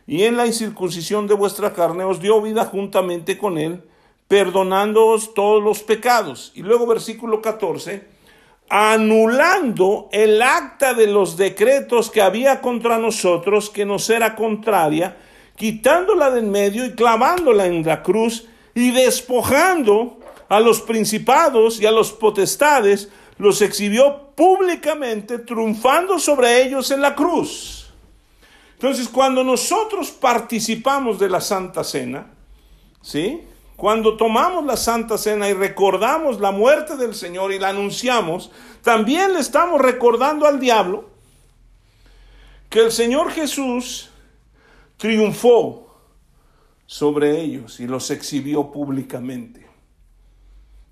y 0.07 0.23
en 0.23 0.37
la 0.37 0.47
incircuncisión 0.47 1.27
de 1.27 1.33
vuestra 1.33 1.73
carne 1.73 2.05
os 2.05 2.21
dio 2.21 2.41
vida 2.41 2.65
juntamente 2.65 3.37
con 3.37 3.57
él 3.57 3.83
perdonándoos 4.29 5.33
todos 5.33 5.61
los 5.61 5.83
pecados. 5.83 6.51
Y 6.55 6.61
luego 6.61 6.87
versículo 6.87 7.41
14, 7.41 8.07
anulando 8.69 10.09
el 10.11 10.41
acta 10.41 10.93
de 10.93 11.07
los 11.07 11.37
decretos 11.37 12.09
que 12.09 12.21
había 12.21 12.61
contra 12.61 12.97
nosotros, 12.97 13.69
que 13.69 13.85
nos 13.85 14.09
era 14.09 14.35
contraria, 14.35 15.17
quitándola 15.57 16.31
de 16.31 16.39
en 16.39 16.49
medio 16.49 16.85
y 16.85 16.93
clavándola 16.93 17.67
en 17.67 17.85
la 17.85 18.01
cruz 18.01 18.47
y 18.73 18.91
despojando 18.91 20.19
a 20.49 20.59
los 20.59 20.81
principados 20.81 21.79
y 21.79 21.85
a 21.85 21.91
los 21.91 22.11
potestades, 22.11 23.09
los 23.37 23.61
exhibió 23.61 24.31
públicamente, 24.35 25.39
triunfando 25.39 26.19
sobre 26.19 26.63
ellos 26.63 26.91
en 26.91 27.01
la 27.01 27.15
cruz. 27.15 27.91
Entonces, 28.73 29.07
cuando 29.07 29.43
nosotros 29.43 30.11
participamos 30.11 31.19
de 31.19 31.29
la 31.29 31.41
Santa 31.41 31.83
Cena, 31.83 32.27
¿sí? 33.01 33.41
Cuando 33.75 34.15
tomamos 34.15 34.65
la 34.65 34.77
Santa 34.77 35.17
Cena 35.17 35.49
y 35.49 35.53
recordamos 35.53 36.39
la 36.39 36.51
muerte 36.51 36.95
del 36.95 37.13
Señor 37.13 37.51
y 37.51 37.59
la 37.59 37.69
anunciamos, 37.69 38.51
también 38.81 39.33
le 39.33 39.39
estamos 39.39 39.81
recordando 39.81 40.45
al 40.45 40.59
diablo 40.59 41.09
que 42.69 42.79
el 42.79 42.91
Señor 42.91 43.31
Jesús 43.31 44.09
triunfó 44.97 45.93
sobre 46.85 47.41
ellos 47.41 47.79
y 47.79 47.87
los 47.87 48.11
exhibió 48.11 48.71
públicamente. 48.71 49.64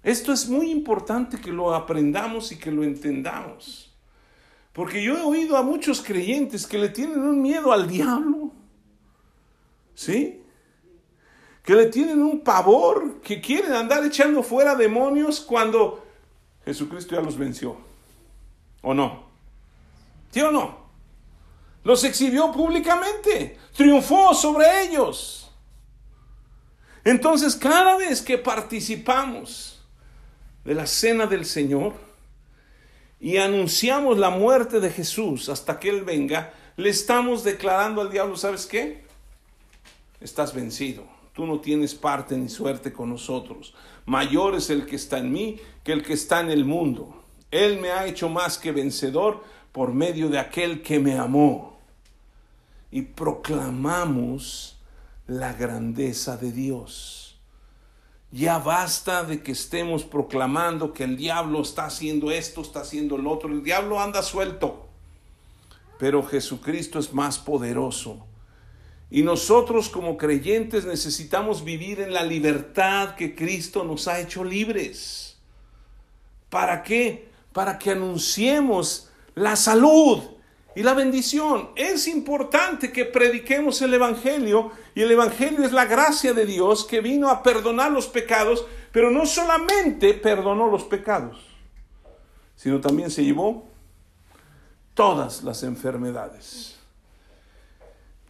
Esto 0.03 0.33
es 0.33 0.49
muy 0.49 0.69
importante 0.69 1.39
que 1.39 1.51
lo 1.51 1.73
aprendamos 1.73 2.51
y 2.51 2.57
que 2.57 2.71
lo 2.71 2.83
entendamos. 2.83 3.89
Porque 4.73 5.01
yo 5.01 5.17
he 5.17 5.21
oído 5.21 5.55
a 5.55 5.63
muchos 5.63 6.01
creyentes 6.01 6.67
que 6.67 6.77
le 6.77 6.89
tienen 6.89 7.19
un 7.19 7.41
miedo 7.41 7.71
al 7.71 7.87
diablo. 7.87 8.51
¿Sí? 9.95 10.41
Que 11.63 11.75
le 11.75 11.85
tienen 11.85 12.21
un 12.21 12.41
pavor, 12.41 13.21
que 13.21 13.39
quieren 13.39 13.71
andar 13.71 14.03
echando 14.03 14.43
fuera 14.43 14.75
demonios 14.75 15.39
cuando 15.39 16.05
Jesucristo 16.65 17.15
ya 17.15 17.21
los 17.21 17.37
venció. 17.37 17.77
¿O 18.81 18.93
no? 18.93 19.23
¿Sí 20.31 20.41
o 20.41 20.51
no? 20.51 20.83
Los 21.85 22.03
exhibió 22.03 22.51
públicamente, 22.51 23.57
triunfó 23.75 24.33
sobre 24.33 24.83
ellos. 24.83 25.51
Entonces, 27.05 27.55
cada 27.55 27.95
vez 27.95 28.21
que 28.21 28.37
participamos 28.37 29.72
de 30.63 30.73
la 30.73 30.87
cena 30.87 31.27
del 31.27 31.45
Señor 31.45 31.93
y 33.19 33.37
anunciamos 33.37 34.17
la 34.17 34.29
muerte 34.29 34.79
de 34.79 34.89
Jesús 34.89 35.49
hasta 35.49 35.79
que 35.79 35.89
Él 35.89 36.03
venga, 36.03 36.53
le 36.75 36.89
estamos 36.89 37.43
declarando 37.43 38.01
al 38.01 38.11
diablo, 38.11 38.35
¿sabes 38.35 38.65
qué? 38.65 39.03
Estás 40.19 40.53
vencido. 40.53 41.05
Tú 41.33 41.45
no 41.45 41.59
tienes 41.59 41.95
parte 41.95 42.37
ni 42.37 42.49
suerte 42.49 42.93
con 42.93 43.09
nosotros. 43.09 43.73
Mayor 44.05 44.55
es 44.55 44.69
el 44.69 44.85
que 44.85 44.97
está 44.97 45.19
en 45.19 45.31
mí 45.31 45.59
que 45.83 45.93
el 45.93 46.03
que 46.03 46.13
está 46.13 46.41
en 46.41 46.51
el 46.51 46.65
mundo. 46.65 47.23
Él 47.49 47.79
me 47.79 47.91
ha 47.91 48.05
hecho 48.05 48.29
más 48.29 48.57
que 48.57 48.71
vencedor 48.71 49.43
por 49.71 49.93
medio 49.93 50.29
de 50.29 50.39
aquel 50.39 50.81
que 50.81 50.99
me 50.99 51.17
amó. 51.17 51.79
Y 52.91 53.03
proclamamos 53.03 54.77
la 55.27 55.53
grandeza 55.53 56.37
de 56.37 56.51
Dios. 56.51 57.22
Ya 58.33 58.57
basta 58.57 59.23
de 59.23 59.41
que 59.41 59.53
estemos 59.53 60.03
proclamando 60.03 60.91
que 60.91 61.05
el 61.05 61.15
diablo 61.15 61.61
está 61.61 61.85
haciendo 61.85 62.31
esto, 62.31 62.61
está 62.61 62.81
haciendo 62.81 63.17
lo 63.17 63.31
otro. 63.31 63.47
El 63.47 63.63
diablo 63.63 64.01
anda 64.01 64.21
suelto. 64.21 64.89
Pero 65.97 66.21
Jesucristo 66.23 66.99
es 66.99 67.13
más 67.13 67.37
poderoso. 67.37 68.25
Y 69.09 69.21
nosotros 69.21 69.87
como 69.87 70.17
creyentes 70.17 70.83
necesitamos 70.83 71.63
vivir 71.63 72.01
en 72.01 72.11
la 72.11 72.23
libertad 72.23 73.15
que 73.15 73.33
Cristo 73.35 73.85
nos 73.85 74.09
ha 74.09 74.19
hecho 74.19 74.43
libres. 74.43 75.37
¿Para 76.49 76.83
qué? 76.83 77.31
para 77.53 77.77
que 77.77 77.91
anunciemos 77.91 79.09
la 79.35 79.55
salud 79.55 80.19
y 80.75 80.83
la 80.83 80.93
bendición. 80.93 81.69
Es 81.75 82.07
importante 82.07 82.91
que 82.91 83.05
prediquemos 83.05 83.81
el 83.81 83.93
Evangelio 83.93 84.71
y 84.95 85.01
el 85.01 85.11
Evangelio 85.11 85.63
es 85.63 85.71
la 85.71 85.85
gracia 85.85 86.33
de 86.33 86.45
Dios 86.45 86.85
que 86.85 87.01
vino 87.01 87.29
a 87.29 87.43
perdonar 87.43 87.91
los 87.91 88.07
pecados, 88.07 88.65
pero 88.91 89.11
no 89.11 89.25
solamente 89.25 90.13
perdonó 90.13 90.67
los 90.67 90.83
pecados, 90.83 91.37
sino 92.55 92.79
también 92.81 93.11
se 93.11 93.23
llevó 93.23 93.65
todas 94.93 95.43
las 95.43 95.63
enfermedades. 95.63 96.77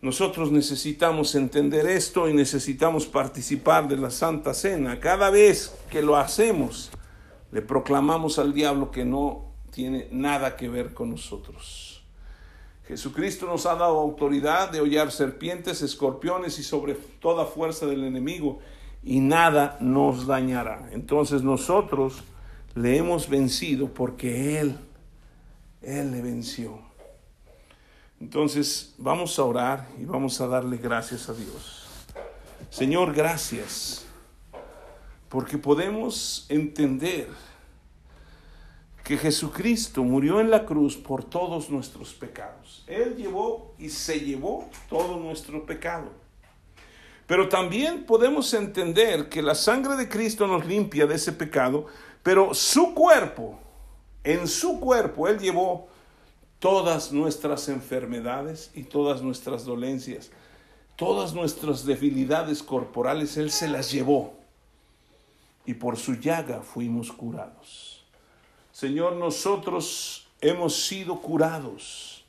Nosotros 0.02 0.52
necesitamos 0.52 1.34
entender 1.34 1.88
esto 1.88 2.28
y 2.28 2.34
necesitamos 2.34 3.06
participar 3.06 3.88
de 3.88 3.96
la 3.96 4.12
Santa 4.12 4.54
Cena. 4.54 5.00
Cada 5.00 5.30
vez 5.30 5.74
que 5.90 6.02
lo 6.02 6.18
hacemos, 6.18 6.92
le 7.54 7.62
proclamamos 7.62 8.38
al 8.38 8.54
diablo 8.54 8.92
que 8.92 9.06
no 9.06 9.54
tiene 9.72 10.10
nada 10.12 10.58
que 10.58 10.68
ver 10.68 10.94
con 10.94 11.12
nosotros. 11.12 11.93
Jesucristo 12.88 13.46
nos 13.46 13.66
ha 13.66 13.76
dado 13.76 14.00
autoridad 14.00 14.70
de 14.72 14.82
hollar 14.82 15.12
serpientes, 15.12 15.82
escorpiones 15.82 16.60
y 16.60 16.64
sobre 16.64 16.96
toda 16.96 17.46
fuerza 17.46 17.86
del 17.86 18.04
enemigo 18.04 18.60
y 19.04 19.20
nada 19.20 19.78
nos 19.80 20.28
dañará. 20.28 20.90
Entonces 20.92 21.44
nosotros 21.44 22.24
le 22.76 22.98
hemos 22.98 23.30
vencido 23.30 23.94
porque 23.94 24.60
Él, 24.60 24.78
Él 25.82 26.12
le 26.12 26.22
venció. 26.22 26.80
Entonces 28.20 28.96
vamos 28.98 29.38
a 29.40 29.44
orar 29.44 29.88
y 30.00 30.06
vamos 30.06 30.40
a 30.42 30.48
darle 30.48 30.78
gracias 30.78 31.30
a 31.30 31.34
Dios. 31.34 31.88
Señor, 32.70 33.14
gracias 33.14 34.06
porque 35.30 35.58
podemos 35.58 36.46
entender 36.50 37.28
que 39.04 39.18
Jesucristo 39.18 40.04
murió 40.04 40.40
en 40.40 40.50
la 40.50 40.66
cruz 40.66 40.96
por 40.96 41.24
todos 41.24 41.70
nuestros 41.70 42.14
pecados. 42.14 42.84
Él 42.88 43.16
llevó 43.18 43.76
y 43.78 43.90
se 43.90 44.22
llevó 44.22 44.70
todo 44.90 45.18
nuestro 45.18 45.66
pecado. 45.66 46.10
Pero 47.28 47.50
también 47.50 48.06
podemos 48.06 48.54
entender 48.54 49.28
que 49.28 49.42
la 49.42 49.56
sangre 49.56 49.96
de 49.96 50.08
Cristo 50.08 50.48
nos 50.48 50.66
limpia 50.66 51.06
de 51.06 51.16
ese 51.16 51.34
pecado, 51.34 51.86
pero 52.22 52.54
su 52.54 52.94
cuerpo, 52.94 53.60
en 54.24 54.48
su 54.48 54.80
cuerpo, 54.80 55.28
Él 55.28 55.40
llevó 55.40 55.88
todas 56.60 57.12
nuestras 57.12 57.68
enfermedades 57.68 58.72
y 58.74 58.84
todas 58.84 59.22
nuestras 59.22 59.66
dolencias, 59.66 60.32
todas 60.96 61.34
nuestras 61.34 61.86
debilidades 61.86 62.64
corporales, 62.64 63.36
Él 63.36 63.52
se 63.52 63.68
las 63.68 63.92
llevó 63.92 64.34
y 65.66 65.74
por 65.74 65.98
su 65.98 66.16
llaga 66.16 66.62
fuimos 66.62 67.12
curados. 67.12 68.03
Señor, 68.74 69.14
nosotros 69.14 70.28
hemos 70.42 70.76
sido 70.76 71.22
curados 71.22 72.26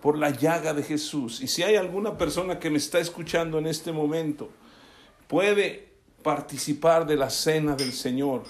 por 0.00 0.16
la 0.16 0.30
llaga 0.30 0.72
de 0.72 0.82
Jesús. 0.82 1.42
Y 1.42 1.46
si 1.46 1.62
hay 1.62 1.76
alguna 1.76 2.16
persona 2.16 2.58
que 2.58 2.70
me 2.70 2.78
está 2.78 3.00
escuchando 3.00 3.58
en 3.58 3.66
este 3.66 3.92
momento, 3.92 4.48
puede 5.28 5.90
participar 6.22 7.06
de 7.06 7.16
la 7.16 7.28
cena 7.28 7.76
del 7.76 7.92
Señor. 7.92 8.44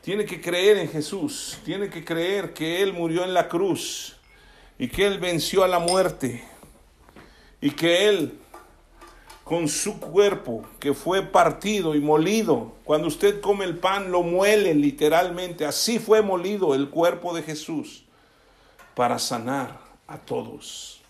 Tiene 0.00 0.24
que 0.24 0.40
creer 0.40 0.78
en 0.78 0.88
Jesús, 0.88 1.58
tiene 1.66 1.90
que 1.90 2.02
creer 2.02 2.54
que 2.54 2.82
Él 2.82 2.94
murió 2.94 3.24
en 3.24 3.34
la 3.34 3.46
cruz 3.46 4.16
y 4.78 4.88
que 4.88 5.06
Él 5.06 5.18
venció 5.18 5.64
a 5.64 5.68
la 5.68 5.78
muerte 5.78 6.42
y 7.60 7.72
que 7.72 8.08
Él 8.08 8.38
con 9.48 9.66
su 9.66 9.98
cuerpo 9.98 10.62
que 10.78 10.92
fue 10.92 11.22
partido 11.22 11.94
y 11.94 12.00
molido. 12.00 12.72
Cuando 12.84 13.08
usted 13.08 13.40
come 13.40 13.64
el 13.64 13.78
pan, 13.78 14.12
lo 14.12 14.22
muele 14.22 14.74
literalmente. 14.74 15.64
Así 15.64 15.98
fue 15.98 16.20
molido 16.20 16.74
el 16.74 16.90
cuerpo 16.90 17.34
de 17.34 17.42
Jesús 17.42 18.04
para 18.94 19.18
sanar 19.18 19.80
a 20.06 20.18
todos. 20.18 21.00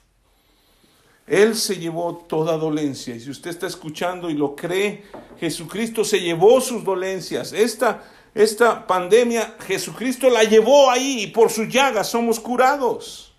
Él 1.27 1.57
se 1.57 1.79
llevó 1.81 2.15
toda 2.29 2.57
dolencia. 2.57 3.13
Y 3.17 3.19
si 3.19 3.29
usted 3.29 3.51
está 3.51 3.67
escuchando 3.67 4.31
y 4.31 4.35
lo 4.35 4.55
cree, 4.55 5.03
Jesucristo 5.41 6.05
se 6.05 6.21
llevó 6.21 6.61
sus 6.61 6.85
dolencias. 6.85 7.53
Esta, 7.53 8.05
esta 8.37 8.87
pandemia, 8.87 9.57
Jesucristo 9.67 10.31
la 10.31 10.45
llevó 10.45 10.89
ahí 10.93 11.25
y 11.25 11.27
por 11.27 11.51
su 11.51 11.65
llaga 11.65 12.05
somos 12.05 12.39
curados. 12.39 13.35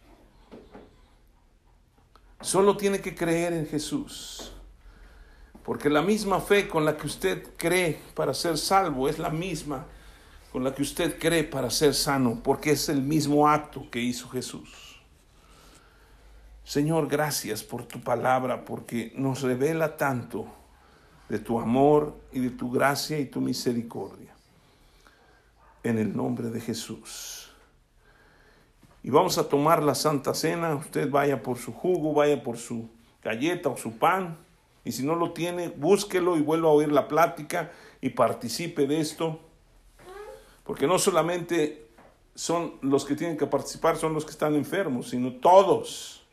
Solo 2.41 2.75
tiene 2.75 2.99
que 2.99 3.15
creer 3.15 3.53
en 3.53 3.65
Jesús. 3.65 4.51
Porque 5.69 5.87
la 5.87 6.01
misma 6.01 6.39
fe 6.41 6.67
con 6.67 6.83
la 6.83 6.97
que 6.97 7.05
usted 7.05 7.49
cree 7.55 7.99
para 8.15 8.33
ser 8.33 8.57
salvo 8.57 9.07
es 9.07 9.19
la 9.19 9.29
misma 9.29 9.85
con 10.51 10.63
la 10.63 10.73
que 10.73 10.81
usted 10.81 11.19
cree 11.19 11.43
para 11.43 11.69
ser 11.69 11.93
sano, 11.93 12.41
porque 12.43 12.71
es 12.71 12.89
el 12.89 13.03
mismo 13.03 13.47
acto 13.47 13.85
que 13.91 13.99
hizo 13.99 14.27
Jesús. 14.29 14.99
Señor, 16.63 17.07
gracias 17.07 17.61
por 17.61 17.85
tu 17.85 18.01
palabra, 18.01 18.65
porque 18.65 19.13
nos 19.15 19.43
revela 19.43 19.95
tanto 19.95 20.47
de 21.29 21.37
tu 21.37 21.59
amor 21.59 22.19
y 22.31 22.39
de 22.39 22.49
tu 22.49 22.71
gracia 22.71 23.19
y 23.19 23.27
tu 23.27 23.39
misericordia. 23.39 24.33
En 25.83 25.99
el 25.99 26.17
nombre 26.17 26.49
de 26.49 26.61
Jesús. 26.61 27.51
Y 29.03 29.11
vamos 29.11 29.37
a 29.37 29.47
tomar 29.47 29.83
la 29.83 29.93
Santa 29.93 30.33
Cena. 30.33 30.73
Usted 30.73 31.11
vaya 31.11 31.43
por 31.43 31.59
su 31.59 31.71
jugo, 31.71 32.15
vaya 32.15 32.41
por 32.41 32.57
su 32.57 32.89
galleta 33.21 33.69
o 33.69 33.77
su 33.77 33.99
pan 33.99 34.48
y 34.83 34.91
si 34.91 35.03
no 35.03 35.15
lo 35.15 35.33
tiene, 35.33 35.69
búsquelo 35.69 36.37
y 36.37 36.41
vuelva 36.41 36.69
a 36.69 36.73
oír 36.73 36.91
la 36.91 37.07
plática 37.07 37.71
y 38.01 38.09
participe 38.09 38.87
de 38.87 38.99
esto. 38.99 39.39
Porque 40.63 40.87
no 40.87 40.99
solamente 40.99 41.87
son 42.35 42.75
los 42.81 43.05
que 43.05 43.15
tienen 43.15 43.37
que 43.37 43.47
participar, 43.47 43.97
son 43.97 44.13
los 44.13 44.25
que 44.25 44.31
están 44.31 44.55
enfermos, 44.55 45.09
sino 45.09 45.33
todos. 45.33 46.23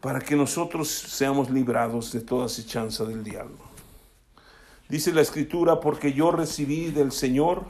Para 0.00 0.20
que 0.20 0.36
nosotros 0.36 0.88
seamos 0.88 1.50
librados 1.50 2.12
de 2.12 2.20
toda 2.20 2.46
acechanza 2.46 3.04
del 3.04 3.24
diablo. 3.24 3.58
Dice 4.88 5.12
la 5.12 5.22
escritura, 5.22 5.80
porque 5.80 6.12
yo 6.12 6.30
recibí 6.30 6.90
del 6.90 7.10
Señor 7.10 7.64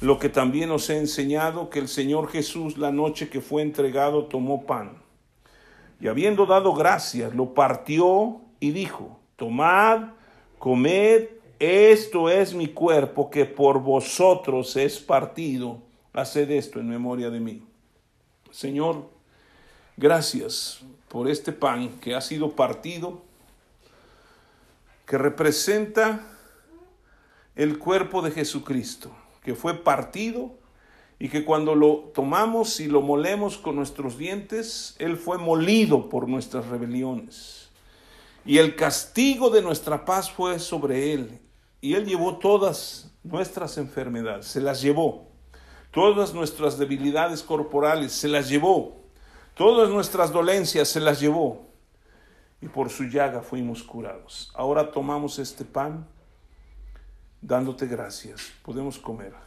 lo 0.00 0.18
que 0.18 0.28
también 0.28 0.70
os 0.70 0.88
he 0.88 0.98
enseñado, 0.98 1.68
que 1.68 1.80
el 1.80 1.88
Señor 1.88 2.28
Jesús 2.28 2.78
la 2.78 2.92
noche 2.92 3.28
que 3.28 3.40
fue 3.40 3.62
entregado 3.62 4.26
tomó 4.26 4.66
pan 4.66 5.05
Y 6.00 6.08
habiendo 6.08 6.46
dado 6.46 6.74
gracias, 6.74 7.34
lo 7.34 7.54
partió 7.54 8.40
y 8.60 8.70
dijo, 8.70 9.18
tomad, 9.36 10.10
comed, 10.58 11.28
esto 11.58 12.28
es 12.28 12.52
mi 12.54 12.68
cuerpo 12.68 13.30
que 13.30 13.46
por 13.46 13.80
vosotros 13.80 14.76
es 14.76 14.98
partido, 14.98 15.78
haced 16.12 16.50
esto 16.50 16.80
en 16.80 16.88
memoria 16.88 17.30
de 17.30 17.40
mí. 17.40 17.62
Señor, 18.50 19.08
gracias 19.96 20.82
por 21.08 21.28
este 21.28 21.52
pan 21.52 21.88
que 22.00 22.14
ha 22.14 22.20
sido 22.20 22.52
partido, 22.52 23.22
que 25.06 25.16
representa 25.16 26.20
el 27.54 27.78
cuerpo 27.78 28.20
de 28.20 28.32
Jesucristo, 28.32 29.10
que 29.42 29.54
fue 29.54 29.74
partido 29.74 30.52
y 31.18 31.28
que 31.28 31.44
cuando 31.44 31.74
lo 31.74 32.10
tomamos 32.14 32.78
y 32.80 32.86
lo 32.88 33.00
molemos 33.00 33.56
con 33.56 33.76
nuestros 33.76 34.18
dientes, 34.18 34.94
Él 34.98 35.16
fue 35.16 35.38
molido 35.38 36.08
por 36.08 36.28
nuestras 36.28 36.66
rebeliones. 36.66 37.70
Y 38.44 38.58
el 38.58 38.76
castigo 38.76 39.50
de 39.50 39.62
nuestra 39.62 40.04
paz 40.04 40.30
fue 40.30 40.58
sobre 40.58 41.12
Él. 41.14 41.40
Y 41.80 41.94
Él 41.94 42.06
llevó 42.06 42.36
todas 42.36 43.10
nuestras 43.22 43.78
enfermedades, 43.78 44.46
se 44.46 44.60
las 44.60 44.82
llevó. 44.82 45.26
Todas 45.90 46.34
nuestras 46.34 46.78
debilidades 46.78 47.42
corporales 47.42 48.12
se 48.12 48.28
las 48.28 48.48
llevó. 48.48 48.96
Todas 49.54 49.88
nuestras 49.88 50.30
dolencias 50.30 50.88
se 50.88 51.00
las 51.00 51.18
llevó. 51.18 51.66
Y 52.60 52.68
por 52.68 52.90
su 52.90 53.04
llaga 53.04 53.40
fuimos 53.40 53.82
curados. 53.82 54.52
Ahora 54.54 54.90
tomamos 54.90 55.38
este 55.38 55.64
pan 55.64 56.06
dándote 57.40 57.86
gracias. 57.86 58.52
Podemos 58.62 58.98
comer. 58.98 59.45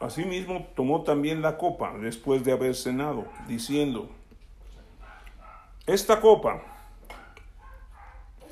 Asimismo 0.00 0.66
tomó 0.76 1.02
también 1.02 1.42
la 1.42 1.58
copa 1.58 1.92
después 1.98 2.44
de 2.44 2.52
haber 2.52 2.76
cenado, 2.76 3.26
diciendo, 3.48 4.08
esta 5.86 6.20
copa 6.20 6.62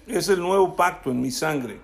es 0.07 0.29
el 0.29 0.41
nuevo 0.41 0.75
pacto 0.75 1.11
en 1.11 1.21
mi 1.21 1.31
sangre. 1.31 1.81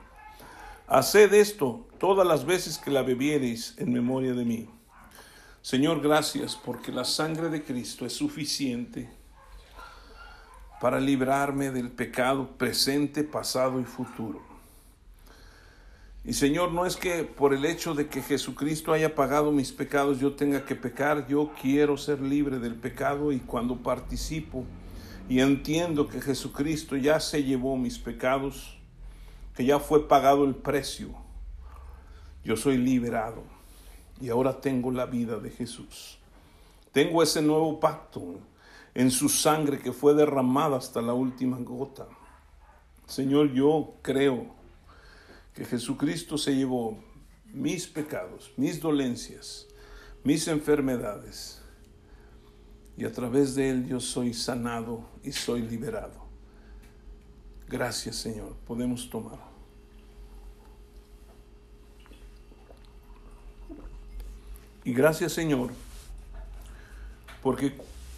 Haced 0.88 1.32
esto 1.34 1.86
todas 1.98 2.26
las 2.26 2.44
veces 2.44 2.78
que 2.78 2.90
la 2.90 3.02
bebiereis 3.02 3.74
en 3.78 3.92
memoria 3.92 4.32
de 4.34 4.44
mí. 4.44 4.68
Señor, 5.60 6.00
gracias 6.00 6.56
porque 6.56 6.90
la 6.90 7.04
sangre 7.04 7.48
de 7.48 7.62
Cristo 7.62 8.04
es 8.04 8.14
suficiente 8.14 9.08
para 10.80 10.98
librarme 10.98 11.70
del 11.70 11.92
pecado 11.92 12.48
presente, 12.58 13.22
pasado 13.22 13.78
y 13.78 13.84
futuro. 13.84 14.51
Y 16.24 16.34
Señor, 16.34 16.70
no 16.70 16.86
es 16.86 16.96
que 16.96 17.24
por 17.24 17.52
el 17.52 17.64
hecho 17.64 17.94
de 17.94 18.06
que 18.06 18.22
Jesucristo 18.22 18.92
haya 18.92 19.16
pagado 19.16 19.50
mis 19.50 19.72
pecados 19.72 20.20
yo 20.20 20.34
tenga 20.34 20.64
que 20.64 20.76
pecar, 20.76 21.26
yo 21.26 21.50
quiero 21.60 21.96
ser 21.96 22.20
libre 22.20 22.60
del 22.60 22.76
pecado 22.76 23.32
y 23.32 23.40
cuando 23.40 23.82
participo 23.82 24.64
y 25.28 25.40
entiendo 25.40 26.08
que 26.08 26.20
Jesucristo 26.20 26.96
ya 26.96 27.18
se 27.18 27.42
llevó 27.42 27.76
mis 27.76 27.98
pecados, 27.98 28.78
que 29.56 29.64
ya 29.64 29.80
fue 29.80 30.06
pagado 30.06 30.44
el 30.44 30.54
precio, 30.54 31.10
yo 32.44 32.56
soy 32.56 32.76
liberado 32.76 33.42
y 34.20 34.28
ahora 34.28 34.60
tengo 34.60 34.92
la 34.92 35.06
vida 35.06 35.38
de 35.38 35.50
Jesús. 35.50 36.18
Tengo 36.92 37.22
ese 37.22 37.42
nuevo 37.42 37.80
pacto 37.80 38.38
en 38.94 39.10
su 39.10 39.28
sangre 39.28 39.80
que 39.80 39.92
fue 39.92 40.14
derramada 40.14 40.76
hasta 40.76 41.02
la 41.02 41.14
última 41.14 41.56
gota. 41.58 42.06
Señor, 43.06 43.52
yo 43.52 43.94
creo 44.02 44.61
que 45.54 45.64
Jesucristo 45.64 46.38
se 46.38 46.54
llevó 46.54 46.98
mis 47.52 47.86
pecados, 47.86 48.52
mis 48.56 48.80
dolencias, 48.80 49.66
mis 50.24 50.48
enfermedades, 50.48 51.60
y 52.96 53.04
a 53.04 53.12
través 53.12 53.54
de 53.54 53.70
él 53.70 53.86
yo 53.86 54.00
soy 54.00 54.34
sanado 54.34 55.08
y 55.22 55.32
soy 55.32 55.62
liberado. 55.62 56.22
Gracias 57.68 58.16
Señor, 58.16 58.54
podemos 58.66 59.08
tomar. 59.08 59.38
Y 64.84 64.92
gracias 64.92 65.32
Señor, 65.32 65.70
porque 67.42 67.74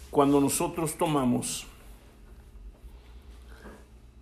cuando 0.09 0.41
nosotros 0.41 0.97
tomamos 0.97 1.67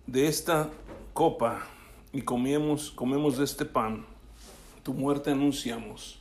de 0.06 0.28
esta 0.28 0.70
copa, 1.12 1.66
y 2.14 2.22
comemos, 2.22 2.92
comemos 2.92 3.36
de 3.36 3.44
este 3.44 3.64
pan, 3.64 4.06
tu 4.84 4.94
muerte 4.94 5.32
anunciamos. 5.32 6.20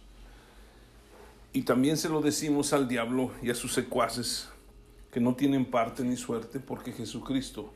Y 1.54 1.62
también 1.62 1.98
se 1.98 2.10
lo 2.10 2.20
decimos 2.20 2.74
al 2.74 2.88
diablo 2.88 3.32
y 3.44 3.52
a 3.52 3.56
sus 3.56 3.74
secuaces 3.74 4.50
que 5.12 5.20
no 5.20 5.36
tienen 5.36 5.66
parte 5.66 6.04
ni 6.04 6.18
suerte 6.18 6.60
porque 6.60 6.92
Jesucristo 6.92 7.72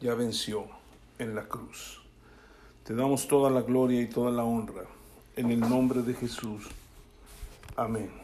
ya 0.00 0.14
venció 0.14 0.66
en 1.20 1.36
la 1.36 1.44
cruz. 1.44 2.00
Te 2.82 2.92
damos 2.92 3.28
toda 3.28 3.50
la 3.50 3.62
gloria 3.62 4.02
y 4.02 4.08
toda 4.08 4.32
la 4.32 4.42
honra 4.42 4.82
en 5.36 5.52
el 5.52 5.60
nombre 5.60 6.02
de 6.02 6.14
Jesús. 6.14 6.64
Amén. 7.76 8.23